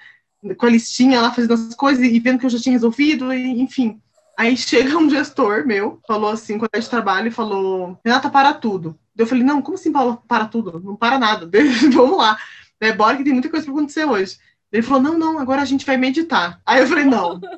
com 0.56 0.66
a 0.66 0.70
listinha 0.70 1.20
lá, 1.20 1.32
fazendo 1.32 1.54
as 1.54 1.74
coisas 1.74 2.04
e 2.04 2.18
vendo 2.18 2.38
que 2.38 2.46
eu 2.46 2.50
já 2.50 2.58
tinha 2.58 2.72
resolvido, 2.72 3.32
e, 3.32 3.60
enfim. 3.60 4.00
Aí 4.36 4.56
chega 4.56 4.96
um 4.96 5.08
gestor 5.08 5.66
meu, 5.66 6.00
falou 6.06 6.30
assim, 6.30 6.58
quando 6.58 6.70
é 6.72 6.80
de 6.80 6.90
trabalho, 6.90 7.28
e 7.28 7.30
falou: 7.30 7.98
Renata, 8.04 8.30
para 8.30 8.52
tudo. 8.52 8.98
Eu 9.16 9.26
falei: 9.26 9.44
Não, 9.44 9.62
como 9.62 9.76
assim 9.76 9.92
para, 9.92 10.16
para 10.16 10.46
tudo? 10.46 10.80
Não 10.80 10.96
para 10.96 11.18
nada. 11.18 11.48
Vamos 11.92 12.18
lá. 12.18 12.36
É, 12.80 12.92
bora 12.92 13.16
que 13.16 13.24
tem 13.24 13.32
muita 13.32 13.48
coisa 13.48 13.64
para 13.64 13.74
acontecer 13.74 14.04
hoje. 14.04 14.38
Ele 14.72 14.82
falou: 14.82 15.02
Não, 15.02 15.18
não, 15.18 15.38
agora 15.38 15.62
a 15.62 15.66
gente 15.66 15.84
vai 15.84 15.96
meditar. 15.96 16.60
Aí 16.64 16.80
eu 16.80 16.86
falei: 16.86 17.04
Não. 17.04 17.40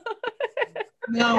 Não. 1.07 1.39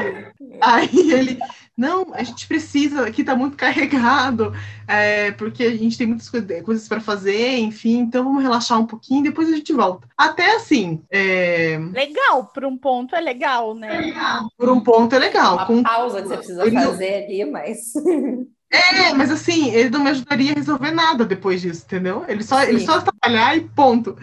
Aí 0.62 1.12
ele, 1.12 1.40
não, 1.78 2.14
a 2.14 2.24
gente 2.24 2.48
precisa, 2.48 3.06
aqui 3.06 3.24
tá 3.24 3.36
muito 3.36 3.58
carregado, 3.58 4.54
é, 4.88 5.32
porque 5.32 5.64
a 5.64 5.76
gente 5.76 5.98
tem 5.98 6.08
muitas 6.08 6.30
coisas 6.30 6.88
para 6.88 7.02
fazer, 7.02 7.58
enfim, 7.58 7.98
então 7.98 8.24
vamos 8.24 8.44
relaxar 8.44 8.80
um 8.80 8.86
pouquinho, 8.86 9.24
depois 9.24 9.52
a 9.52 9.56
gente 9.56 9.74
volta. 9.74 10.08
Até 10.18 10.56
assim. 10.56 11.02
É... 11.10 11.78
Legal, 11.92 12.46
por 12.46 12.64
um 12.64 12.78
ponto 12.78 13.16
é 13.16 13.20
legal, 13.20 13.76
né? 13.76 14.00
Legal. 14.00 14.48
Por 14.58 14.70
um 14.70 14.80
ponto 14.80 15.16
é 15.16 15.20
legal. 15.20 15.56
Uma 15.56 15.66
Com... 15.66 15.84
pausa 15.84 16.22
que 16.22 16.28
você 16.28 16.38
precisa 16.38 16.72
fazer 16.72 17.26
ali, 17.26 17.46
mas. 17.46 17.94
É, 18.72 19.14
mas 19.14 19.32
assim, 19.32 19.70
ele 19.70 19.90
não 19.90 20.04
me 20.04 20.10
ajudaria 20.10 20.52
a 20.52 20.56
resolver 20.56 20.92
nada 20.92 21.24
depois 21.24 21.62
disso, 21.62 21.84
entendeu? 21.86 22.26
Ele 22.28 22.44
só, 22.44 22.64
ele 22.64 22.80
só 22.80 23.00
trabalhar 23.00 23.56
e 23.56 23.62
ponto. 23.62 24.18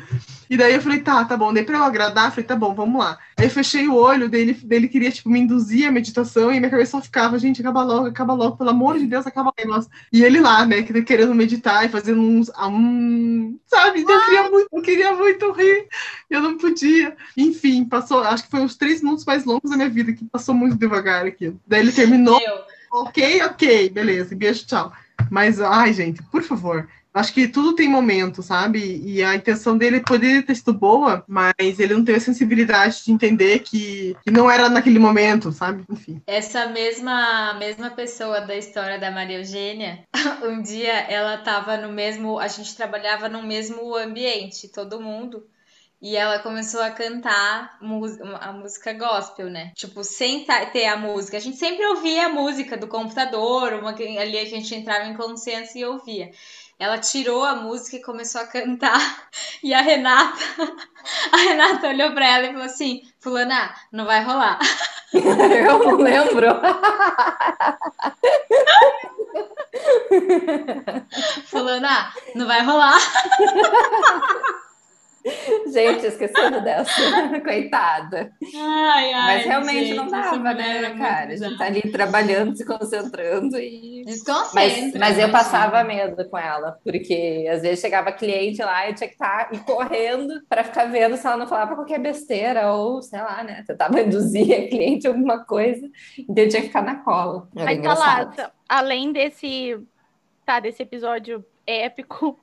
E 0.50 0.56
daí 0.56 0.74
eu 0.74 0.82
falei, 0.82 1.00
tá, 1.00 1.24
tá 1.24 1.36
bom. 1.36 1.52
Daí 1.52 1.64
pra 1.64 1.78
eu 1.78 1.84
agradar, 1.84 2.26
eu 2.26 2.30
falei, 2.32 2.44
tá 2.44 2.54
bom, 2.54 2.74
vamos 2.74 3.02
lá. 3.02 3.18
Aí 3.38 3.46
eu 3.46 3.50
fechei 3.50 3.88
o 3.88 3.94
olho, 3.94 4.28
dele, 4.28 4.52
dele 4.52 4.88
queria, 4.88 5.10
tipo, 5.10 5.30
me 5.30 5.40
induzir 5.40 5.88
a 5.88 5.90
meditação 5.90 6.52
e 6.52 6.58
minha 6.58 6.70
cabeça 6.70 6.90
só 6.90 7.00
ficava, 7.00 7.38
gente, 7.38 7.62
acaba 7.62 7.82
logo, 7.82 8.06
acaba 8.08 8.34
logo, 8.34 8.56
pelo 8.58 8.68
amor 8.68 8.98
de 8.98 9.06
Deus, 9.06 9.26
acaba 9.26 9.48
o 9.48 9.54
negócio. 9.58 9.90
E 10.12 10.22
ele 10.22 10.40
lá, 10.40 10.66
né, 10.66 10.82
querendo 10.82 11.34
meditar 11.34 11.86
e 11.86 11.88
fazendo 11.88 12.20
uns. 12.20 12.50
Um, 12.60 13.58
sabe? 13.66 14.02
Eu 14.02 14.20
queria 14.24 14.50
muito, 14.50 14.68
eu 14.70 14.82
queria 14.82 15.14
muito 15.14 15.52
rir. 15.52 15.88
Eu 16.28 16.42
não 16.42 16.58
podia. 16.58 17.16
Enfim, 17.36 17.84
passou, 17.84 18.20
acho 18.22 18.44
que 18.44 18.50
foi 18.50 18.60
uns 18.60 18.76
três 18.76 19.02
minutos 19.02 19.24
mais 19.24 19.46
longos 19.46 19.70
da 19.70 19.76
minha 19.76 19.88
vida, 19.88 20.12
que 20.12 20.24
passou 20.26 20.54
muito 20.54 20.76
devagar 20.76 21.24
aqui. 21.24 21.54
Daí 21.66 21.80
ele 21.80 21.92
terminou. 21.92 22.38
Meu 22.38 22.71
ok, 22.92 23.42
ok, 23.42 23.88
beleza, 23.90 24.34
beijo, 24.36 24.66
tchau. 24.66 24.92
Mas, 25.30 25.60
ai, 25.60 25.92
gente, 25.92 26.22
por 26.24 26.42
favor. 26.42 26.88
Acho 27.14 27.34
que 27.34 27.46
tudo 27.46 27.74
tem 27.74 27.88
momento, 27.88 28.42
sabe? 28.42 29.02
E 29.04 29.22
a 29.22 29.34
intenção 29.34 29.76
dele 29.76 30.00
poderia 30.00 30.42
ter 30.42 30.54
sido 30.54 30.72
boa, 30.72 31.22
mas 31.28 31.52
ele 31.60 31.92
não 31.92 32.04
teve 32.04 32.16
a 32.16 32.20
sensibilidade 32.20 33.04
de 33.04 33.12
entender 33.12 33.58
que, 33.58 34.16
que 34.24 34.30
não 34.30 34.50
era 34.50 34.70
naquele 34.70 34.98
momento, 34.98 35.52
sabe? 35.52 35.84
Enfim. 35.90 36.22
Essa 36.26 36.66
mesma 36.68 37.54
mesma 37.58 37.90
pessoa 37.90 38.40
da 38.40 38.56
história 38.56 38.98
da 38.98 39.10
Maria 39.10 39.38
Eugênia, 39.38 40.04
um 40.42 40.62
dia 40.62 41.00
ela 41.00 41.34
estava 41.34 41.76
no 41.76 41.92
mesmo, 41.92 42.38
a 42.38 42.48
gente 42.48 42.74
trabalhava 42.74 43.28
no 43.28 43.42
mesmo 43.42 43.94
ambiente, 43.94 44.68
todo 44.68 45.00
mundo. 45.00 45.44
E 46.02 46.16
ela 46.16 46.40
começou 46.40 46.82
a 46.82 46.90
cantar 46.90 47.78
a 48.40 48.52
música 48.52 48.92
gospel, 48.92 49.48
né? 49.48 49.70
Tipo, 49.76 50.02
sem 50.02 50.44
ter 50.72 50.86
a 50.86 50.96
música. 50.96 51.36
A 51.36 51.40
gente 51.40 51.56
sempre 51.56 51.86
ouvia 51.86 52.26
a 52.26 52.28
música 52.28 52.76
do 52.76 52.88
computador, 52.88 53.74
uma, 53.74 53.90
ali 53.90 54.36
a 54.36 54.44
gente 54.44 54.74
entrava 54.74 55.04
em 55.04 55.16
consenso 55.16 55.78
e 55.78 55.84
ouvia. 55.84 56.32
Ela 56.76 56.98
tirou 56.98 57.44
a 57.44 57.54
música 57.54 57.98
e 57.98 58.02
começou 58.02 58.40
a 58.40 58.46
cantar. 58.46 59.00
E 59.62 59.72
a 59.72 59.80
Renata, 59.80 60.42
a 61.30 61.36
Renata 61.36 61.86
olhou 61.86 62.12
para 62.12 62.26
ela 62.26 62.46
e 62.46 62.52
falou 62.52 62.66
assim: 62.66 63.02
Fulana, 63.20 63.72
não 63.92 64.04
vai 64.04 64.24
rolar. 64.24 64.58
Eu 65.14 65.78
não 65.78 65.96
lembro. 65.98 66.48
Fulana, 71.46 72.12
não 72.34 72.46
vai 72.48 72.64
rolar. 72.64 72.98
Gente, 75.72 76.06
esquecendo 76.06 76.60
dessa. 76.60 76.92
Coitada. 77.42 78.32
Ai, 78.54 79.12
ai, 79.12 79.36
Mas 79.36 79.46
realmente 79.46 79.86
gente, 79.86 79.96
não 79.96 80.08
dava, 80.08 80.54
né, 80.54 80.90
cara? 80.98 81.32
A 81.32 81.36
gente 81.36 81.56
tá 81.56 81.66
ali 81.66 81.80
trabalhando, 81.92 82.56
se 82.56 82.64
concentrando 82.64 83.58
e. 83.58 84.04
Mas, 84.54 84.94
mas 84.94 85.18
eu 85.18 85.30
passava 85.30 85.84
medo 85.84 86.28
com 86.28 86.38
ela, 86.38 86.78
porque 86.84 87.48
às 87.50 87.62
vezes 87.62 87.80
chegava 87.80 88.12
cliente 88.12 88.62
lá 88.62 88.86
e 88.86 88.90
eu 88.90 88.94
tinha 88.94 89.08
que 89.08 89.14
estar 89.14 89.48
tá, 89.48 89.58
correndo 89.58 90.42
para 90.48 90.64
ficar 90.64 90.86
vendo 90.86 91.16
se 91.16 91.26
ela 91.26 91.36
não 91.36 91.46
falava 91.46 91.74
qualquer 91.74 92.00
besteira, 92.00 92.72
ou 92.72 93.00
sei 93.00 93.20
lá, 93.20 93.42
né? 93.44 93.64
Tentava 93.66 94.00
induzir 94.00 94.52
a 94.52 94.68
cliente 94.68 95.06
alguma 95.06 95.44
coisa, 95.44 95.88
então 96.18 96.44
eu 96.44 96.48
tinha 96.48 96.62
que 96.62 96.68
ficar 96.68 96.82
na 96.82 96.96
cola. 96.96 97.48
Era 97.56 97.70
Aí 97.70 97.80
tá 97.80 97.94
lá, 97.94 98.52
além 98.68 99.12
desse, 99.12 99.78
tá, 100.44 100.58
desse 100.58 100.82
episódio 100.82 101.44
épico 101.66 102.38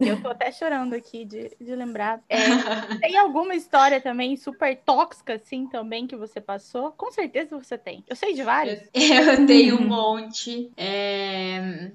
eu 0.00 0.20
tô 0.22 0.28
até 0.28 0.50
chorando 0.52 0.94
aqui 0.94 1.24
de, 1.24 1.50
de 1.60 1.74
lembrar. 1.74 2.20
É, 2.28 2.96
tem 3.00 3.16
alguma 3.16 3.54
história 3.54 4.00
também 4.00 4.36
super 4.36 4.76
tóxica, 4.84 5.34
assim, 5.34 5.66
também, 5.66 6.06
que 6.06 6.16
você 6.16 6.40
passou? 6.40 6.92
Com 6.92 7.10
certeza 7.10 7.58
você 7.58 7.76
tem. 7.76 8.04
Eu 8.06 8.14
sei 8.14 8.32
de 8.34 8.42
várias. 8.42 8.82
Eu, 8.94 9.46
tenho 9.46 9.76
um 9.76 9.86
monte. 9.86 10.70
É... 10.76 11.90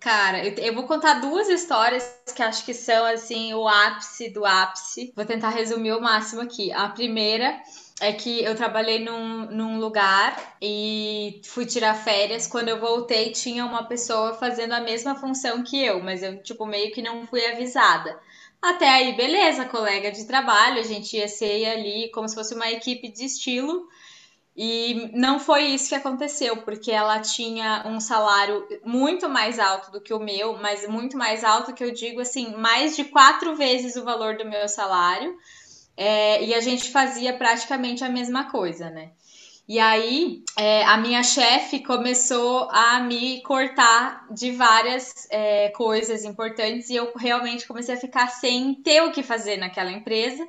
Cara, 0.00 0.44
eu, 0.44 0.54
eu, 0.54 0.74
vou 0.74 0.84
contar 0.84 1.14
duas 1.14 1.48
histórias 1.48 2.22
que 2.34 2.42
acho 2.42 2.64
que 2.64 2.74
são, 2.74 3.04
assim, 3.06 3.54
o 3.54 3.66
ápice 3.66 4.30
do 4.30 4.44
ápice. 4.44 5.12
Vou 5.14 5.24
tentar 5.24 5.50
resumir 5.50 5.92
o 5.92 6.00
máximo 6.00 6.42
aqui. 6.42 6.72
A 6.72 6.88
primeira 6.88 7.60
é 8.00 8.12
que 8.12 8.42
eu 8.44 8.54
trabalhei 8.54 9.02
num, 9.02 9.46
num 9.46 9.78
lugar 9.78 10.56
e 10.60 11.40
fui 11.44 11.64
tirar 11.64 11.94
férias. 11.94 12.46
Quando 12.46 12.68
eu 12.68 12.78
voltei, 12.78 13.32
tinha 13.32 13.64
uma 13.64 13.84
pessoa 13.84 14.34
fazendo 14.34 14.72
a 14.72 14.80
mesma 14.80 15.14
função 15.14 15.62
que 15.62 15.82
eu, 15.82 16.02
mas 16.02 16.22
eu, 16.22 16.42
tipo, 16.42 16.66
meio 16.66 16.92
que 16.92 17.00
não 17.00 17.26
fui 17.26 17.44
avisada. 17.46 18.18
Até 18.60 18.88
aí, 18.88 19.16
beleza, 19.16 19.64
colega 19.64 20.10
de 20.10 20.26
trabalho, 20.26 20.80
a 20.80 20.82
gente 20.82 21.16
ia 21.16 21.28
ser 21.28 21.66
ali 21.66 22.10
como 22.10 22.28
se 22.28 22.34
fosse 22.34 22.54
uma 22.54 22.70
equipe 22.70 23.08
de 23.08 23.24
estilo. 23.24 23.88
E 24.54 25.10
não 25.14 25.38
foi 25.38 25.64
isso 25.64 25.90
que 25.90 25.94
aconteceu, 25.94 26.56
porque 26.58 26.90
ela 26.90 27.20
tinha 27.20 27.82
um 27.86 28.00
salário 28.00 28.66
muito 28.84 29.28
mais 29.28 29.58
alto 29.58 29.90
do 29.90 30.00
que 30.00 30.14
o 30.14 30.18
meu, 30.18 30.54
mas 30.58 30.88
muito 30.88 31.16
mais 31.16 31.44
alto 31.44 31.74
que 31.74 31.84
eu 31.84 31.92
digo 31.92 32.20
assim, 32.20 32.56
mais 32.56 32.96
de 32.96 33.04
quatro 33.04 33.54
vezes 33.54 33.96
o 33.96 34.04
valor 34.04 34.36
do 34.36 34.46
meu 34.46 34.66
salário. 34.66 35.38
É, 35.96 36.44
e 36.44 36.54
a 36.54 36.60
gente 36.60 36.90
fazia 36.90 37.32
praticamente 37.32 38.04
a 38.04 38.08
mesma 38.08 38.50
coisa, 38.50 38.90
né? 38.90 39.10
E 39.68 39.80
aí, 39.80 40.44
é, 40.56 40.84
a 40.84 40.96
minha 40.96 41.24
chefe 41.24 41.80
começou 41.80 42.68
a 42.70 43.00
me 43.00 43.42
cortar 43.42 44.24
de 44.30 44.52
várias 44.52 45.26
é, 45.28 45.70
coisas 45.70 46.24
importantes 46.24 46.88
e 46.88 46.94
eu 46.94 47.12
realmente 47.16 47.66
comecei 47.66 47.96
a 47.96 48.00
ficar 48.00 48.28
sem 48.28 48.74
ter 48.74 49.02
o 49.02 49.10
que 49.10 49.24
fazer 49.24 49.56
naquela 49.56 49.90
empresa. 49.90 50.46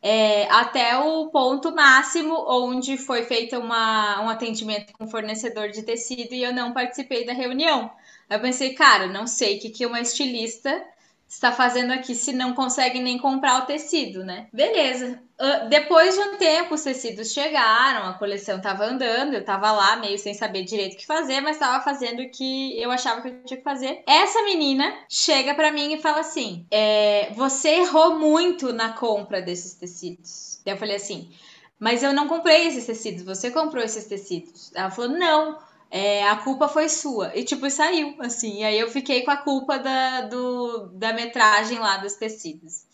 É, 0.00 0.44
até 0.52 0.96
o 0.96 1.28
ponto 1.30 1.74
máximo 1.74 2.44
onde 2.48 2.96
foi 2.96 3.24
feito 3.24 3.58
uma, 3.58 4.22
um 4.22 4.28
atendimento 4.28 4.92
com 4.92 5.08
fornecedor 5.08 5.70
de 5.70 5.82
tecido 5.82 6.32
e 6.32 6.44
eu 6.44 6.54
não 6.54 6.72
participei 6.72 7.26
da 7.26 7.32
reunião. 7.32 7.90
Eu 8.30 8.38
pensei, 8.40 8.74
cara, 8.74 9.08
não 9.08 9.26
sei 9.26 9.56
o 9.56 9.60
que, 9.60 9.70
que 9.70 9.86
uma 9.86 10.00
estilista 10.00 10.80
está 11.28 11.52
fazendo 11.52 11.92
aqui 11.92 12.14
se 12.14 12.32
não 12.32 12.54
consegue 12.54 12.98
nem 13.00 13.18
comprar 13.18 13.62
o 13.62 13.66
tecido, 13.66 14.24
né? 14.24 14.48
Beleza. 14.50 15.22
Uh, 15.38 15.68
depois 15.68 16.14
de 16.14 16.20
um 16.20 16.36
tempo, 16.36 16.74
os 16.74 16.82
tecidos 16.82 17.32
chegaram, 17.32 18.08
a 18.08 18.14
coleção 18.14 18.56
estava 18.56 18.86
andando, 18.86 19.34
eu 19.34 19.40
estava 19.40 19.70
lá 19.70 19.96
meio 19.96 20.18
sem 20.18 20.32
saber 20.32 20.64
direito 20.64 20.94
o 20.94 20.96
que 20.96 21.06
fazer, 21.06 21.40
mas 21.42 21.56
estava 21.56 21.84
fazendo 21.84 22.22
o 22.22 22.30
que 22.30 22.80
eu 22.80 22.90
achava 22.90 23.20
que 23.20 23.28
eu 23.28 23.44
tinha 23.44 23.58
que 23.58 23.62
fazer. 23.62 24.02
Essa 24.06 24.42
menina 24.42 24.92
chega 25.08 25.54
para 25.54 25.70
mim 25.70 25.92
e 25.92 26.00
fala 26.00 26.20
assim: 26.20 26.66
é, 26.70 27.30
Você 27.34 27.68
errou 27.68 28.18
muito 28.18 28.72
na 28.72 28.94
compra 28.94 29.42
desses 29.42 29.74
tecidos. 29.74 30.60
Eu 30.64 30.78
falei 30.78 30.96
assim. 30.96 31.30
Mas 31.78 32.02
eu 32.02 32.12
não 32.12 32.26
comprei 32.26 32.66
esses 32.66 32.86
tecidos, 32.86 33.22
você 33.22 33.52
comprou 33.52 33.84
esses 33.84 34.06
tecidos. 34.06 34.72
Ela 34.74 34.90
falou: 34.90 35.10
não, 35.10 35.56
é, 35.90 36.28
a 36.28 36.36
culpa 36.36 36.68
foi 36.68 36.88
sua. 36.88 37.34
E, 37.34 37.44
tipo, 37.44 37.68
saiu, 37.70 38.16
assim. 38.20 38.60
E 38.60 38.64
aí 38.64 38.78
eu 38.78 38.90
fiquei 38.90 39.22
com 39.22 39.30
a 39.30 39.36
culpa 39.36 39.78
da, 39.78 40.22
do, 40.22 40.88
da 40.92 41.12
metragem 41.12 41.78
lá 41.78 41.96
dos 41.96 42.14
tecidos. 42.14 42.86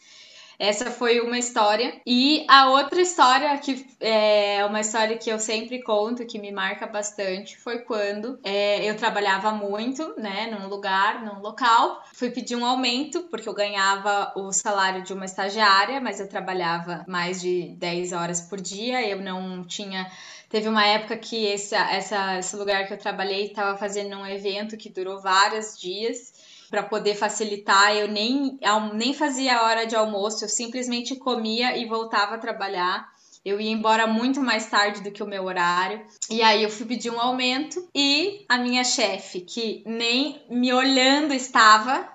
Essa 0.58 0.90
foi 0.90 1.20
uma 1.20 1.38
história. 1.38 2.00
E 2.06 2.44
a 2.48 2.70
outra 2.70 3.00
história, 3.00 3.56
que 3.58 3.86
é 4.00 4.64
uma 4.64 4.80
história 4.80 5.18
que 5.18 5.30
eu 5.30 5.38
sempre 5.38 5.82
conto, 5.82 6.26
que 6.26 6.38
me 6.38 6.52
marca 6.52 6.86
bastante, 6.86 7.58
foi 7.58 7.80
quando 7.80 8.38
é, 8.42 8.88
eu 8.88 8.96
trabalhava 8.96 9.50
muito, 9.50 10.14
né, 10.16 10.46
num 10.46 10.68
lugar, 10.68 11.24
num 11.24 11.40
local. 11.40 12.02
Fui 12.12 12.30
pedir 12.30 12.56
um 12.56 12.64
aumento, 12.64 13.22
porque 13.24 13.48
eu 13.48 13.54
ganhava 13.54 14.32
o 14.36 14.52
salário 14.52 15.02
de 15.02 15.12
uma 15.12 15.24
estagiária, 15.24 16.00
mas 16.00 16.20
eu 16.20 16.28
trabalhava 16.28 17.04
mais 17.08 17.40
de 17.40 17.74
10 17.76 18.12
horas 18.12 18.40
por 18.40 18.60
dia. 18.60 19.06
Eu 19.06 19.20
não 19.20 19.64
tinha 19.64 20.10
Teve 20.48 20.68
uma 20.68 20.86
época 20.86 21.16
que 21.16 21.44
esse, 21.46 21.74
essa, 21.74 22.38
esse 22.38 22.56
lugar 22.56 22.86
que 22.86 22.92
eu 22.92 22.98
trabalhei 22.98 23.46
estava 23.46 23.76
fazendo 23.76 24.16
um 24.16 24.26
evento 24.26 24.76
que 24.76 24.88
durou 24.88 25.20
vários 25.20 25.78
dias. 25.78 26.32
Para 26.70 26.82
poder 26.82 27.14
facilitar, 27.14 27.94
eu 27.94 28.08
nem, 28.08 28.58
nem 28.94 29.14
fazia 29.14 29.56
a 29.56 29.64
hora 29.64 29.86
de 29.86 29.94
almoço, 29.94 30.44
eu 30.44 30.48
simplesmente 30.48 31.14
comia 31.16 31.76
e 31.76 31.86
voltava 31.86 32.34
a 32.34 32.38
trabalhar. 32.38 33.12
Eu 33.44 33.60
ia 33.60 33.70
embora 33.70 34.06
muito 34.06 34.40
mais 34.40 34.66
tarde 34.70 35.02
do 35.02 35.10
que 35.10 35.22
o 35.22 35.26
meu 35.26 35.44
horário. 35.44 36.00
E 36.30 36.42
aí 36.42 36.62
eu 36.62 36.70
fui 36.70 36.86
pedir 36.86 37.10
um 37.10 37.20
aumento 37.20 37.86
e 37.94 38.44
a 38.48 38.56
minha 38.56 38.82
chefe, 38.82 39.42
que 39.42 39.82
nem 39.84 40.42
me 40.48 40.72
olhando 40.72 41.34
estava, 41.34 42.08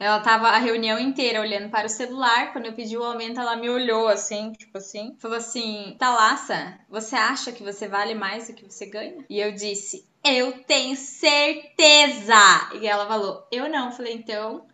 ela 0.00 0.18
tava 0.20 0.48
a 0.48 0.56
reunião 0.56 0.98
inteira 0.98 1.42
olhando 1.42 1.68
para 1.68 1.86
o 1.86 1.90
celular. 1.90 2.54
Quando 2.54 2.64
eu 2.64 2.72
pedi 2.72 2.96
o 2.96 3.04
aumento, 3.04 3.38
ela 3.38 3.54
me 3.54 3.68
olhou 3.68 4.08
assim, 4.08 4.50
tipo 4.52 4.78
assim, 4.78 5.14
falou 5.18 5.36
assim: 5.36 5.94
Talassa, 5.98 6.80
você 6.88 7.14
acha 7.14 7.52
que 7.52 7.62
você 7.62 7.86
vale 7.86 8.14
mais 8.14 8.48
do 8.48 8.54
que 8.54 8.64
você 8.64 8.86
ganha? 8.86 9.22
E 9.28 9.38
eu 9.38 9.52
disse: 9.52 10.08
Eu 10.24 10.64
tenho 10.64 10.96
certeza! 10.96 12.70
E 12.80 12.86
ela 12.86 13.06
falou: 13.06 13.46
Eu 13.52 13.68
não. 13.68 13.92
falei: 13.92 14.14
Então, 14.14 14.66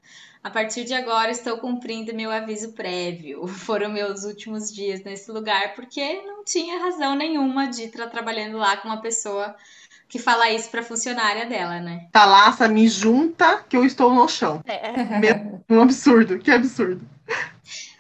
a 0.44 0.50
partir 0.50 0.84
de 0.84 0.94
agora 0.94 1.32
estou 1.32 1.58
cumprindo 1.58 2.14
meu 2.14 2.30
aviso 2.30 2.72
prévio. 2.72 3.48
Foram 3.66 3.90
meus 3.90 4.22
últimos 4.22 4.72
dias 4.72 5.02
nesse 5.02 5.32
lugar, 5.32 5.74
porque 5.74 6.22
não 6.22 6.44
tinha 6.44 6.78
razão 6.78 7.16
nenhuma 7.16 7.66
de 7.66 7.82
estar 7.82 8.06
trabalhando 8.06 8.58
lá 8.58 8.76
com 8.76 8.86
uma 8.86 9.00
pessoa 9.00 9.56
que 10.08 10.18
fala 10.18 10.50
isso 10.50 10.70
pra 10.70 10.82
funcionária 10.82 11.46
dela, 11.46 11.80
né? 11.80 12.06
Talaça, 12.12 12.68
me 12.68 12.88
junta 12.88 13.64
que 13.68 13.76
eu 13.76 13.84
estou 13.84 14.14
no 14.14 14.28
chão. 14.28 14.62
É. 14.66 15.64
Um 15.68 15.80
absurdo, 15.80 16.38
que 16.38 16.50
absurdo. 16.50 17.06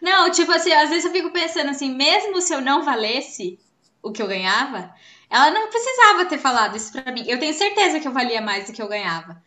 Não, 0.00 0.30
tipo 0.30 0.52
assim, 0.52 0.72
às 0.72 0.88
vezes 0.88 1.04
eu 1.04 1.10
fico 1.10 1.32
pensando 1.32 1.70
assim, 1.70 1.94
mesmo 1.94 2.40
se 2.40 2.52
eu 2.52 2.60
não 2.60 2.84
valesse 2.84 3.58
o 4.02 4.12
que 4.12 4.22
eu 4.22 4.28
ganhava, 4.28 4.94
ela 5.28 5.50
não 5.50 5.68
precisava 5.68 6.24
ter 6.26 6.38
falado 6.38 6.76
isso 6.76 6.92
pra 6.92 7.10
mim. 7.12 7.24
Eu 7.26 7.38
tenho 7.38 7.52
certeza 7.54 7.98
que 7.98 8.06
eu 8.06 8.12
valia 8.12 8.40
mais 8.40 8.66
do 8.66 8.72
que 8.72 8.80
eu 8.80 8.88
ganhava. 8.88 9.42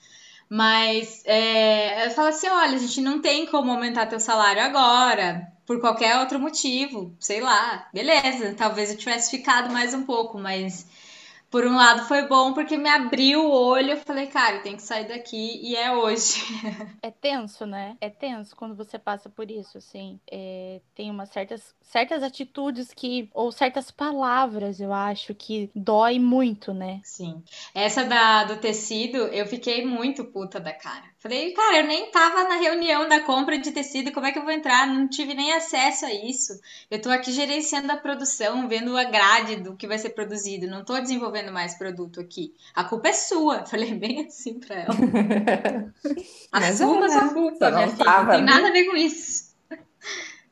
Mas 0.49 1.23
é, 1.25 2.07
eu 2.07 2.11
falo 2.11 2.29
assim: 2.29 2.47
olha, 2.47 2.75
a 2.75 2.79
gente 2.79 3.01
não 3.01 3.21
tem 3.21 3.45
como 3.45 3.71
aumentar 3.71 4.07
teu 4.07 4.19
salário 4.19 4.61
agora, 4.61 5.47
por 5.65 5.79
qualquer 5.79 6.17
outro 6.17 6.39
motivo, 6.39 7.15
sei 7.19 7.39
lá, 7.39 7.87
beleza. 7.93 8.55
Talvez 8.57 8.89
eu 8.89 8.97
tivesse 8.97 9.29
ficado 9.29 9.71
mais 9.71 9.93
um 9.93 10.03
pouco, 10.03 10.39
mas 10.39 10.87
por 11.49 11.65
um 11.65 11.75
lado 11.75 12.05
foi 12.05 12.27
bom 12.27 12.53
porque 12.53 12.77
me 12.77 12.89
abriu 12.89 13.43
o 13.43 13.51
olho. 13.51 13.91
Eu 13.91 13.97
falei, 13.97 14.27
cara, 14.27 14.59
tem 14.59 14.75
que 14.75 14.81
sair 14.81 15.07
daqui 15.07 15.59
e 15.61 15.75
é 15.75 15.91
hoje. 15.91 16.41
É 17.01 17.11
tenso, 17.11 17.65
né? 17.65 17.95
É 18.01 18.09
tenso 18.09 18.55
quando 18.55 18.75
você 18.75 18.99
passa 18.99 19.29
por 19.29 19.49
isso, 19.49 19.77
assim. 19.77 20.19
É, 20.29 20.81
tem 20.93 21.09
umas 21.09 21.29
certas, 21.29 21.73
certas 21.81 22.21
atitudes 22.21 22.93
que, 22.93 23.29
ou 23.33 23.51
certas 23.51 23.89
palavras, 23.89 24.79
eu 24.79 24.93
acho, 24.93 25.33
que 25.33 25.71
dói 25.73 26.19
muito, 26.19 26.73
né? 26.73 26.99
Sim. 27.03 27.41
Essa 27.73 28.03
da, 28.03 28.43
do 28.43 28.57
tecido, 28.57 29.17
eu 29.17 29.45
fiquei 29.47 29.85
muito 29.85 30.25
puta 30.25 30.59
da 30.59 30.73
cara. 30.73 31.05
Falei, 31.19 31.51
cara, 31.51 31.79
eu 31.79 31.83
nem 31.85 32.09
tava 32.11 32.45
na 32.45 32.55
reunião 32.55 33.05
da 33.09 33.19
compra 33.19 33.59
de 33.59 33.73
tecido, 33.73 34.09
como 34.13 34.25
é 34.25 34.31
que 34.31 34.39
eu 34.39 34.43
vou 34.43 34.53
entrar? 34.53 34.87
Não 34.87 35.05
tive 35.05 35.33
nem 35.33 35.51
acesso 35.51 36.05
a 36.05 36.13
isso. 36.13 36.57
Eu 36.89 37.01
tô 37.01 37.09
aqui 37.09 37.33
gerenciando 37.33 37.91
a 37.91 37.97
produção, 37.97 38.69
vendo 38.69 38.95
a 38.95 39.03
grade 39.03 39.57
do 39.57 39.75
que 39.75 39.85
vai 39.85 39.97
ser 39.97 40.11
produzido, 40.11 40.65
não 40.65 40.85
tô 40.85 40.97
desenvolvendo 40.97 41.51
mais 41.51 41.77
produto 41.77 42.21
aqui. 42.21 42.53
A 42.73 42.85
culpa 42.85 43.09
é 43.09 43.13
sua. 43.13 43.65
Falei 43.67 43.93
bem 43.95 44.25
assim 44.25 44.61
pra 44.61 44.75
ela. 44.77 44.95
Assuma 46.53 47.05
é, 47.07 47.09
sua 47.09 47.25
né? 47.25 47.33
culpa, 47.33 47.65
Você 47.65 47.75
minha 47.75 47.87
filha. 47.89 48.05
tava 48.05 48.23
Não 48.23 48.31
tem 48.31 48.41
nada 48.45 48.67
a 48.69 48.71
ver 48.71 48.85
com 48.85 48.95
isso. 48.95 49.49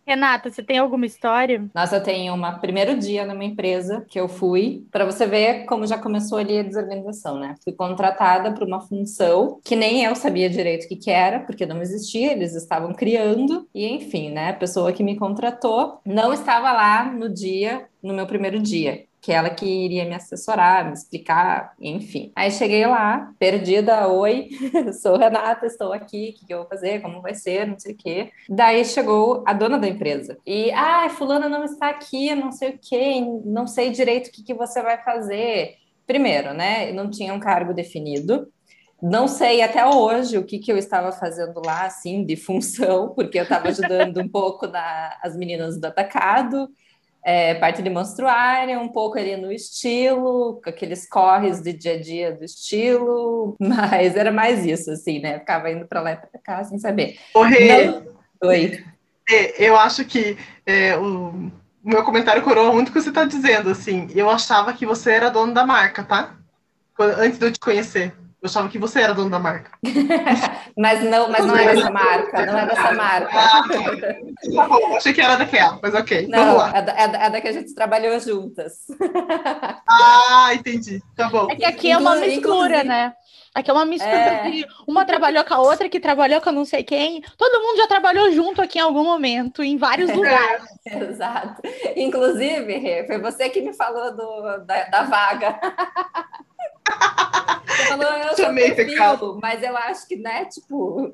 Renata, 0.07 0.49
você 0.49 0.63
tem 0.63 0.77
alguma 0.77 1.05
história? 1.05 1.69
Nossa, 1.75 1.97
eu 1.97 2.03
tenho 2.03 2.33
um 2.33 2.59
primeiro 2.59 2.97
dia 2.97 3.25
numa 3.25 3.43
empresa 3.43 4.05
que 4.07 4.17
eu 4.17 4.29
fui, 4.29 4.87
para 4.89 5.03
você 5.03 5.25
ver 5.25 5.65
como 5.65 5.85
já 5.85 5.97
começou 5.97 6.37
ali 6.37 6.59
a 6.59 6.63
desorganização, 6.63 7.37
né? 7.37 7.55
Fui 7.61 7.73
contratada 7.73 8.53
para 8.53 8.65
uma 8.65 8.79
função 8.79 9.59
que 9.65 9.75
nem 9.75 10.05
eu 10.05 10.15
sabia 10.15 10.49
direito 10.49 10.85
o 10.85 10.87
que, 10.87 10.95
que 10.95 11.11
era, 11.11 11.41
porque 11.41 11.65
não 11.65 11.81
existia, 11.81 12.31
eles 12.31 12.55
estavam 12.55 12.93
criando, 12.93 13.67
e 13.75 13.85
enfim, 13.85 14.31
né? 14.31 14.51
A 14.51 14.53
pessoa 14.53 14.93
que 14.93 15.03
me 15.03 15.17
contratou 15.17 15.99
não 16.05 16.31
estava 16.31 16.71
lá 16.71 17.11
no 17.11 17.27
dia, 17.27 17.85
no 18.01 18.13
meu 18.13 18.25
primeiro 18.25 18.61
dia. 18.61 19.03
Que 19.27 19.33
ela 19.33 19.49
que 19.49 19.65
iria 19.65 20.05
me 20.05 20.15
assessorar, 20.15 20.85
me 20.85 20.93
explicar, 20.93 21.73
enfim. 21.81 22.31
Aí 22.33 22.49
cheguei 22.49 22.87
lá, 22.87 23.33
perdida, 23.37 24.07
oi, 24.07 24.47
sou 25.01 25.17
Renata, 25.17 25.65
estou 25.65 25.91
aqui, 25.91 26.29
o 26.29 26.45
que, 26.45 26.53
eu 26.53 26.59
vou 26.59 26.67
fazer, 26.69 27.01
como 27.01 27.21
vai 27.21 27.35
ser, 27.35 27.67
não 27.67 27.77
sei 27.77 27.91
o 27.91 27.97
quê. 27.97 28.31
Daí 28.47 28.85
chegou 28.85 29.43
a 29.45 29.51
dona 29.51 29.77
da 29.77 29.85
empresa. 29.85 30.37
E, 30.45 30.71
ah, 30.71 31.09
fulana 31.09 31.49
não 31.49 31.65
está 31.65 31.89
aqui, 31.89 32.33
não 32.35 32.53
sei 32.53 32.69
o 32.69 32.79
quê, 32.81 33.19
não 33.43 33.67
sei 33.67 33.89
direito 33.89 34.27
o 34.27 34.31
que, 34.31 34.43
que 34.43 34.53
você 34.53 34.81
vai 34.81 35.03
fazer. 35.03 35.75
Primeiro, 36.05 36.53
né, 36.53 36.93
não 36.93 37.09
tinha 37.09 37.33
um 37.33 37.39
cargo 37.41 37.73
definido. 37.73 38.47
Não 39.01 39.27
sei 39.27 39.61
até 39.61 39.85
hoje 39.85 40.37
o 40.37 40.45
que, 40.45 40.57
que 40.57 40.71
eu 40.71 40.77
estava 40.77 41.11
fazendo 41.11 41.61
lá, 41.65 41.85
assim, 41.85 42.23
de 42.23 42.37
função, 42.37 43.09
porque 43.13 43.37
eu 43.39 43.43
estava 43.43 43.67
ajudando 43.67 44.21
um 44.21 44.29
pouco 44.29 44.67
na, 44.67 45.17
as 45.21 45.35
meninas 45.35 45.77
do 45.77 45.83
atacado, 45.83 46.69
é, 47.27 47.55
parte 47.55 47.81
de 47.81 47.89
menstruária, 47.89 48.79
um 48.79 48.87
pouco 48.87 49.19
ali 49.19 49.35
no 49.35 49.51
estilo, 49.51 50.61
com 50.63 50.69
aqueles 50.69 51.05
corres 51.09 51.61
de 51.61 51.73
dia 51.73 51.95
a 51.95 51.99
dia 52.01 52.31
do 52.31 52.45
estilo, 52.45 53.53
mas 53.59 54.15
era 54.15 54.31
mais 54.31 54.65
isso, 54.65 54.89
assim, 54.89 55.19
né? 55.19 55.39
Ficava 55.39 55.69
indo 55.69 55.85
para 55.85 55.99
lá 55.99 56.13
e 56.13 56.15
para 56.15 56.39
cá 56.41 56.63
sem 56.63 56.79
saber. 56.79 57.19
Correr. 57.33 57.87
Não... 57.87 58.07
Oi. 58.49 58.81
Eu 59.59 59.77
acho 59.77 60.05
que 60.05 60.37
é, 60.65 60.97
o, 60.97 61.51
meu 61.83 62.01
comentário 62.01 62.41
coroa 62.41 62.71
muito 62.71 62.89
o 62.89 62.93
que 62.93 63.01
você 63.01 63.09
está 63.09 63.25
dizendo, 63.25 63.71
assim. 63.71 64.07
Eu 64.15 64.29
achava 64.29 64.71
que 64.71 64.85
você 64.85 65.11
era 65.11 65.29
dono 65.29 65.53
da 65.53 65.65
marca, 65.65 66.05
tá? 66.05 66.33
Antes 66.97 67.37
de 67.37 67.45
eu 67.45 67.51
te 67.51 67.59
conhecer. 67.59 68.15
Eu 68.41 68.47
achava 68.47 68.69
que 68.69 68.77
você 68.77 69.01
era 69.01 69.13
dono 69.15 69.31
da 69.31 69.39
marca. 69.39 69.71
Mas 70.77 71.03
não, 71.03 71.27
mas 71.31 71.43
não 71.43 71.57
é 71.57 71.73
dessa 71.73 71.89
marca, 71.89 72.45
não 72.45 72.59
é 72.59 72.65
dessa 72.67 72.91
marca. 72.91 73.31
Tá 73.33 74.67
bom, 74.67 74.95
achei 74.95 75.11
que 75.11 75.19
era 75.21 75.35
daquela, 75.37 75.79
mas 75.81 75.95
ok, 75.95 76.27
vamos 76.29 76.45
Não, 76.45 76.57
lá. 76.57 76.71
é 76.75 76.81
da, 76.83 76.91
é 76.93 77.07
da- 77.07 77.17
é 77.23 77.29
da 77.31 77.41
que 77.41 77.47
a 77.47 77.51
gente 77.51 77.73
trabalhou 77.73 78.19
juntas. 78.19 78.73
Ah, 79.89 80.53
entendi. 80.53 81.01
Tá 81.15 81.29
bom. 81.29 81.47
É 81.49 81.55
que 81.55 81.65
aqui 81.65 81.91
é 81.91 81.97
uma 81.97 82.15
mistura, 82.15 82.35
inclusive- 82.67 82.83
né? 82.83 83.13
Aqui 83.55 83.71
é 83.71 83.73
uma 83.73 83.85
mistura 83.85 84.11
É. 84.13 84.49
de 84.51 84.67
uma 84.87 85.03
trabalhou 85.03 85.43
com 85.43 85.53
a 85.55 85.59
outra, 85.59 85.89
que 85.89 85.99
trabalhou 85.99 86.39
com 86.41 86.51
não 86.51 86.63
sei 86.65 86.83
quem. 86.83 87.21
Todo 87.37 87.59
mundo 87.63 87.77
já 87.77 87.87
trabalhou 87.87 88.31
junto 88.31 88.61
aqui 88.61 88.77
em 88.77 88.81
algum 88.81 89.03
momento, 89.03 89.63
em 89.63 89.77
vários 89.77 90.11
lugares. 90.13 90.63
Exato. 90.85 91.59
Inclusive, 91.95 92.77
Rê, 92.77 93.07
foi 93.07 93.17
você 93.19 93.49
que 93.49 93.61
me 93.61 93.73
falou 93.73 94.15
do, 94.15 94.57
da, 94.65 94.83
da 94.85 95.03
vaga. 95.03 95.59
Você 97.77 97.85
falou, 97.85 98.05
eu 98.05 98.35
sou 98.35 98.45
Chamei 98.45 98.73
perfil, 98.73 98.95
pecado. 98.95 99.39
mas 99.41 99.61
eu 99.61 99.77
acho 99.77 100.07
que, 100.07 100.15
né, 100.15 100.45
tipo, 100.45 101.13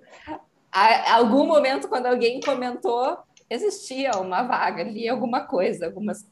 a, 0.72 1.16
algum 1.16 1.45
momento, 1.45 1.88
quando 1.88 2.05
alguém 2.05 2.39
comentou, 2.39 3.18
existia 3.49 4.11
uma 4.14 4.43
vaga 4.43 4.82
ali, 4.82 5.07
alguma 5.07 5.41
coisa, 5.41 5.86
algumas 5.86 6.26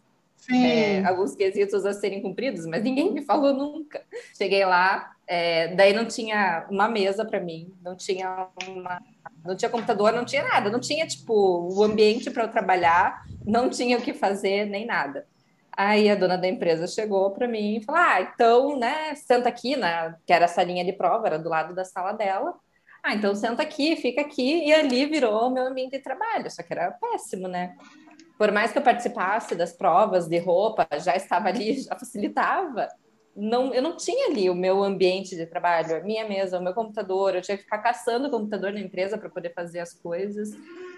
é, 0.49 1.03
alguns 1.05 1.36
quesitos 1.36 1.86
a 1.86 1.93
serem 1.93 2.21
cumpridos, 2.21 2.65
mas 2.65 2.84
ninguém 2.84 3.13
me 3.13 3.21
falou 3.21 3.53
nunca. 3.53 4.01
Cheguei 4.36 4.65
lá, 4.65 5.11
é, 5.27 5.75
daí 5.75 5.93
não 5.93 6.05
tinha 6.05 6.65
uma 6.69 6.88
mesa 6.88 7.23
para 7.23 7.39
mim, 7.39 7.71
não 7.84 7.95
tinha 7.95 8.47
uma, 8.67 9.01
não 9.45 9.55
tinha 9.55 9.69
computador, 9.69 10.11
não 10.11 10.25
tinha 10.25 10.43
nada, 10.43 10.69
não 10.69 10.79
tinha 10.79 11.05
tipo 11.05 11.34
o 11.34 11.84
ambiente 11.84 12.32
para 12.32 12.43
eu 12.43 12.51
trabalhar, 12.51 13.23
não 13.45 13.69
tinha 13.69 13.97
o 13.97 14.01
que 14.01 14.13
fazer 14.13 14.65
nem 14.65 14.86
nada. 14.86 15.27
Aí 15.84 16.09
a 16.09 16.15
dona 16.15 16.38
da 16.38 16.47
empresa 16.47 16.86
chegou 16.86 17.32
para 17.32 17.47
mim 17.47 17.77
e 17.77 17.84
falou: 17.84 18.01
Ah, 18.01 18.21
então, 18.21 18.77
né, 18.77 19.15
senta 19.15 19.49
aqui, 19.49 19.75
né, 19.75 20.15
que 20.27 20.32
era 20.32 20.45
a 20.45 20.47
salinha 20.47 20.86
de 20.86 20.93
prova, 20.93 21.25
era 21.27 21.39
do 21.39 21.49
lado 21.49 21.73
da 21.73 21.84
sala 21.84 22.11
dela. 22.13 22.53
Ah, 23.03 23.15
então 23.15 23.34
senta 23.34 23.63
aqui, 23.63 23.95
fica 23.95 24.21
aqui, 24.21 24.63
e 24.67 24.71
ali 24.71 25.07
virou 25.07 25.47
o 25.47 25.49
meu 25.49 25.65
ambiente 25.65 25.93
de 25.93 25.99
trabalho, 25.99 26.51
só 26.51 26.61
que 26.61 26.71
era 26.71 26.91
péssimo, 26.91 27.47
né? 27.47 27.75
por 28.41 28.51
mais 28.51 28.71
que 28.71 28.77
eu 28.79 28.82
participasse 28.82 29.53
das 29.53 29.71
provas 29.71 30.27
de 30.27 30.39
roupa, 30.39 30.88
já 30.99 31.15
estava 31.15 31.47
ali, 31.47 31.79
já 31.79 31.95
facilitava. 31.95 32.88
Não, 33.36 33.73
eu 33.73 33.82
não 33.82 33.95
tinha 33.95 34.27
ali 34.27 34.49
o 34.49 34.55
meu 34.55 34.84
ambiente 34.84 35.36
de 35.36 35.45
trabalho, 35.45 35.95
a 35.95 35.99
minha 36.01 36.27
mesa, 36.27 36.59
o 36.59 36.63
meu 36.63 36.73
computador. 36.73 37.34
Eu 37.34 37.41
tinha 37.41 37.57
que 37.57 37.63
ficar 37.63 37.77
caçando 37.77 38.27
o 38.27 38.32
computador 38.32 38.73
na 38.73 38.79
empresa 38.79 39.17
para 39.17 39.29
poder 39.29 39.53
fazer 39.53 39.79
as 39.79 39.93
coisas. 39.93 40.49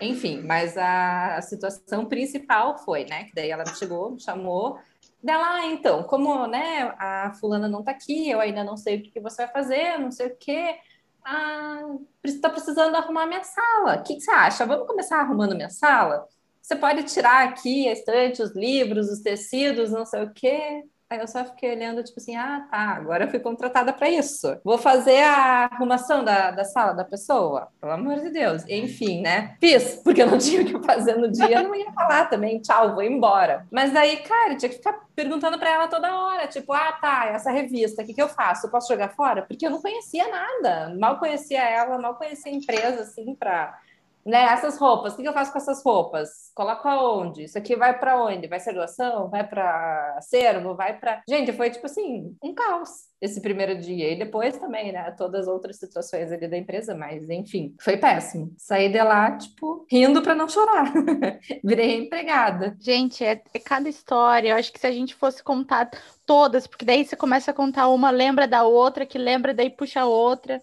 Enfim, 0.02 0.42
mas 0.42 0.78
a, 0.78 1.38
a 1.38 1.42
situação 1.42 2.06
principal 2.06 2.78
foi, 2.80 3.06
né? 3.06 3.26
Que 3.26 3.36
daí 3.36 3.52
ela 3.52 3.66
chegou, 3.66 4.12
me 4.12 4.20
chamou. 4.20 4.80
Dela, 5.22 5.58
ah, 5.58 5.66
então, 5.68 6.04
como 6.04 6.48
né, 6.48 6.94
a 6.98 7.34
fulana 7.40 7.68
não 7.70 7.80
está 7.80 7.92
aqui, 7.92 8.30
eu 8.30 8.42
ainda 8.42 8.64
não 8.64 8.76
sei 8.76 8.98
o 8.98 9.02
que, 9.04 9.20
você 9.22 9.46
vai 9.46 9.54
fazer, 9.54 9.98
não 9.98 10.12
sei 10.12 10.28
o 10.28 10.36
quê. 10.36 10.76
Ah, 11.24 11.82
precisando 12.22 12.96
arrumar 12.96 13.26
minha 13.26 13.44
sala. 13.44 13.96
O 13.96 14.04
que, 14.04 14.16
que 14.16 14.22
você 14.22 14.32
acha? 14.32 14.66
Vamos 14.66 14.88
começar 14.88 15.20
arrumando 15.20 15.56
minha 15.56 15.70
sala? 15.70 16.28
Você 16.62 16.76
pode 16.76 17.04
tirar 17.04 17.48
aqui 17.48 17.88
a 17.88 17.94
estante, 17.94 18.42
os 18.42 18.56
livros, 18.56 19.10
os 19.10 19.20
tecidos, 19.20 19.92
não 19.92 20.06
sei 20.06 20.24
o 20.24 20.34
quê. 20.34 20.84
Aí 21.14 21.20
eu 21.20 21.28
só 21.28 21.46
fiquei 21.46 21.76
olhando, 21.76 22.04
tipo 22.04 22.20
assim, 22.20 22.36
ah, 22.36 22.66
tá, 22.72 22.80
agora 22.80 23.26
eu 23.26 23.30
fui 23.30 23.40
contratada 23.40 23.94
para 23.94 24.10
isso. 24.10 24.60
Vou 24.64 24.80
fazer 24.80 25.22
a 25.22 25.70
arrumação 25.72 26.26
da, 26.26 26.50
da 26.50 26.66
sala 26.66 26.92
da 26.92 27.06
pessoa, 27.06 27.68
pelo 27.80 27.92
amor 27.92 28.16
de 28.16 28.32
Deus. 28.32 28.64
Enfim, 28.68 29.22
né? 29.22 29.56
Fiz, 29.60 30.02
porque 30.04 30.24
eu 30.24 30.26
não 30.26 30.40
tinha 30.42 30.64
o 30.64 30.66
que 30.66 30.84
fazer 30.84 31.16
no 31.16 31.32
dia, 31.32 31.60
eu 31.60 31.64
não 31.66 31.76
ia 31.76 31.92
falar 31.92 32.26
também, 32.26 32.60
tchau, 32.60 32.96
vou 32.96 33.04
embora. 33.04 33.68
Mas 33.70 33.94
daí, 33.94 34.18
cara, 34.24 34.54
eu 34.54 34.58
tinha 34.58 34.70
que 34.70 34.78
ficar 34.78 35.04
perguntando 35.16 35.60
para 35.60 35.70
ela 35.70 35.88
toda 35.88 36.18
hora, 36.18 36.48
tipo, 36.48 36.74
ah, 36.74 36.94
tá, 36.94 37.28
essa 37.28 37.52
revista, 37.52 38.02
o 38.02 38.06
que, 38.08 38.16
que 38.16 38.22
eu 38.22 38.28
faço? 38.28 38.66
Eu 38.66 38.72
posso 38.72 38.92
jogar 38.92 39.10
fora? 39.10 39.44
Porque 39.44 39.68
eu 39.68 39.70
não 39.70 39.84
conhecia 39.84 40.28
nada, 40.28 40.96
mal 41.00 41.20
conhecia 41.20 41.62
ela, 41.62 42.00
mal 42.00 42.16
conhecia 42.16 42.52
a 42.52 42.56
empresa, 42.56 43.04
assim, 43.04 43.36
para 43.36 43.78
né, 44.26 44.44
essas 44.44 44.78
roupas, 44.78 45.14
o 45.14 45.18
que 45.18 45.28
eu 45.28 45.34
faço 45.34 45.52
com 45.52 45.58
essas 45.58 45.84
roupas? 45.84 46.52
Coloco 46.56 46.88
aonde? 46.88 47.44
Isso 47.44 47.58
aqui 47.58 47.76
vai 47.76 47.98
para 47.98 48.22
onde? 48.22 48.48
Vai 48.48 48.60
ser 48.60 48.74
doação? 48.74 49.30
Vai 49.30 49.48
para 49.48 50.16
acervo? 50.18 50.76
Vai 50.76 50.98
para. 50.98 51.22
Gente, 51.28 51.52
foi 51.54 51.70
tipo 51.70 51.86
assim, 51.86 52.36
um 52.42 52.54
caos 52.54 53.14
esse 53.24 53.40
primeiro 53.40 53.80
dia. 53.80 54.12
E 54.12 54.18
depois 54.18 54.58
também, 54.58 54.92
né? 54.92 55.10
Todas 55.12 55.42
as 55.42 55.48
outras 55.48 55.78
situações 55.78 56.30
ali 56.30 56.46
da 56.46 56.58
empresa, 56.58 56.94
mas 56.94 57.30
enfim, 57.30 57.74
foi 57.80 57.96
péssimo. 57.96 58.54
Saí 58.58 58.90
de 58.90 59.02
lá, 59.02 59.38
tipo, 59.38 59.86
rindo 59.90 60.22
para 60.22 60.36
não 60.36 60.50
chorar. 60.50 60.92
Virei 61.64 62.00
empregada. 62.00 62.76
Gente, 62.82 63.24
é, 63.24 63.42
é 63.54 63.60
cada 63.60 63.88
história. 63.88 64.50
Eu 64.50 64.58
acho 64.58 64.74
que 64.74 64.80
se 64.80 64.88
a 64.88 64.92
gente 64.92 65.16
fosse 65.16 65.42
contar 65.42 65.90
todas, 66.26 66.68
porque 66.68 66.84
daí 66.84 67.06
você 67.06 67.16
começa 67.16 67.52
a 67.52 67.54
contar 67.54 67.88
uma, 67.88 68.10
lembra 68.10 68.46
da 68.46 68.64
outra, 68.64 69.06
que 69.06 69.18
lembra, 69.18 69.54
daí 69.54 69.70
puxa 69.70 70.02
a 70.02 70.06
outra 70.06 70.62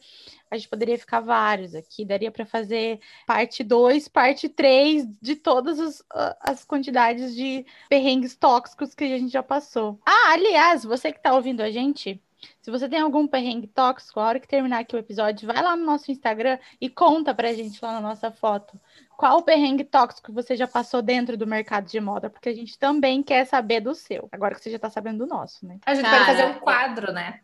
a 0.50 0.56
gente 0.56 0.68
poderia 0.68 0.98
ficar 0.98 1.20
vários 1.20 1.74
aqui, 1.74 2.04
daria 2.04 2.30
para 2.30 2.44
fazer 2.44 2.98
parte 3.26 3.62
2, 3.62 4.08
parte 4.08 4.48
3 4.48 5.06
de 5.20 5.36
todas 5.36 5.78
os, 5.78 6.02
as 6.40 6.64
quantidades 6.64 7.34
de 7.34 7.64
perrengues 7.88 8.34
tóxicos 8.34 8.94
que 8.94 9.04
a 9.04 9.18
gente 9.18 9.32
já 9.32 9.42
passou. 9.42 10.00
Ah, 10.04 10.32
aliás, 10.32 10.84
você 10.84 11.12
que 11.12 11.18
está 11.18 11.32
ouvindo 11.34 11.60
a 11.60 11.70
gente, 11.70 12.20
se 12.60 12.70
você 12.70 12.88
tem 12.88 13.00
algum 13.00 13.26
perrengue 13.26 13.66
tóxico, 13.66 14.20
a 14.20 14.24
hora 14.26 14.40
que 14.40 14.48
terminar 14.48 14.80
aqui 14.80 14.94
o 14.94 14.98
episódio, 14.98 15.46
vai 15.46 15.62
lá 15.62 15.76
no 15.76 15.84
nosso 15.84 16.10
Instagram 16.10 16.58
e 16.80 16.88
conta 16.88 17.34
pra 17.34 17.52
gente 17.52 17.82
lá 17.82 17.92
na 17.94 18.00
nossa 18.00 18.30
foto 18.30 18.78
qual 19.20 19.36
o 19.36 19.42
perrengue 19.42 19.84
tóxico 19.84 20.32
você 20.32 20.56
já 20.56 20.66
passou 20.66 21.02
dentro 21.02 21.36
do 21.36 21.46
mercado 21.46 21.84
de 21.84 22.00
moda, 22.00 22.30
porque 22.30 22.48
a 22.48 22.54
gente 22.54 22.78
também 22.78 23.22
quer 23.22 23.44
saber 23.44 23.80
do 23.80 23.94
seu. 23.94 24.26
Agora 24.32 24.54
que 24.54 24.62
você 24.62 24.70
já 24.70 24.78
tá 24.78 24.88
sabendo 24.88 25.18
do 25.18 25.26
nosso, 25.26 25.66
né? 25.66 25.78
A 25.84 25.94
gente 25.94 26.04
Cara, 26.04 26.24
pode 26.24 26.38
fazer 26.38 26.46
um 26.46 26.60
quadro, 26.60 27.12
né? 27.12 27.40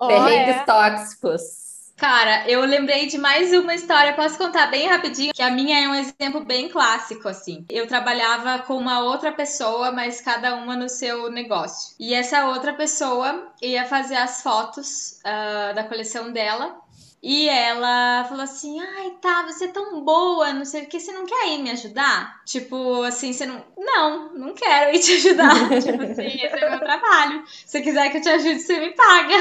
oh, 0.00 0.08
Perrengues 0.08 0.56
é. 0.56 0.64
tóxicos. 0.64 1.79
Cara, 2.00 2.48
eu 2.48 2.62
lembrei 2.62 3.04
de 3.04 3.18
mais 3.18 3.52
uma 3.52 3.74
história, 3.74 4.14
posso 4.14 4.38
contar 4.38 4.68
bem 4.68 4.88
rapidinho, 4.88 5.34
que 5.34 5.42
a 5.42 5.50
minha 5.50 5.84
é 5.84 5.86
um 5.86 5.94
exemplo 5.94 6.42
bem 6.42 6.66
clássico, 6.70 7.28
assim. 7.28 7.66
Eu 7.68 7.86
trabalhava 7.86 8.60
com 8.60 8.74
uma 8.74 9.00
outra 9.00 9.30
pessoa, 9.30 9.92
mas 9.92 10.18
cada 10.18 10.54
uma 10.54 10.74
no 10.74 10.88
seu 10.88 11.30
negócio. 11.30 11.94
E 12.00 12.14
essa 12.14 12.46
outra 12.46 12.72
pessoa 12.72 13.52
ia 13.60 13.84
fazer 13.84 14.16
as 14.16 14.42
fotos 14.42 15.20
uh, 15.20 15.74
da 15.74 15.84
coleção 15.84 16.32
dela. 16.32 16.80
E 17.22 17.50
ela 17.50 18.24
falou 18.24 18.44
assim: 18.44 18.80
ai, 18.80 19.10
tá, 19.20 19.42
você 19.42 19.66
é 19.66 19.68
tão 19.68 20.02
boa, 20.02 20.54
não 20.54 20.64
sei 20.64 20.84
o 20.84 20.86
que, 20.86 20.98
você 20.98 21.12
não 21.12 21.26
quer 21.26 21.48
ir 21.48 21.58
me 21.58 21.70
ajudar? 21.70 22.42
Tipo, 22.46 23.02
assim, 23.02 23.34
você 23.34 23.44
não. 23.44 23.62
Não, 23.76 24.32
não 24.32 24.54
quero 24.54 24.96
ir 24.96 25.00
te 25.00 25.12
ajudar. 25.16 25.52
tipo 25.82 26.02
assim, 26.02 26.28
esse 26.28 26.46
é 26.46 26.70
meu 26.70 26.80
trabalho. 26.80 27.44
Se 27.66 27.82
quiser 27.82 28.08
que 28.08 28.16
eu 28.16 28.22
te 28.22 28.28
ajude, 28.30 28.60
você 28.60 28.80
me 28.80 28.94
paga. 28.94 29.36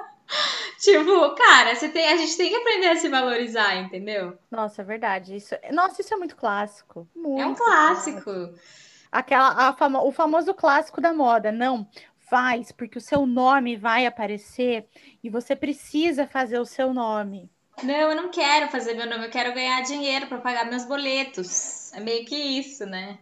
tipo, 0.84 1.34
cara, 1.34 1.74
você 1.74 1.88
tem, 1.88 2.06
a 2.08 2.16
gente 2.16 2.36
tem 2.36 2.50
que 2.50 2.56
aprender 2.56 2.88
a 2.88 2.96
se 2.96 3.08
valorizar, 3.08 3.76
entendeu? 3.76 4.38
Nossa, 4.50 4.82
é 4.82 4.84
verdade. 4.84 5.36
Isso, 5.36 5.54
nossa, 5.72 6.00
isso 6.00 6.12
é 6.12 6.16
muito 6.16 6.36
clássico. 6.36 7.08
Muito 7.14 7.42
é 7.42 7.46
um 7.46 7.54
clássico. 7.54 8.30
Aquela, 9.10 9.68
a 9.68 9.72
fama, 9.72 10.02
o 10.02 10.12
famoso 10.12 10.52
clássico 10.54 11.00
da 11.00 11.12
moda. 11.12 11.50
Não, 11.50 11.88
faz, 12.28 12.72
porque 12.72 12.98
o 12.98 13.00
seu 13.00 13.26
nome 13.26 13.76
vai 13.76 14.06
aparecer 14.06 14.86
e 15.22 15.30
você 15.30 15.54
precisa 15.54 16.26
fazer 16.26 16.58
o 16.58 16.66
seu 16.66 16.92
nome. 16.92 17.50
Não, 17.82 17.94
eu 17.94 18.16
não 18.16 18.30
quero 18.30 18.70
fazer 18.70 18.94
meu 18.94 19.08
nome, 19.08 19.26
eu 19.26 19.30
quero 19.30 19.52
ganhar 19.52 19.80
dinheiro 19.82 20.26
para 20.26 20.38
pagar 20.38 20.66
meus 20.66 20.84
boletos. 20.84 21.92
É 21.92 22.00
meio 22.00 22.24
que 22.24 22.36
isso, 22.36 22.86
né? 22.86 23.18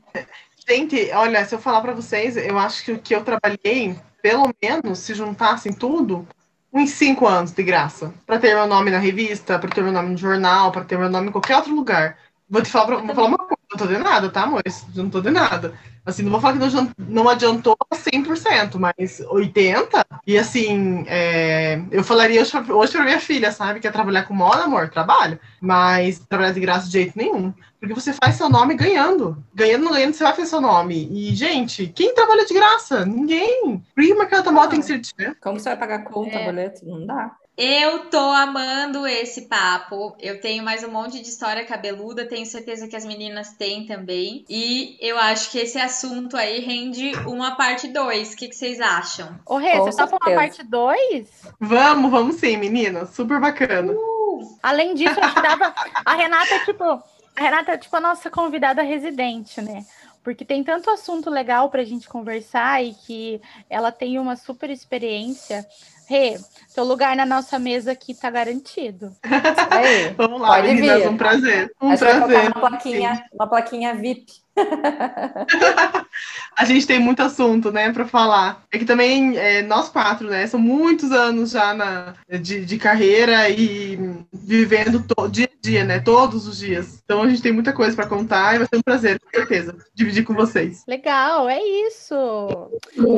Gente, 0.69 1.11
olha, 1.13 1.45
se 1.45 1.55
eu 1.55 1.59
falar 1.59 1.81
para 1.81 1.95
vocês, 1.95 2.37
eu 2.37 2.59
acho 2.59 2.85
que 2.85 2.93
o 2.93 2.99
que 2.99 3.15
eu 3.15 3.25
trabalhei, 3.25 3.99
pelo 4.21 4.51
menos, 4.63 5.01
se 5.01 5.15
juntassem 5.15 5.73
tudo, 5.73 6.27
uns 6.73 6.91
cinco 6.91 7.27
anos 7.27 7.53
de 7.53 7.63
graça. 7.63 8.13
Para 8.27 8.39
ter 8.39 8.55
meu 8.55 8.67
nome 8.67 8.91
na 8.91 8.99
revista, 8.99 9.59
para 9.59 9.69
ter 9.71 9.83
meu 9.83 9.93
nome 9.93 10.11
no 10.11 10.17
jornal, 10.17 10.73
para 10.73 10.85
ter 10.85 10.99
meu 10.99 11.11
nome 11.11 11.29
em 11.29 11.33
qualquer 11.33 11.57
outro 11.57 11.75
lugar. 11.75 12.17
Vou 12.49 12.63
te 12.63 12.71
falar, 12.71 12.87
pra, 12.87 12.97
vou 12.97 13.15
falar 13.15 13.29
uma 13.29 13.39
coisa, 13.39 13.57
não 13.71 13.79
tô 13.79 13.87
de 13.87 13.99
nada, 13.99 14.29
tá, 14.29 14.43
amor? 14.43 14.63
Não 14.95 15.09
tô 15.09 15.21
de 15.21 15.31
nada. 15.31 15.75
Assim, 16.05 16.23
não 16.23 16.31
vou 16.33 16.41
falar 16.41 16.59
que 16.59 16.93
não, 16.99 17.29
adiantou 17.29 17.77
100%, 17.95 18.79
mas 18.79 19.21
80%. 19.21 20.05
E 20.27 20.37
assim, 20.37 21.05
é, 21.07 21.81
eu 21.91 22.05
falaria 22.05 22.41
hoje 22.43 22.51
pra, 22.51 22.75
hoje 22.75 22.93
pra 22.93 23.05
minha 23.05 23.21
filha, 23.21 23.53
sabe? 23.53 23.81
Quer 23.81 23.93
trabalhar 23.93 24.25
com 24.25 24.35
moda, 24.35 24.65
amor? 24.65 24.91
Trabalha. 24.91 25.41
Mas 25.61 26.19
trabalhar 26.19 26.53
de 26.53 26.61
graça 26.61 26.87
de 26.87 26.93
jeito 26.93 27.17
nenhum. 27.17 27.55
Porque 27.83 27.95
você 27.95 28.13
faz 28.13 28.37
seu 28.37 28.49
nome 28.49 28.77
ganhando. 28.77 29.37
Ganhando, 29.53 29.87
não 29.87 29.93
ganhando, 29.93 30.15
você 30.15 30.23
vai 30.23 30.33
fazer 30.33 30.47
seu 30.47 30.61
nome. 30.61 31.09
E, 31.11 31.35
gente, 31.35 31.89
quem 31.89 32.15
trabalha 32.15 32.47
de 32.47 32.55
graça? 32.55 33.05
Ninguém. 33.05 33.83
Por 33.93 34.05
que 34.05 34.13
o 34.13 34.19
mercado 34.19 34.45
da 34.45 34.53
moda 34.53 34.69
tem 34.69 34.79
que 34.79 34.87
ser 34.87 35.01
diferente? 35.01 35.37
Como 35.41 35.59
você 35.59 35.71
vai 35.71 35.79
pagar 35.79 36.05
conta, 36.05 36.31
é. 36.31 36.45
boleto? 36.45 36.87
Não 36.87 37.05
dá. 37.05 37.35
Eu 37.59 38.09
tô 38.09 38.21
amando 38.21 39.05
esse 39.05 39.49
papo. 39.49 40.17
Eu 40.21 40.41
tenho 40.41 40.63
mais 40.63 40.85
um 40.85 40.93
monte 40.93 41.21
de 41.21 41.29
história 41.29 41.65
cabeluda, 41.65 42.25
tenho 42.25 42.47
certeza 42.47 42.87
que 42.87 42.95
as 42.95 43.05
meninas 43.05 43.51
têm 43.55 43.85
também. 43.85 44.45
E 44.49 44.97
eu 45.01 45.19
acho 45.19 45.51
que 45.51 45.59
esse 45.59 45.77
assunto 45.77 46.37
aí 46.37 46.61
rende 46.61 47.11
uma 47.27 47.57
parte 47.57 47.89
2. 47.89 48.33
O 48.33 48.37
que, 48.37 48.47
que, 48.47 48.55
vocês 48.55 48.81
acham? 48.81 49.41
Ô, 49.45 49.57
Rê, 49.57 49.77
você 49.81 49.97
tá 49.97 50.07
com 50.07 50.25
uma 50.25 50.37
parte 50.37 50.63
2? 50.63 51.29
Vamos, 51.59 52.13
vamos 52.13 52.37
sim, 52.37 52.57
meninas. 52.57 53.11
Super 53.11 53.41
bacana. 53.41 53.93
Uh, 53.93 54.57
além 54.63 54.95
disso, 54.95 55.19
eu 55.19 55.25
ajudava. 55.25 55.75
A 56.05 56.15
Renata, 56.15 56.65
tipo, 56.65 57.03
a 57.37 57.41
Renata 57.41 57.73
é 57.73 57.79
tipo 57.79 57.97
a 57.97 58.01
nossa 58.01 58.31
convidada 58.31 58.83
residente, 58.83 59.61
né? 59.61 59.85
porque 60.25 60.45
tem 60.45 60.63
tanto 60.63 60.89
assunto 60.89 61.29
legal 61.29 61.69
para 61.69 61.83
a 61.83 61.85
gente 61.85 62.09
conversar 62.09 62.81
e 62.81 62.95
que 62.95 63.41
ela 63.69 63.91
tem 63.91 64.21
uma 64.21 64.37
super 64.37 64.71
experiência 64.71 65.67
Rê, 66.13 66.39
seu 66.69 66.85
lugar 66.85 67.17
na 67.17 67.25
nossa 67.25 67.59
mesa 67.59 67.93
aqui 67.93 68.13
tá 68.15 68.29
garantido. 68.29 69.17
Aí, 69.71 70.13
Vamos 70.15 70.41
lá, 70.41 70.61
meninas, 70.61 71.01
vir. 71.03 71.09
um 71.09 71.17
prazer. 71.17 71.73
Um 71.81 71.91
Acho 71.91 72.05
prazer. 72.05 72.39
Uma 72.39 72.69
plaquinha, 72.69 73.25
uma 73.33 73.47
plaquinha 73.47 73.95
VIP. 73.95 74.42
a 76.57 76.65
gente 76.65 76.87
tem 76.87 76.99
muito 76.99 77.23
assunto, 77.23 77.71
né, 77.71 77.93
para 77.93 78.07
falar. 78.07 78.63
É 78.71 78.79
que 78.79 78.85
também 78.85 79.37
é, 79.37 79.63
nós 79.63 79.89
quatro, 79.89 80.29
né, 80.29 80.47
são 80.47 80.61
muitos 80.61 81.13
anos 81.13 81.51
já 81.51 81.75
na, 81.75 82.15
de, 82.41 82.65
de 82.65 82.79
carreira 82.79 83.49
e 83.49 83.99
vivendo 84.33 85.05
dia 85.31 85.47
a 85.47 85.61
dia, 85.61 85.85
né, 85.85 86.01
todos 86.01 86.47
os 86.47 86.59
dias. 86.59 87.01
Então 87.05 87.23
a 87.23 87.29
gente 87.29 87.43
tem 87.43 87.53
muita 87.53 87.73
coisa 87.73 87.97
para 87.97 88.07
contar 88.07 88.55
e 88.55 88.59
vai 88.59 88.69
ser 88.69 88.77
um 88.77 88.83
prazer, 88.83 89.21
com 89.21 89.31
certeza, 89.31 89.77
dividir 89.95 90.25
com 90.25 90.35
vocês. 90.35 90.85
Legal, 90.87 91.49
é 91.49 91.61
isso. 91.63 92.71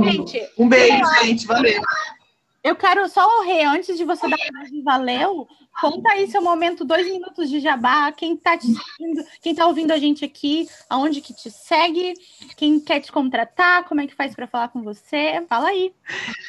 Gente, 0.05 0.43
um 0.59 0.69
beijo, 0.69 1.05
gente, 1.23 1.47
valeu. 1.47 1.83
Eu 2.65 2.75
quero 2.75 3.07
só 3.11 3.21
o 3.23 3.43
Rê, 3.43 3.63
antes 3.63 3.95
de 3.95 4.05
você 4.05 4.27
dar 4.27 4.39
um 4.73 4.83
valeu, 4.83 5.47
conta 5.79 6.13
aí 6.13 6.27
seu 6.31 6.41
momento, 6.41 6.83
dois 6.83 7.07
minutos 7.07 7.51
de 7.51 7.61
jabá, 7.61 8.11
quem 8.11 8.35
tá 8.35 8.57
te 8.57 8.69
seguindo, 8.69 9.23
quem 9.43 9.55
tá 9.55 9.67
ouvindo 9.67 9.93
a 9.93 9.99
gente 9.99 10.25
aqui, 10.25 10.67
aonde 10.89 11.21
que 11.21 11.35
te 11.35 11.51
segue, 11.51 12.15
quem 12.57 12.81
quer 12.81 13.01
te 13.01 13.13
contratar, 13.13 13.85
como 13.85 14.01
é 14.01 14.07
que 14.07 14.15
faz 14.15 14.35
para 14.35 14.47
falar 14.47 14.69
com 14.69 14.83
você? 14.83 15.45
Fala 15.47 15.69
aí. 15.69 15.93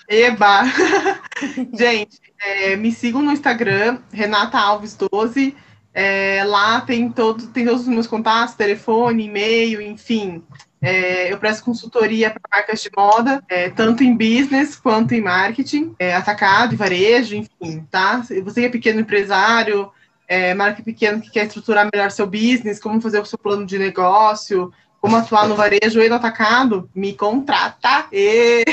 Eba! 0.07 0.61
gente, 1.78 2.22
é, 2.41 2.78
me 2.78 2.93
sigam 2.93 3.22
no 3.22 3.34
Instagram, 3.34 3.99
Renata 4.09 4.57
Alves 4.57 4.95
12. 4.95 5.53
É, 5.93 6.45
lá 6.45 6.80
tem, 6.80 7.11
todo, 7.11 7.47
tem 7.47 7.66
todos 7.66 7.82
os 7.82 7.88
meus 7.88 8.07
contatos, 8.07 8.55
telefone, 8.55 9.26
e-mail, 9.26 9.82
enfim. 9.82 10.41
É, 10.86 11.34
eu 11.34 11.38
presto 11.40 11.64
consultoria 11.64 12.30
para 12.30 12.42
marcas 12.52 12.82
de 12.82 12.92
moda, 12.96 13.44
é, 13.50 13.70
tanto 13.70 14.04
em 14.04 14.16
business 14.16 14.76
quanto 14.76 15.14
em 15.14 15.22
marketing, 15.22 15.96
é, 15.98 16.14
atacado 16.14 16.74
e 16.74 16.78
varejo, 16.78 17.36
enfim, 17.36 17.86
tá? 17.90 18.24
Você 18.44 18.62
que 18.62 18.68
é 18.68 18.70
pequeno 18.70 19.00
empresário, 19.00 19.92
é, 20.28 20.54
marca 20.54 20.84
pequena 20.84 21.20
que 21.20 21.32
quer 21.32 21.48
estruturar 21.48 21.90
melhor 21.92 22.12
seu 22.12 22.28
business, 22.28 22.80
como 22.80 23.02
fazer 23.02 23.20
o 23.20 23.26
seu 23.26 23.38
plano 23.40 23.66
de 23.66 23.80
negócio, 23.80 24.72
como 25.02 25.16
atuar 25.18 25.48
no 25.48 25.56
varejo 25.56 26.02
e 26.02 26.10
no 26.10 26.16
atacado, 26.16 26.90
me 26.94 27.14
contrata. 27.14 28.08
E... 28.12 28.64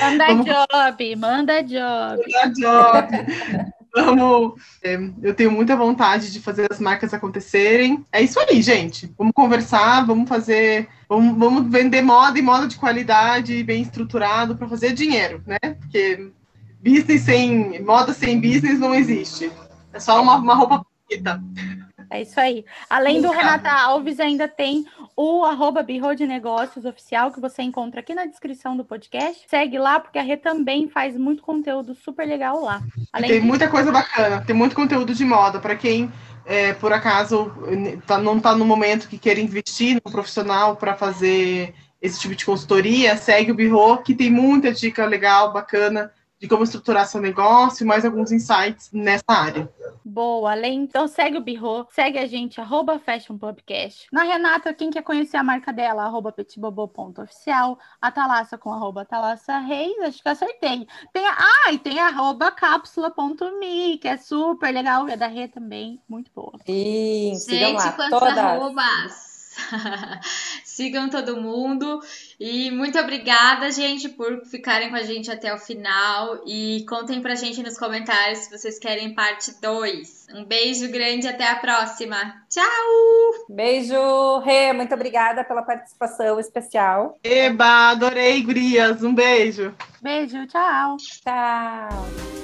Manda 0.00 0.34
job, 0.44 1.16
manda 1.16 1.62
job. 1.62 2.22
Manda 2.32 2.52
job. 2.54 3.72
Vamos. 3.94 4.54
É, 4.82 4.98
eu 5.22 5.34
tenho 5.34 5.50
muita 5.50 5.76
vontade 5.76 6.32
de 6.32 6.40
fazer 6.40 6.66
as 6.70 6.80
marcas 6.80 7.12
acontecerem. 7.12 8.04
É 8.10 8.22
isso 8.22 8.40
aí, 8.40 8.62
gente. 8.62 9.12
Vamos 9.18 9.32
conversar, 9.34 10.06
vamos 10.06 10.28
fazer. 10.28 10.88
Vamos, 11.08 11.36
vamos 11.38 11.70
vender 11.70 12.00
moda 12.00 12.38
e 12.38 12.42
moda 12.42 12.66
de 12.66 12.76
qualidade, 12.76 13.62
bem 13.62 13.82
estruturado, 13.82 14.56
para 14.56 14.68
fazer 14.68 14.94
dinheiro, 14.94 15.42
né? 15.46 15.58
Porque 15.78 16.30
business 16.82 17.22
sem. 17.22 17.82
moda 17.82 18.12
sem 18.12 18.40
business 18.40 18.78
não 18.78 18.94
existe. 18.94 19.52
É 19.92 20.00
só 20.00 20.22
uma, 20.22 20.36
uma 20.36 20.54
roupa 20.54 20.86
bonita. 21.08 21.42
É 22.12 22.20
isso 22.20 22.38
aí. 22.38 22.62
Além 22.90 23.22
do 23.22 23.30
Renata 23.30 23.70
Alves, 23.70 24.20
ainda 24.20 24.46
tem 24.46 24.84
o 25.16 25.46
arroba 25.46 25.82
de 25.82 26.26
Negócios 26.26 26.84
oficial 26.84 27.32
que 27.32 27.40
você 27.40 27.62
encontra 27.62 28.00
aqui 28.00 28.14
na 28.14 28.26
descrição 28.26 28.76
do 28.76 28.84
podcast. 28.84 29.46
Segue 29.48 29.78
lá, 29.78 29.98
porque 29.98 30.18
a 30.18 30.22
Rê 30.22 30.36
também 30.36 30.90
faz 30.90 31.16
muito 31.16 31.42
conteúdo 31.42 31.94
super 31.94 32.28
legal 32.28 32.60
lá. 32.62 32.82
Além 33.10 33.30
tem 33.30 33.40
muita 33.40 33.66
coisa 33.66 33.90
bacana, 33.90 34.44
tem 34.44 34.54
muito 34.54 34.76
conteúdo 34.76 35.14
de 35.14 35.24
moda 35.24 35.58
para 35.58 35.74
quem 35.74 36.12
é, 36.44 36.74
por 36.74 36.92
acaso 36.92 37.50
tá, 38.06 38.18
não 38.18 38.36
está 38.36 38.54
no 38.54 38.66
momento 38.66 39.08
que 39.08 39.16
quer 39.16 39.38
investir 39.38 39.94
no 39.94 40.12
profissional 40.12 40.76
para 40.76 40.94
fazer 40.94 41.72
esse 42.00 42.20
tipo 42.20 42.34
de 42.34 42.44
consultoria, 42.44 43.16
segue 43.16 43.52
o 43.52 43.54
Birro, 43.54 43.98
que 43.98 44.14
tem 44.14 44.30
muita 44.30 44.70
dica 44.70 45.06
legal, 45.06 45.50
bacana 45.50 46.12
de 46.42 46.48
como 46.48 46.64
estruturar 46.64 47.06
seu 47.06 47.20
negócio, 47.20 47.86
mais 47.86 48.04
alguns 48.04 48.32
insights 48.32 48.90
nessa 48.92 49.22
área. 49.28 49.72
Boa, 50.04 50.50
além, 50.50 50.82
então 50.82 51.06
segue 51.06 51.38
o 51.38 51.40
Birro, 51.40 51.86
segue 51.92 52.18
a 52.18 52.26
gente, 52.26 52.60
arroba 52.60 52.98
Fashion 52.98 53.38
Podcast. 53.38 54.08
Na 54.12 54.24
Renata, 54.24 54.74
quem 54.74 54.90
quer 54.90 55.04
conhecer 55.04 55.36
a 55.36 55.44
marca 55.44 55.72
dela, 55.72 56.02
arroba 56.02 56.32
petbobo.oficial. 56.32 57.78
A 58.00 58.10
Thalassa 58.10 58.58
com 58.58 58.72
arroba 58.72 59.04
Thalassa 59.04 59.58
Reis, 59.58 59.96
acho 60.02 60.20
que 60.20 60.28
acertei. 60.28 60.88
Tem 61.12 61.24
a, 61.24 61.36
ah, 61.38 61.72
e 61.72 61.78
tem 61.78 62.00
arroba 62.00 62.50
cápsula.me, 62.50 63.98
que 63.98 64.08
é 64.08 64.16
super 64.16 64.74
legal, 64.74 65.08
e 65.08 65.12
a 65.12 65.16
da 65.16 65.28
Rê 65.28 65.46
também, 65.46 66.02
muito 66.08 66.32
boa. 66.34 66.58
Sim, 66.66 67.36
sigam 67.36 67.70
Gente, 67.70 67.84
lá, 67.84 67.92
quantos 67.92 68.18
todas. 68.18 68.38
arrobas! 68.38 69.31
Sigam 70.64 71.08
todo 71.08 71.40
mundo 71.40 72.00
e 72.38 72.70
muito 72.70 72.98
obrigada, 72.98 73.70
gente, 73.70 74.08
por 74.08 74.44
ficarem 74.46 74.90
com 74.90 74.96
a 74.96 75.02
gente 75.02 75.30
até 75.30 75.54
o 75.54 75.58
final 75.58 76.42
e 76.46 76.84
contem 76.88 77.20
pra 77.20 77.34
gente 77.34 77.62
nos 77.62 77.78
comentários 77.78 78.40
se 78.40 78.50
vocês 78.50 78.78
querem 78.78 79.14
parte 79.14 79.52
2. 79.60 80.26
Um 80.34 80.44
beijo 80.44 80.90
grande 80.90 81.26
e 81.26 81.28
até 81.28 81.48
a 81.48 81.56
próxima. 81.56 82.16
Tchau! 82.48 83.46
Beijo, 83.48 84.38
Rê, 84.38 84.72
muito 84.72 84.94
obrigada 84.94 85.44
pela 85.44 85.62
participação 85.62 86.40
especial. 86.40 87.18
Eba, 87.22 87.90
adorei, 87.90 88.42
gurias. 88.42 89.02
Um 89.02 89.14
beijo. 89.14 89.74
Beijo, 90.00 90.46
tchau. 90.46 90.96
Tchau. 90.96 92.41